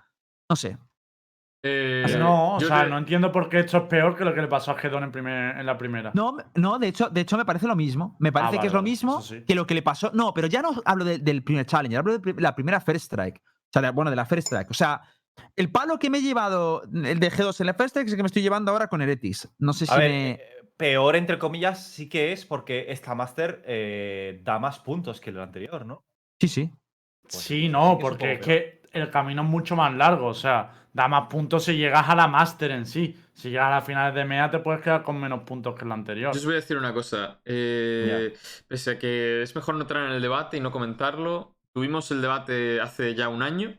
[0.48, 0.78] No sé.
[1.68, 4.42] Eh, No, o sea, te- no entiendo por qué esto es peor que lo que
[4.42, 6.12] le pasó a Gedon en, primer- en la primera.
[6.14, 8.16] No, no, de hecho, de hecho me parece lo mismo.
[8.20, 9.44] Me parece que Ah, vale, es lo mismo sí.
[9.48, 10.12] que lo que le pasó.
[10.14, 13.42] No, pero ya no hablo de- del primer Challenger, hablo de la primera First Strike.
[13.44, 14.70] O sea, de- bueno, de la First Strike.
[14.70, 15.02] O sea,
[15.56, 18.18] el palo que me he llevado, el de G2 en la First Strike, es el
[18.18, 19.50] que me estoy llevando ahora con Heretics.
[19.58, 20.32] No sé si ver, me.
[20.32, 20.40] eh,
[20.78, 25.40] peor entre comillas sí que es porque esta Master eh, da más puntos que el
[25.40, 26.06] anterior, ¿no?
[26.40, 26.70] Sí, sí.
[27.24, 30.28] Pues sí, no, que porque es que el camino es mucho más largo.
[30.28, 33.16] O sea, da más puntos si llegas a la Master en sí.
[33.34, 35.92] Si llegas a las finales de MEA te puedes quedar con menos puntos que el
[35.92, 36.34] anterior.
[36.34, 37.40] Yo os voy a decir una cosa.
[37.46, 38.34] eh,
[38.68, 42.22] pese a que es mejor no entrar en el debate y no comentarlo, tuvimos el
[42.22, 43.78] debate hace ya un año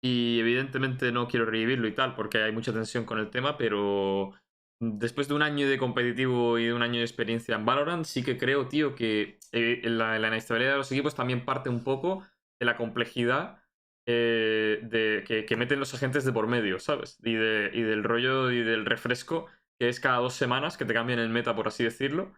[0.00, 4.32] y evidentemente no quiero revivirlo y tal porque hay mucha tensión con el tema, pero
[4.80, 8.22] después de un año de competitivo y de un año de experiencia en Valorant, sí
[8.22, 12.24] que creo, tío, que eh, la, la inestabilidad de los equipos también parte un poco
[12.58, 13.61] de la complejidad
[14.06, 17.18] eh, de, que, que meten los agentes de por medio, ¿sabes?
[17.22, 19.46] Y, de, y del rollo y del refresco
[19.78, 22.32] que es cada dos semanas que te cambian el meta, por así decirlo.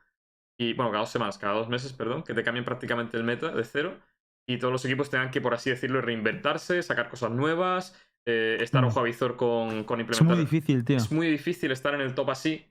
[0.58, 3.50] Y bueno, cada dos semanas, cada dos meses, perdón, que te cambien prácticamente el meta
[3.50, 4.00] de cero.
[4.46, 8.82] Y todos los equipos tengan que, por así decirlo, reinventarse, sacar cosas nuevas, eh, estar
[8.82, 8.86] Mm.
[8.86, 10.36] ojo a visor con, con Es implementar.
[10.36, 10.96] muy difícil, tío.
[10.96, 12.66] Es muy difícil estar en el top así.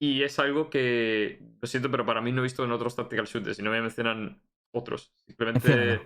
[0.00, 3.26] Y es algo que, lo siento, pero para mí no he visto en otros tactical
[3.26, 3.58] shooters.
[3.58, 4.40] Y no me mencionan
[4.72, 5.12] otros.
[5.26, 6.00] Simplemente.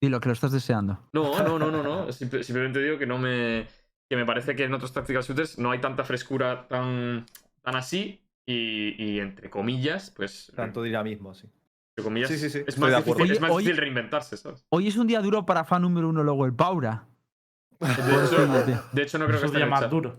[0.00, 0.98] Dilo, que lo estás deseando.
[1.12, 2.06] No, no, no, no, no.
[2.12, 3.66] Simple- simplemente digo que no me.
[4.08, 7.26] Que me parece que en otros tactical shooters no hay tanta frescura tan,
[7.62, 8.22] tan así.
[8.46, 10.52] Y, y entre comillas, pues.
[10.54, 11.48] Tanto dinamismo, sí.
[11.96, 13.32] entre comillas, Sí, sí, sí, Es más, de difícil, acuerdo.
[13.32, 14.64] es más difícil reinventarse, ¿sabes?
[14.68, 17.06] Hoy es un día duro para fan número uno luego el Paura.
[17.80, 18.46] De hecho,
[18.92, 20.14] de hecho, no creo Es que un esté más duro.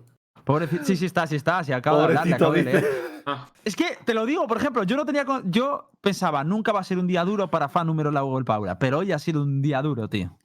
[0.47, 0.83] Pobrecito.
[0.85, 1.63] Sí, sí está, sí está.
[1.63, 2.87] Sí, acabo de hablar, Pobrecito, acabo de leer.
[3.27, 5.25] Ah, Es que te lo digo, por ejemplo, yo no tenía.
[5.25, 8.45] con- Yo pensaba, nunca va a ser un día duro para fan número luego el
[8.45, 8.79] Paura.
[8.79, 10.35] Pero hoy ha sido un día duro, tío.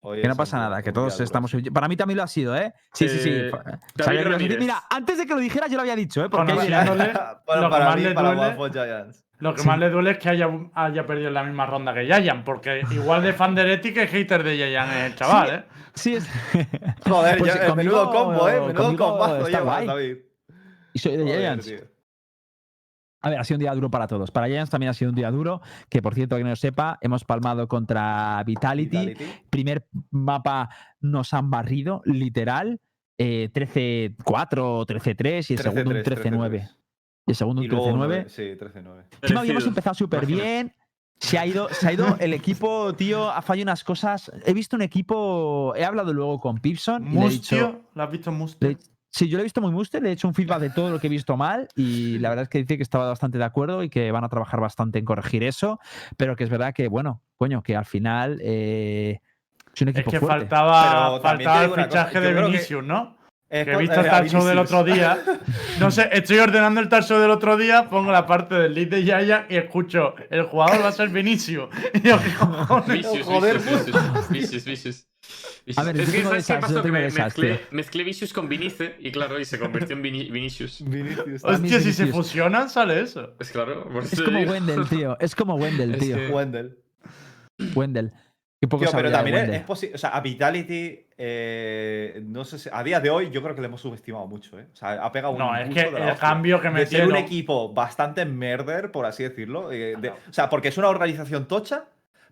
[0.00, 1.24] Hoy Que no pasa nada, que todos duro.
[1.24, 1.50] estamos.
[1.72, 2.72] Para mí también lo ha sido, ¿eh?
[2.92, 3.30] Sí, sí, sí.
[3.32, 3.50] Eh,
[3.96, 4.58] David.
[4.60, 6.28] Mira, antes de que lo dijeras, yo lo había dicho, ¿eh?
[6.28, 9.25] Porque para mí, para duele- Waffle Giants.
[9.38, 9.66] Lo que Sí.
[9.68, 12.80] más le duele es que haya, haya perdido en la misma ronda que Yayan, porque
[12.90, 15.54] igual de fan de Leti que hater de Yayan es el chaval, Sí.
[15.54, 15.64] ¿eh?
[15.94, 16.28] Sí, es.
[17.08, 18.60] Joder, Pues ya, eh, conmigo- menudo combo, eh.
[18.60, 19.86] Menudo combazo guay.
[19.86, 20.16] David.
[20.94, 21.72] y soy de Giants.
[23.22, 24.30] A ver, ha sido un día duro para todos.
[24.30, 25.60] Para Giants también ha sido un día duro.
[25.88, 28.98] Que por cierto, que no lo sepa, hemos palmado contra Vitality.
[29.06, 29.24] Vitality.
[29.50, 30.68] Primer mapa
[31.00, 32.80] nos han barrido, literal.
[33.18, 36.68] eh, 13-4 o 13-3 y el segundo un 13-9.
[37.26, 37.96] Y el segundo Y un luego 13-9.
[37.96, 39.02] nueve- Sí, 13-9.
[39.22, 40.72] Encima habíamos empezado súper bien.
[41.18, 44.30] Se ha, ido, se ha ido el equipo, tío, ha fallado unas cosas.
[44.44, 48.02] He visto un equipo, he hablado luego con Pipson y le he dicho, Mustio, ¿lo
[48.02, 48.68] has visto Mustio?
[48.68, 48.76] le-
[49.10, 51.00] sí, yo lo he visto muy muster, le he hecho un feedback de todo lo
[51.00, 53.82] que he visto mal y la verdad es que dice que estaba bastante de acuerdo
[53.82, 55.80] y que van a trabajar bastante en corregir eso,
[56.18, 59.20] pero que es verdad que, bueno, coño, que al final eh,
[59.74, 60.40] es un Es equipo que fuerte.
[60.40, 63.16] faltaba, el cosa, fichaje de que- Vinicius, ¿no?
[63.48, 64.72] Es Que he visto el eh, talk show del Vinicius.
[64.80, 65.18] otro día.
[65.80, 68.88] No sé, estoy ordenando el talk show del otro día, pongo la parte del lead
[68.88, 71.68] de Yaya y escucho, el jugador va a ser Vinicius.
[71.94, 72.88] Y yo, ¿qué cojones?
[72.88, 75.06] Vicious, Joder, vicious, vicious, vicious, vicious.
[75.76, 76.82] A ver, es que ¿sabes qué pasó?
[76.82, 80.82] Que me- mezclé, mezclé Vicious con Vinice y claro, y se convirtió en Vini- Vinicius.
[80.84, 81.44] Vinicius.
[81.44, 82.10] Hostia, Hostia, si se Vinicius.
[82.26, 83.34] fusionan, sale eso.
[83.40, 84.52] Es claro, por Es como digo.
[84.52, 85.16] Wendell, tío.
[85.20, 86.16] Es como Wendell, Es tío.
[86.16, 86.78] que- Wendell.
[87.74, 88.12] Wendell.
[88.60, 89.94] Qué poco Tío, pero también es, posible.
[89.96, 93.60] O sea, a Vitality, eh, no sé si- a día de hoy, yo creo que
[93.60, 94.66] le hemos subestimado mucho, ¿eh?
[94.72, 95.38] O sea, ha pegado un.
[95.38, 96.16] No, es que el hostia.
[96.16, 99.72] cambio que De ser un equipo bastante merder, por así decirlo.
[99.72, 101.84] eh, de- o sea, porque es una organización tocha,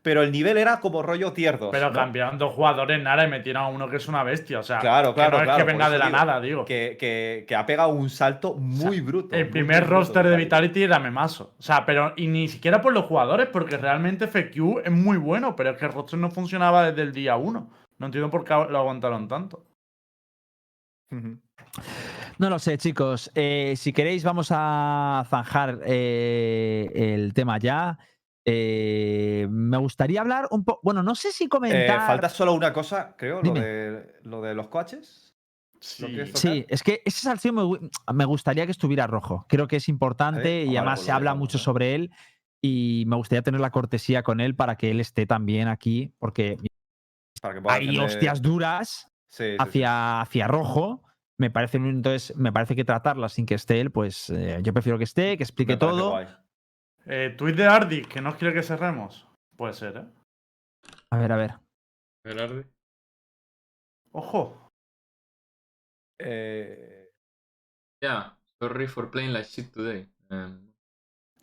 [0.02, 1.70] pero el nivel era como rollo tier 2.
[1.72, 1.94] Pero ¿no?
[1.94, 4.58] cambiaron dos jugadores nada y metieron a uno que es una bestia.
[4.58, 6.64] O sea, Claro, claro, que no es claro, que venga de la digo nada, digo.
[6.66, 9.34] Que, que- que ha pegado un salto muy bruto.
[9.34, 11.54] El muy, primer muy bruto roster de Vitality era memazo.
[11.58, 15.56] O sea, pero y ni siquiera por los jugadores, porque realmente FQ es muy bueno,
[15.56, 17.70] pero es que el roster no funcionaba desde el día uno.
[18.04, 19.64] No entiendo por qué lo aguantaron tanto.
[22.38, 23.30] No lo sé, chicos.
[23.34, 27.98] Eh, si queréis, vamos a zanjar eh, el tema ya.
[28.44, 30.80] Eh, me gustaría hablar un poco.
[30.82, 32.06] Bueno, no sé si Eh, comentar.
[32.06, 35.34] falta solo una cosa, creo, lo de, lo de los coches.
[35.80, 39.46] Sí, es que ese salseo me, me gustaría que estuviera rojo.
[39.48, 40.66] Creo que es importante ¿Eh?
[40.66, 42.10] y Ah, además pues se habla mucho sobre él
[42.60, 46.56] y me gustaría tener la cortesía con él para que él esté también aquí, porque
[47.44, 49.56] Para que pueda hay hostias duras Sí, sí, sí.
[49.58, 51.02] hacia, hacia rojo.
[51.36, 54.96] Me parece, entonces, me parece que tratarlas sin que esté él, pues eh, yo prefiero
[54.96, 56.18] que esté, que explique Me todo.
[57.04, 59.28] Eh, tweet de Ardic, que nos quiere que cerremos.
[59.58, 60.04] Puede ser, ¿eh?
[61.10, 61.54] A ver, a ver.
[62.24, 62.62] Gerardi.
[64.12, 64.72] Ojo.
[66.18, 67.10] Eh,
[68.00, 70.08] Yeah, sorry for playing like shit today.
[70.30, 70.72] Um,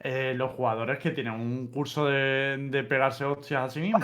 [0.04, 4.04] Eh, los jugadores que tienen un curso de, de pegarse hostias a sí mismos.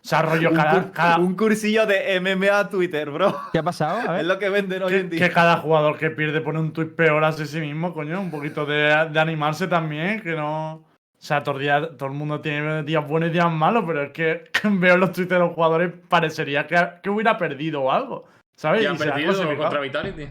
[0.00, 3.36] O sea, rollo un, cada, cur- cada- un cursillo de MMA Twitter, bro.
[3.52, 4.10] ¿Qué ha pasado?
[4.10, 5.32] A Es lo que venden hoy que, en que día.
[5.32, 8.20] cada jugador que pierde pone un tuit peor a sí mismo, coño.
[8.20, 10.74] Un poquito de, de animarse también, que no.
[10.74, 10.84] O
[11.20, 14.12] sea, todo, el día- todo el mundo tiene días buenos y días malos, pero es
[14.12, 18.24] que veo los tweets de los jugadores, parecería que, que hubiera perdido o algo.
[18.56, 18.82] ¿Sabes?
[18.82, 20.28] ¿Y han se ha perdido contra Vitality?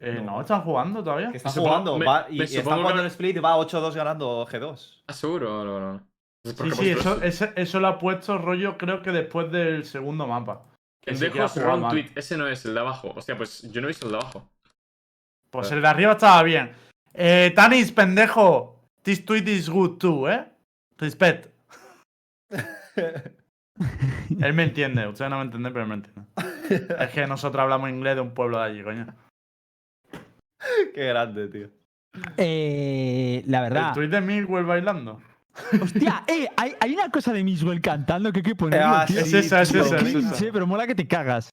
[0.00, 0.32] Eh, no.
[0.32, 0.40] No.
[0.40, 1.30] están jugando todavía.
[1.30, 3.56] Que está jugando, me- va- y, y está que jugando me- el split y va
[3.56, 5.02] 8-2 ganando G2.
[5.06, 5.96] Ah, seguro.
[5.96, 6.00] Es
[6.44, 10.64] Sí, sí, eso, ese- eso lo ha puesto rollo, creo que después del segundo mapa.
[11.06, 11.90] Wrong mal.
[11.90, 12.10] tweet.
[12.16, 13.12] Ese no es el de abajo.
[13.16, 14.48] Hostia, pues yo no he visto el de abajo.
[15.50, 16.72] Pues el de arriba estaba bien.
[17.14, 18.80] Eh, Tanis, pendejo.
[19.02, 20.46] This tweet is good too, ¿eh?
[20.98, 21.48] Respect.
[24.40, 25.06] Él me entiende.
[25.08, 26.22] Ustedes no me entienden, pero él me entiende.
[27.04, 29.06] Es que nosotros hablamos inglés de un pueblo de allí, coño.
[30.94, 31.68] Qué grande, tío.
[32.36, 33.94] Eh, la El verdad.
[33.94, 35.20] tweet de Miguel bailando.
[35.82, 39.20] Hostia, eh, hay, hay una cosa de Miswell cantando que hay que ponerlo, Ah, tío.
[39.20, 40.44] Es esa, es esa, es Cringe, esa.
[40.46, 41.50] eh, pero mola que te cagas.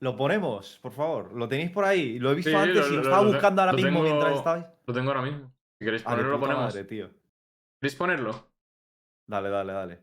[0.00, 1.32] Lo ponemos, por favor.
[1.32, 2.18] Lo tenéis por ahí.
[2.18, 4.02] Lo he visto Sí, antes lo- y lo, lo- estaba lo- buscando ahora mismo tengo-
[4.02, 4.66] mientras estabais.
[4.86, 5.52] Lo tengo ahora mismo.
[5.78, 6.64] Si queréis Ah, ponerlo, lo ponemos.
[6.64, 7.10] madre, tío.
[7.80, 8.48] ¿Queréis ponerlo?
[9.28, 10.00] Dale, dale, dale.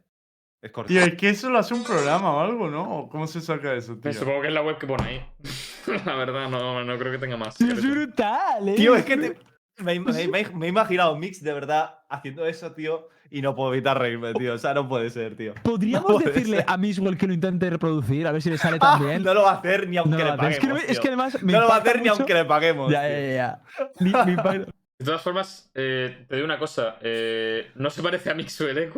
[0.62, 0.88] Es corto.
[0.88, 3.00] Tío, es que eso lo hace un programa o algo, ¿no?
[3.00, 4.12] ¿O ¿Cómo se saca eso, tío?
[4.14, 5.26] Supongo que es la web que pone ahí.
[6.06, 7.56] la verdad, no, no creo que tenga más.
[7.56, 8.76] Tío, es brutal, ¿eh?
[8.76, 9.40] Tío, es que te-
[9.84, 13.74] me, me- me- me he imaginado Mix de verdad haciendo eso, tío, y no puedo
[13.74, 14.54] evitar reírme, tío.
[14.54, 15.54] O sea, no puede ser, tío.
[15.64, 16.66] Podríamos No puede decirle ser.
[16.68, 19.24] a Miswell que lo intente reproducir, a ver si le sale Ah, también.
[19.24, 20.60] no lo va a hacer ni aunque No, le es, paguemos.
[20.60, 22.92] que, no- es que además me no lo va a hacer ni aunque le paguemos.
[22.92, 23.10] Ya, tío.
[23.18, 23.62] ya,
[24.00, 24.66] ya.
[25.00, 26.98] De todas formas, eh, te digo una cosa.
[27.02, 28.90] eh, no se parece a Mixwell, ¿eh?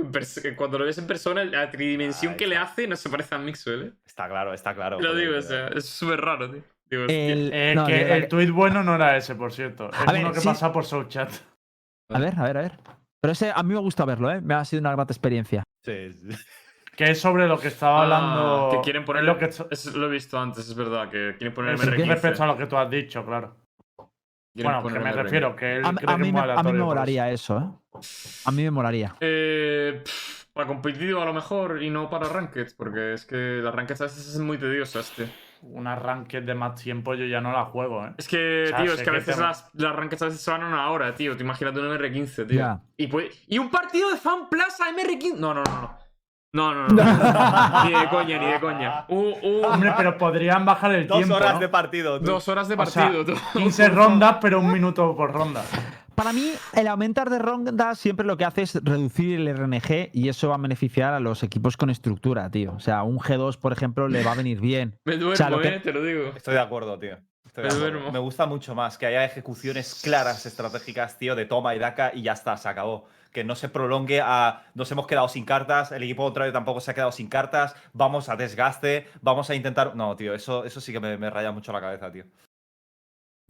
[0.55, 3.37] Cuando lo ves en persona, la tridimensión Ahí que le hace no se parece a
[3.37, 3.91] Mixwell, ¿eh?
[4.03, 4.99] Está claro, está claro.
[4.99, 6.63] Lo digo, o sea, es súper raro, tío.
[6.89, 7.03] Digo.
[7.07, 9.91] El- Eh, no, que el tuit bueno no era ese, por cierto.
[9.93, 10.47] Es A ver, uno que sí.
[10.47, 11.31] pasa por Souchat.
[12.09, 12.71] A ver, a ver, a ver.
[13.21, 14.41] Pero ese a mí me gusta verlo, ¿eh?
[14.41, 15.63] Me ha sido una grata experiencia.
[15.83, 16.29] Sí, sí.
[16.97, 18.69] Que es sobre lo que estaba Ah, hablando.
[18.77, 19.65] que quieren poner lo que Eso
[19.97, 21.09] lo he visto antes, es verdad.
[21.09, 22.05] Que quieren poner es MR15.
[22.05, 23.55] respecto a lo que tú has dicho, claro.
[24.53, 25.13] Bueno, que me MR15.
[25.23, 26.85] refiero, que él A, cree a que mí es me, muy a mí me eso.
[26.85, 27.97] molaría eso, ¿eh?
[28.45, 29.15] A mí me molaría.
[29.21, 33.73] Eh, pff, para competitivo a lo mejor y no para rankeds, porque es que las
[33.73, 35.27] rankeds a veces es muy tediosas, tío.
[35.63, 38.13] Una ranked de más tiempo yo ya no la juego, ¿eh?
[38.17, 40.25] Es que, O sea, tío, es que a que veces te- las, las rankeds a
[40.25, 41.37] veces se van a una hora, tío.
[41.37, 42.81] Te imagínate un MR15, tío.
[42.97, 45.35] Y, puede- y un partido de Fan Plaza MR15.
[45.35, 45.97] No, no, no, no.
[46.53, 47.03] No, no, no.
[47.03, 47.83] no.
[47.85, 49.05] ni de coña, ni de coña.
[49.09, 51.35] Uh, uh, Hombre, pero podrían bajar el Dos tiempo.
[51.35, 51.59] horas ¿no?
[51.59, 52.19] de partido.
[52.19, 53.33] dos horas de partido, tú.
[53.53, 55.63] 15 rondas, pero un minuto por ronda.
[56.15, 60.29] Para mí, el aumentar de rondas siempre lo que hace es reducir el RNG y
[60.29, 62.73] eso va a beneficiar a los equipos con estructura, tío.
[62.73, 64.95] O sea, un G2, por ejemplo, le va a venir bien.
[65.05, 66.31] Me duermo, sea, lo que- eh, te lo digo.
[66.35, 67.17] Estoy de acuerdo, tío.
[67.45, 67.91] Estoy de Me acuerdo.
[67.93, 68.11] duermo.
[68.11, 72.21] Me gusta mucho más que haya ejecuciones claras, estratégicas, tío, de toma y daca y
[72.21, 73.05] ya está, se acabó.
[73.31, 74.63] Que no se prolongue a.
[74.75, 78.29] Nos hemos quedado sin cartas, el equipo contrario tampoco se ha quedado sin cartas, vamos
[78.29, 79.95] a desgaste, vamos a intentar.
[79.95, 82.25] No, tío, eso, eso sí que me, me raya mucho la cabeza, tío.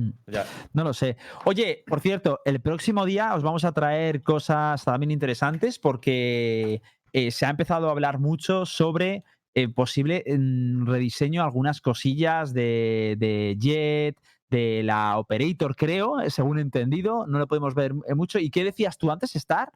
[0.08, 0.14] Mm.
[0.28, 0.46] Ya.
[0.74, 1.18] No lo sé.
[1.46, 6.82] Oye, por cierto, el próximo día os vamos a traer cosas también interesantes porque
[7.14, 9.24] eh, se ha empezado a hablar mucho sobre
[9.54, 14.18] eh, posible mm, rediseño, algunas cosillas de, de Jet,
[14.50, 17.26] de la Operator, creo, eh, según he entendido.
[17.28, 18.40] No lo podemos ver eh, mucho.
[18.40, 19.72] ¿Y qué decías tú antes, Star?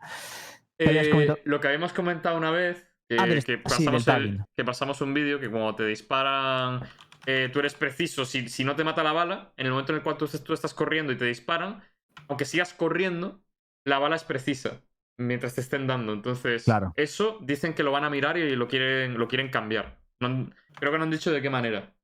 [0.77, 4.63] ¿Qué habías Eh, lo que habíamos comentado una vez, que, Ah, sí, pasamos, el- que
[4.65, 6.81] pasamos un vídeo que cuando te disparan,
[7.25, 9.97] eh, tú eres preciso, si, si no te mata la bala, en el momento en
[9.97, 11.83] el cual tú, tú estás corriendo y te disparan,
[12.27, 13.41] aunque sigas corriendo,
[13.85, 14.81] la bala es precisa
[15.17, 16.13] mientras te estén dando.
[16.13, 16.93] Entonces, Claro.
[16.95, 19.99] eso dicen que lo van a mirar y lo quieren, lo quieren cambiar.
[20.19, 21.95] No han- creo que no han dicho de qué manera.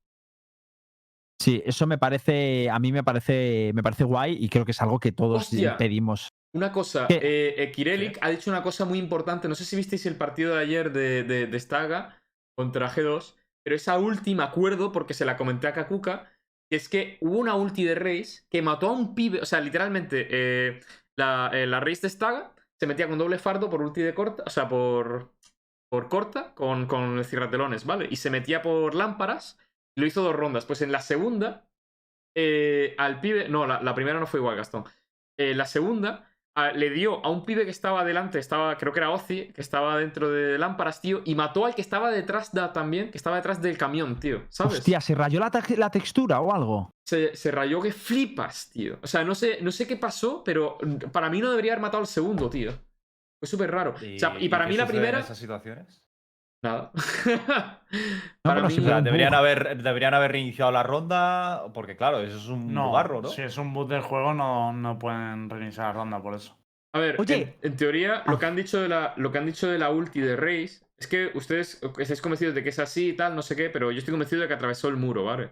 [1.40, 4.80] Sí, eso me parece, a mí me parece, me parece guay y creo que es
[4.80, 5.76] algo que todos Hostia.
[5.76, 6.28] pedimos.
[6.54, 9.48] Una cosa, eh, eh, Kirelic ha dicho una cosa muy importante.
[9.48, 12.22] No sé si visteis el partido de ayer de, de, de Staga
[12.54, 16.30] contra G2, pero esa última acuerdo, porque se la comenté a Kakuka,
[16.70, 19.40] es que hubo una ulti de Raze que mató a un pibe.
[19.40, 20.80] O sea, literalmente, eh,
[21.16, 24.42] la, eh, la Raze de Staga se metía con doble fardo por ulti de corta,
[24.46, 25.32] o sea, por,
[25.90, 28.08] por corta, con, con el cierratelones, ¿vale?
[28.10, 29.58] Y se metía por lámparas,
[29.96, 30.64] y lo hizo dos rondas.
[30.66, 31.68] Pues en la segunda,
[32.34, 33.48] eh, al pibe.
[33.48, 34.84] No, la, la primera no fue igual, Gastón.
[35.38, 38.98] Eh, la segunda a- le dio a un pibe que estaba delante, estaba, creo que
[39.00, 42.72] era Ozzy, que estaba dentro de lámparas, tío, y mató al que estaba detrás da,
[42.72, 44.78] también, que estaba detrás del camión, tío, ¿sabes?
[44.78, 46.90] Hostia, ¿se rayó la, te- la textura o algo?
[47.06, 48.98] Se, se rayó que flipas, tío.
[49.02, 50.78] O sea, no sé, no sé qué pasó, pero
[51.10, 52.72] para mí no debería haber matado al segundo, tío.
[53.40, 53.94] Fue súper raro.
[53.96, 55.20] o sea, y para qué mí la sucede en primera.
[55.20, 56.04] esas situaciones?
[56.62, 56.92] Nada.
[57.90, 58.76] mí.
[59.02, 63.28] deberían haber, deberían haber reiniciado la ronda, porque claro, eso es un No, bugarro, ¿no?
[63.28, 66.56] si es un boot del juego, no, no pueden reiniciar la ronda por eso.
[66.94, 67.56] A ver, Oye.
[67.62, 68.30] en, en teoría, Ah.
[68.30, 70.86] lo que han dicho de la, lo que han dicho de la ulti de Reis
[70.98, 73.90] es que ustedes estáis convencidos de que es así y tal, no sé qué, pero
[73.90, 75.50] yo estoy convencido de que atravesó el muro, ¿vale?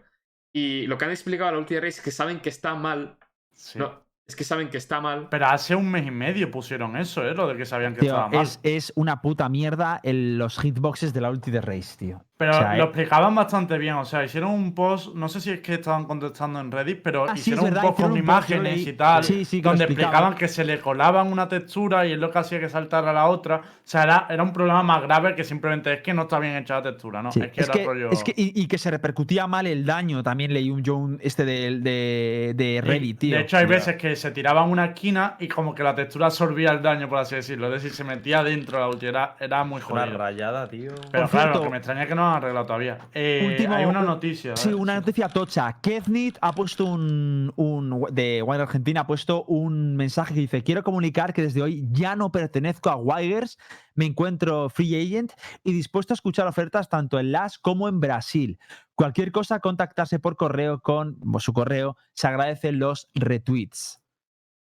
[0.52, 2.74] Y lo que han explicado a la ulti de Reis es que saben que está
[2.74, 3.16] mal.
[3.52, 3.78] Sí.
[3.78, 5.28] No, es que saben que está mal.
[5.30, 7.34] Pero hace un mes y medio pusieron eso, ¿eh?
[7.34, 8.42] Lo de que sabían que Tío, estaba mal.
[8.42, 12.24] es, es una puta mierda el- los hitboxes de la ulti de Race, tío.
[12.40, 13.96] Pero o sea, lo explicaban bastante bien.
[13.96, 17.24] O sea, hicieron un post, no sé si es que estaban contestando en Reddit, pero
[17.28, 18.88] Ah, sí, hicieron verdad, un post hicieron con un post, imágenes leí.
[18.88, 19.24] y tal.
[19.24, 20.34] Sí, sí, lo donde explicaban.
[20.34, 23.56] que se le colaban una textura y es lo que hacía que saltara la otra.
[23.58, 26.56] O sea, era, era un problema más grave que simplemente es que no está bien
[26.56, 27.30] hecha la textura, ¿no?
[27.30, 28.10] Sí, Es que es era que- rollo.
[28.10, 30.22] es que- y, y que se repercutía mal el daño.
[30.22, 33.36] También leí un Joe este de, de, de Y, Reddit, tío.
[33.36, 36.70] De hecho, hay veces que se tiraban una esquina y como que la textura absorbía
[36.70, 37.66] el daño, por así decirlo.
[37.66, 39.06] Es decir, se metía dentro de la ulti.
[39.06, 40.16] Era, era muy Una jodido.
[40.18, 40.92] rayada, tío.
[41.10, 43.08] Pero Por claro, lo cierto- que me extraña es que no han arreglado todavía.
[43.12, 44.56] Eh, Último- hay una un- noticia.
[44.56, 45.78] Sí, una noticia tocha.
[45.80, 50.82] Keznit ha puesto un, un de Wire Argentina ha puesto un mensaje que dice: Quiero
[50.82, 53.58] comunicar que desde hoy ya no pertenezco a Wires,
[53.94, 55.32] me encuentro free agent
[55.64, 58.58] y dispuesto a escuchar ofertas tanto en LAS como en Brasil.
[58.94, 61.96] Cualquier cosa, contactarse por correo con su correo.
[62.12, 64.00] Se agradecen los retweets.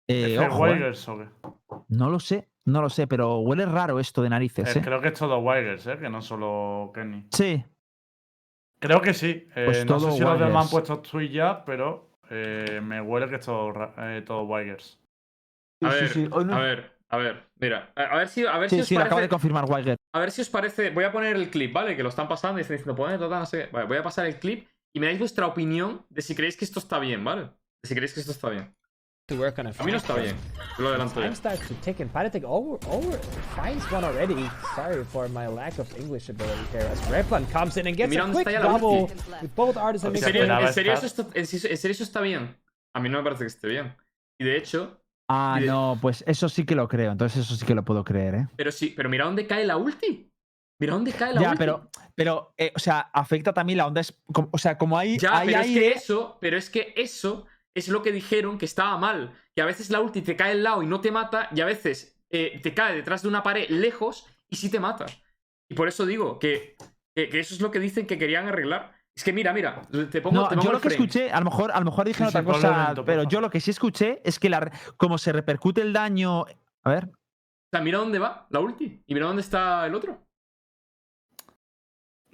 [0.09, 1.29] Eh, ¿Es ojo, eh, Wigers o qué?
[1.89, 4.77] no lo sé, no lo sé, pero huele raro esto de narices.
[4.77, 4.83] Eh, ¿eh?
[4.83, 5.99] creo que es todo Wigers, ¿eh?
[5.99, 7.27] Que no solo Kenny.
[7.33, 7.65] Sí,
[8.79, 9.47] Creo que sí.
[9.55, 13.29] Eh, Pues no sé si los demás han puesto tweet ya, pero eh, me huele
[13.29, 14.99] que es todo, eh, todo Wigers.
[15.83, 16.29] A Sí, ver, sí, sí.
[16.29, 18.95] No- a ver, a ver, mira, a ver si, a ver si sí, os sí,
[18.97, 19.97] lo acaba parece, de confirmar Weiger.
[20.15, 21.97] a ver si os parece, voy a poner el clip, ¿vale?
[21.97, 23.69] Que lo están pasando y están diciendo, poned total, no sé.
[23.73, 26.65] Vale, voy a pasar el clip y me dais vuestra opinión de si creéis que
[26.65, 27.43] esto está bien, ¿vale?
[27.83, 28.75] De si creéis que esto está bien.
[29.27, 30.37] To work on a A mí no está bien,
[30.79, 31.27] lo adelanto ya.
[31.27, 33.19] Time starts to tick, and Panatic over, over
[33.55, 34.49] finds one already.
[34.75, 36.85] Sorry for my lack of English ability here.
[36.91, 39.15] As Replan comes in and gets Mira a dónde quick está ya la double ulti.
[39.43, 40.27] with both artists and ¿En Se
[40.73, 42.57] serio, eso está, en serio- en serio eso está bien?
[42.95, 43.95] A mí no me parece que esté bien.
[44.41, 47.13] Y de hecho, Ah, de- no, pues eso sí que lo creo.
[47.13, 48.47] Entonces eso sí que lo puedo creer, ¿eh?
[48.57, 50.29] pero sí, pero mira dónde cae la ulti.
[50.81, 51.59] Mira dónde cae la Ya, ulti.
[51.59, 54.01] pero, pero eh, o sea, afecta también la onda.
[54.01, 56.69] Es, como- o sea, como hay, Ya, hay pero es que aire- eso, pero es
[56.69, 59.33] que eso es lo que dijeron que estaba mal.
[59.55, 61.65] Que a veces la ulti te cae al lado y no te mata, y a
[61.67, 65.07] veces eh, te cae detrás de una pared lejos y sí te mata.
[65.71, 66.77] Y por eso digo que,
[67.15, 68.93] que- que eso es lo que dicen que querían arreglar.
[69.15, 70.95] Es que mira, mira, te pongo, No, te pongo yo lo que frame.
[71.05, 73.71] escuché, a lo mejor, a lo mejor Sí, otra cosa, pero yo lo que sí
[73.71, 76.45] escuché es que la, como se repercute el daño.
[76.85, 77.05] A ver.
[77.09, 80.27] O sea, mira dónde va la ulti y mira dónde está el otro.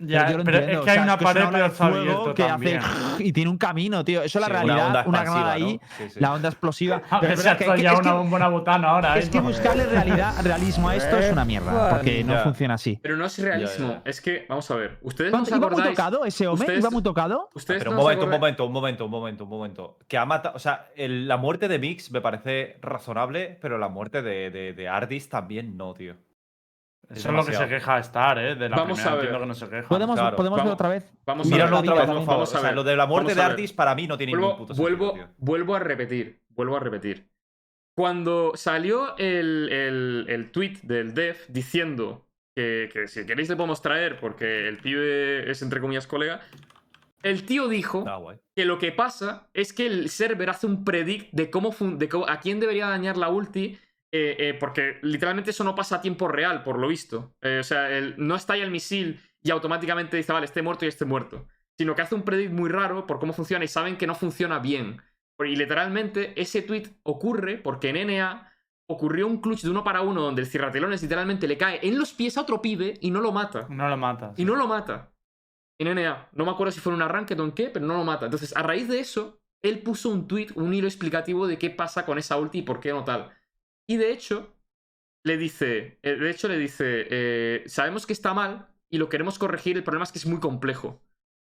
[0.01, 2.79] Ya, yo lo pero entiendo, es que hay sea, una pared de fuego que también.
[2.79, 4.23] hace y tiene un camino, tío.
[4.23, 5.67] Eso es la Sí, realidad, una, granada ¿no?
[5.67, 6.21] ahí, Sí, sí.
[6.21, 7.03] la onda explosiva.
[7.11, 9.19] A Pero ver, es se ha verdad que- ya una botana ahora.
[9.19, 9.31] Es ¿eh?
[9.33, 12.43] que buscarle realidad, realismo a esto es una mierda, porque no Ya.
[12.45, 12.99] funciona así.
[13.03, 13.89] Pero no es realismo.
[13.89, 14.03] ya.
[14.05, 16.67] Es que, vamos a ver, ustedes no ¿Cuánto- se ¿Iba muy tocado ese hombre?
[16.67, 17.51] ustedes- ¿Iba muy tocado?
[17.55, 19.99] Ustedes Pero un momento, un momento, un momento, un momento, un momento.
[20.07, 20.55] Que ha matado.
[20.55, 24.73] O sea, el- la muerte de Mix me parece razonable, pero la muerte de, de,
[24.75, 26.15] de Ardis también no, tío.
[27.11, 28.55] Eso es lo que se queja Star, ¿eh?
[28.55, 29.25] De la Vamos primera a ver.
[29.25, 29.89] entiendo que no se queja.
[29.89, 30.37] ¿Podemos, claro.
[30.37, 31.13] ¿podemos ver Vamos- otra vez?
[31.25, 32.27] Vamos a otra vez, por favor.
[32.27, 32.75] Vamos a O sea, ver.
[32.75, 33.53] lo de la muerte de a ver.
[33.53, 36.43] Ardis para mí no tiene Vuelvo, ningún puto vuelvo, sentido, vuelvo a repetir.
[36.51, 37.29] Vuelvo a repetir.
[37.97, 43.83] Cuando salió el, el, el tweet del dev diciendo que, que si queréis le podemos
[43.83, 46.41] traer porque el pibe es entre comillas colega,
[47.23, 48.21] el tío dijo Ah,
[48.55, 52.09] que lo que pasa es que el server hace un predict de cómo, fun- de
[52.09, 53.79] cómo- a quién debería dañar la ulti.
[54.13, 57.35] Eh, eh, porque literalmente eso no pasa a tiempo real, por lo visto.
[57.43, 60.89] Eh, o sea, el- no estalla el misil y automáticamente dice, vale, esté muerto y
[60.89, 61.47] esté muerto.
[61.77, 64.59] Sino que hace un predict muy raro por cómo funciona y saben que no funciona
[64.59, 65.01] bien.
[65.41, 68.53] Y literalmente ese tweet ocurre porque en NA
[68.89, 72.13] ocurrió un clutch de uno para uno donde el cierratelones literalmente le cae en los
[72.13, 73.67] pies a otro pibe y no lo mata.
[73.69, 74.33] No lo mata.
[74.37, 75.13] Y no lo mata.
[75.79, 76.29] En NA.
[76.33, 78.25] No me acuerdo si fue un arranque o en qué, pero no lo mata.
[78.25, 82.05] Entonces, a raíz de eso, él puso un tweet, un hilo explicativo de qué pasa
[82.05, 83.33] con esa ulti y por qué no tal.
[83.89, 84.55] Y de hecho,
[85.25, 85.99] le dice.
[86.03, 87.07] eh, De hecho, le dice.
[87.11, 89.77] eh, sabemos que está mal y lo queremos corregir.
[89.77, 91.03] El problema es que es muy complejo.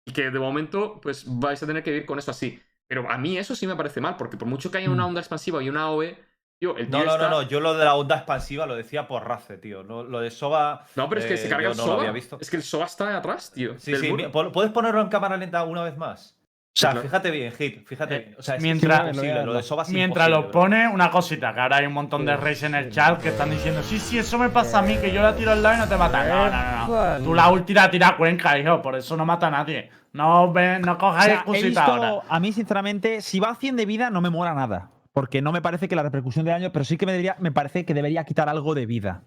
[0.05, 2.59] Y que de momento, pues vais a tener que vivir con eso así.
[2.87, 5.07] Pero a mí eso sí me parece mal, porque por mucho que haya una Mm.
[5.09, 6.17] onda expansiva y una AOE,
[6.59, 7.47] tío, el tío No, no, está- no, no.
[7.47, 9.83] Yo lo de la onda expansiva lo decía por Race, tío.
[9.83, 10.85] No, lo de Soba.
[10.95, 12.13] No, pero es que se eh, carga el no Soba.
[12.39, 13.79] Es que el Soba está atrás, tío.
[13.79, 14.09] Sí, sí.
[14.09, 14.51] muro.
[14.51, 16.37] ¿Puedes ponerlo en cámara lenta una vez más?
[16.73, 17.05] O sea, claro.
[17.05, 17.85] fíjate bien, Hit.
[17.85, 18.15] Fíjate.
[18.15, 18.35] Eh, bien.
[18.39, 19.15] O sea, es mientras-.
[19.15, 22.25] Lo de Soba es Mientras imposible, lo pone, una cosita, que ahora hay un montón
[22.25, 24.95] de reyes en el chat que están diciendo, sí, sí, eso me pasa a mí,
[24.95, 26.25] que yo la tiro al lado y no te mata.
[26.25, 27.23] No, no, no.
[27.25, 29.89] Tú la ulti la tira a Cuenca, hijo, por eso no mata a nadie.
[30.13, 32.25] No, ven, no O sea, excusita visto- ahora.
[32.29, 34.91] a mí, sinceramente, si va a 100 de vida, no me mola nada.
[35.13, 37.51] Porque no me parece que la repercusión de daño, pero sí que me, debería, me
[37.51, 39.23] parece que debería quitar algo de vida.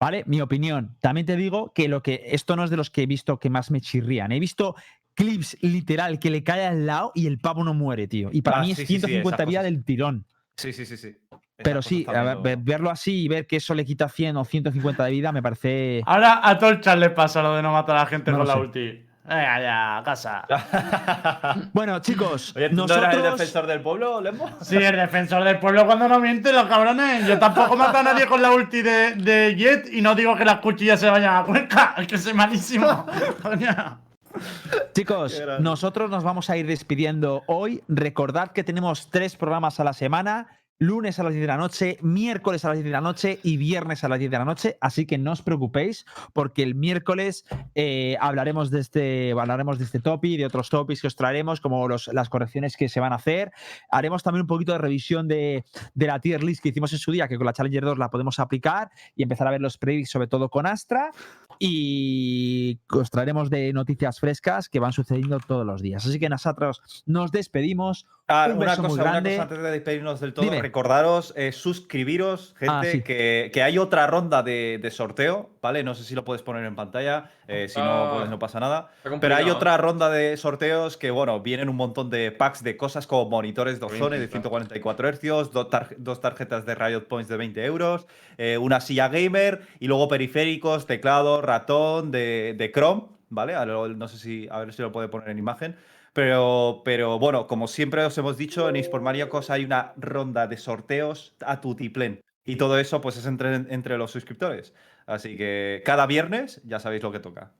[0.00, 0.24] ¿Vale?
[0.26, 0.96] Mi opinión.
[1.00, 3.50] También te digo que lo que esto no es de los que he visto que
[3.50, 4.30] más me chirrían.
[4.32, 4.74] He visto
[5.16, 8.28] clips literal que le cae al lado y el pavo no muere, tío.
[8.32, 9.72] Y para Ah, mí sí, es sí, sí, 150 esas vida cosas.
[9.72, 10.26] del tirón.
[10.56, 11.16] Sí, sí, sí, sí.
[11.58, 15.04] Pero sí, a ver, verlo así y ver que eso le quita 100 o 150
[15.04, 16.02] de vida me parece.
[16.06, 18.52] Ahora a chat le pasa lo de no matar a la gente No con la
[18.54, 18.60] sé.
[18.60, 19.02] ulti.
[19.28, 20.46] Venga, ya, casa.
[21.72, 22.98] Bueno, chicos, Oye, ¿tú nosotros.
[22.98, 24.48] no eras el defensor del pueblo, Lembo?
[24.60, 27.26] Sí, el defensor del pueblo cuando no miente, los cabrones.
[27.26, 30.44] Yo tampoco mato a nadie con la ulti de, de Jet y no digo que
[30.44, 31.94] las cuchillas se vayan a Cuenca.
[31.98, 33.06] Es que soy malísimo.
[34.94, 37.82] Chicos, nosotros nos vamos a ir despidiendo hoy.
[37.88, 40.48] Recordad que tenemos tres programas a la semana.
[40.78, 43.56] Lunes a las 10 de la noche, miércoles a las 10 de la noche y
[43.56, 44.76] viernes a las 10 de la noche.
[44.82, 46.04] Así que no os preocupéis,
[46.34, 51.06] porque el miércoles eh, hablaremos, de este, hablaremos de este topic de otros topics que
[51.06, 53.52] os traeremos, como los- las correcciones que se van a hacer.
[53.90, 57.10] Haremos también un poquito de revisión de, de la tier list que hicimos en su
[57.10, 60.10] día, que con la Challenger 2 la podemos aplicar y empezar a ver los predicts,
[60.10, 61.10] sobre todo con Astra.
[61.58, 66.04] y os traeremos de noticias frescas que van sucediendo todos los días.
[66.06, 68.06] Así que nosotros nos despedimos.
[68.28, 70.60] Ah, Un una, beso muy cosa, una cosa antes de despedirnos del todo, Dime.
[70.60, 73.02] recordaros, eh, suscribiros, gente, Ah, sí.
[73.02, 75.84] que, que hay otra ronda de, de sorteo, ¿vale?
[75.84, 78.14] No sé si lo puedes poner en pantalla, eh, si no, Ah.
[78.18, 78.90] pues no pasa nada.
[79.20, 83.06] Pero hay otra ronda de sorteos que, bueno, vienen un montón de packs de cosas
[83.06, 84.50] como monitores de Voy a Ozone de intentar.
[84.50, 88.08] 144 Hz, dos, tar- dos tarjetas de Riot Points de 20 euros,
[88.38, 93.54] eh, una silla gamer y luego periféricos, teclado, ratón de, de Chrome, ¿vale?
[93.54, 95.76] A lo- No sé si, a ver si lo puede poner en imagen.
[96.16, 100.56] Pero, pero bueno, como siempre os hemos dicho, en eSport Maníacos hay una ronda de
[100.56, 102.22] sorteos a tutiplén.
[102.42, 104.72] Y todo eso pues es entre, entre los suscriptores.
[105.04, 107.52] Así que cada viernes ya sabéis lo que toca.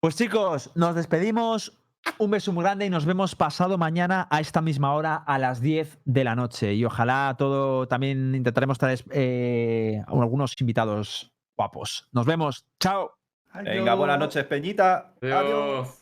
[0.00, 1.78] Pues chicos, nos despedimos.
[2.16, 5.60] Un beso muy grande y nos vemos pasado mañana a esta misma hora a las
[5.60, 6.72] 10 de la noche.
[6.72, 12.08] Y ojalá todo también intentaremos traer eh, algunos invitados guapos.
[12.10, 12.64] Nos vemos.
[12.80, 13.12] Chao.
[13.52, 15.12] Venga, buenas noches, Peñita.
[15.20, 16.01] Adiós.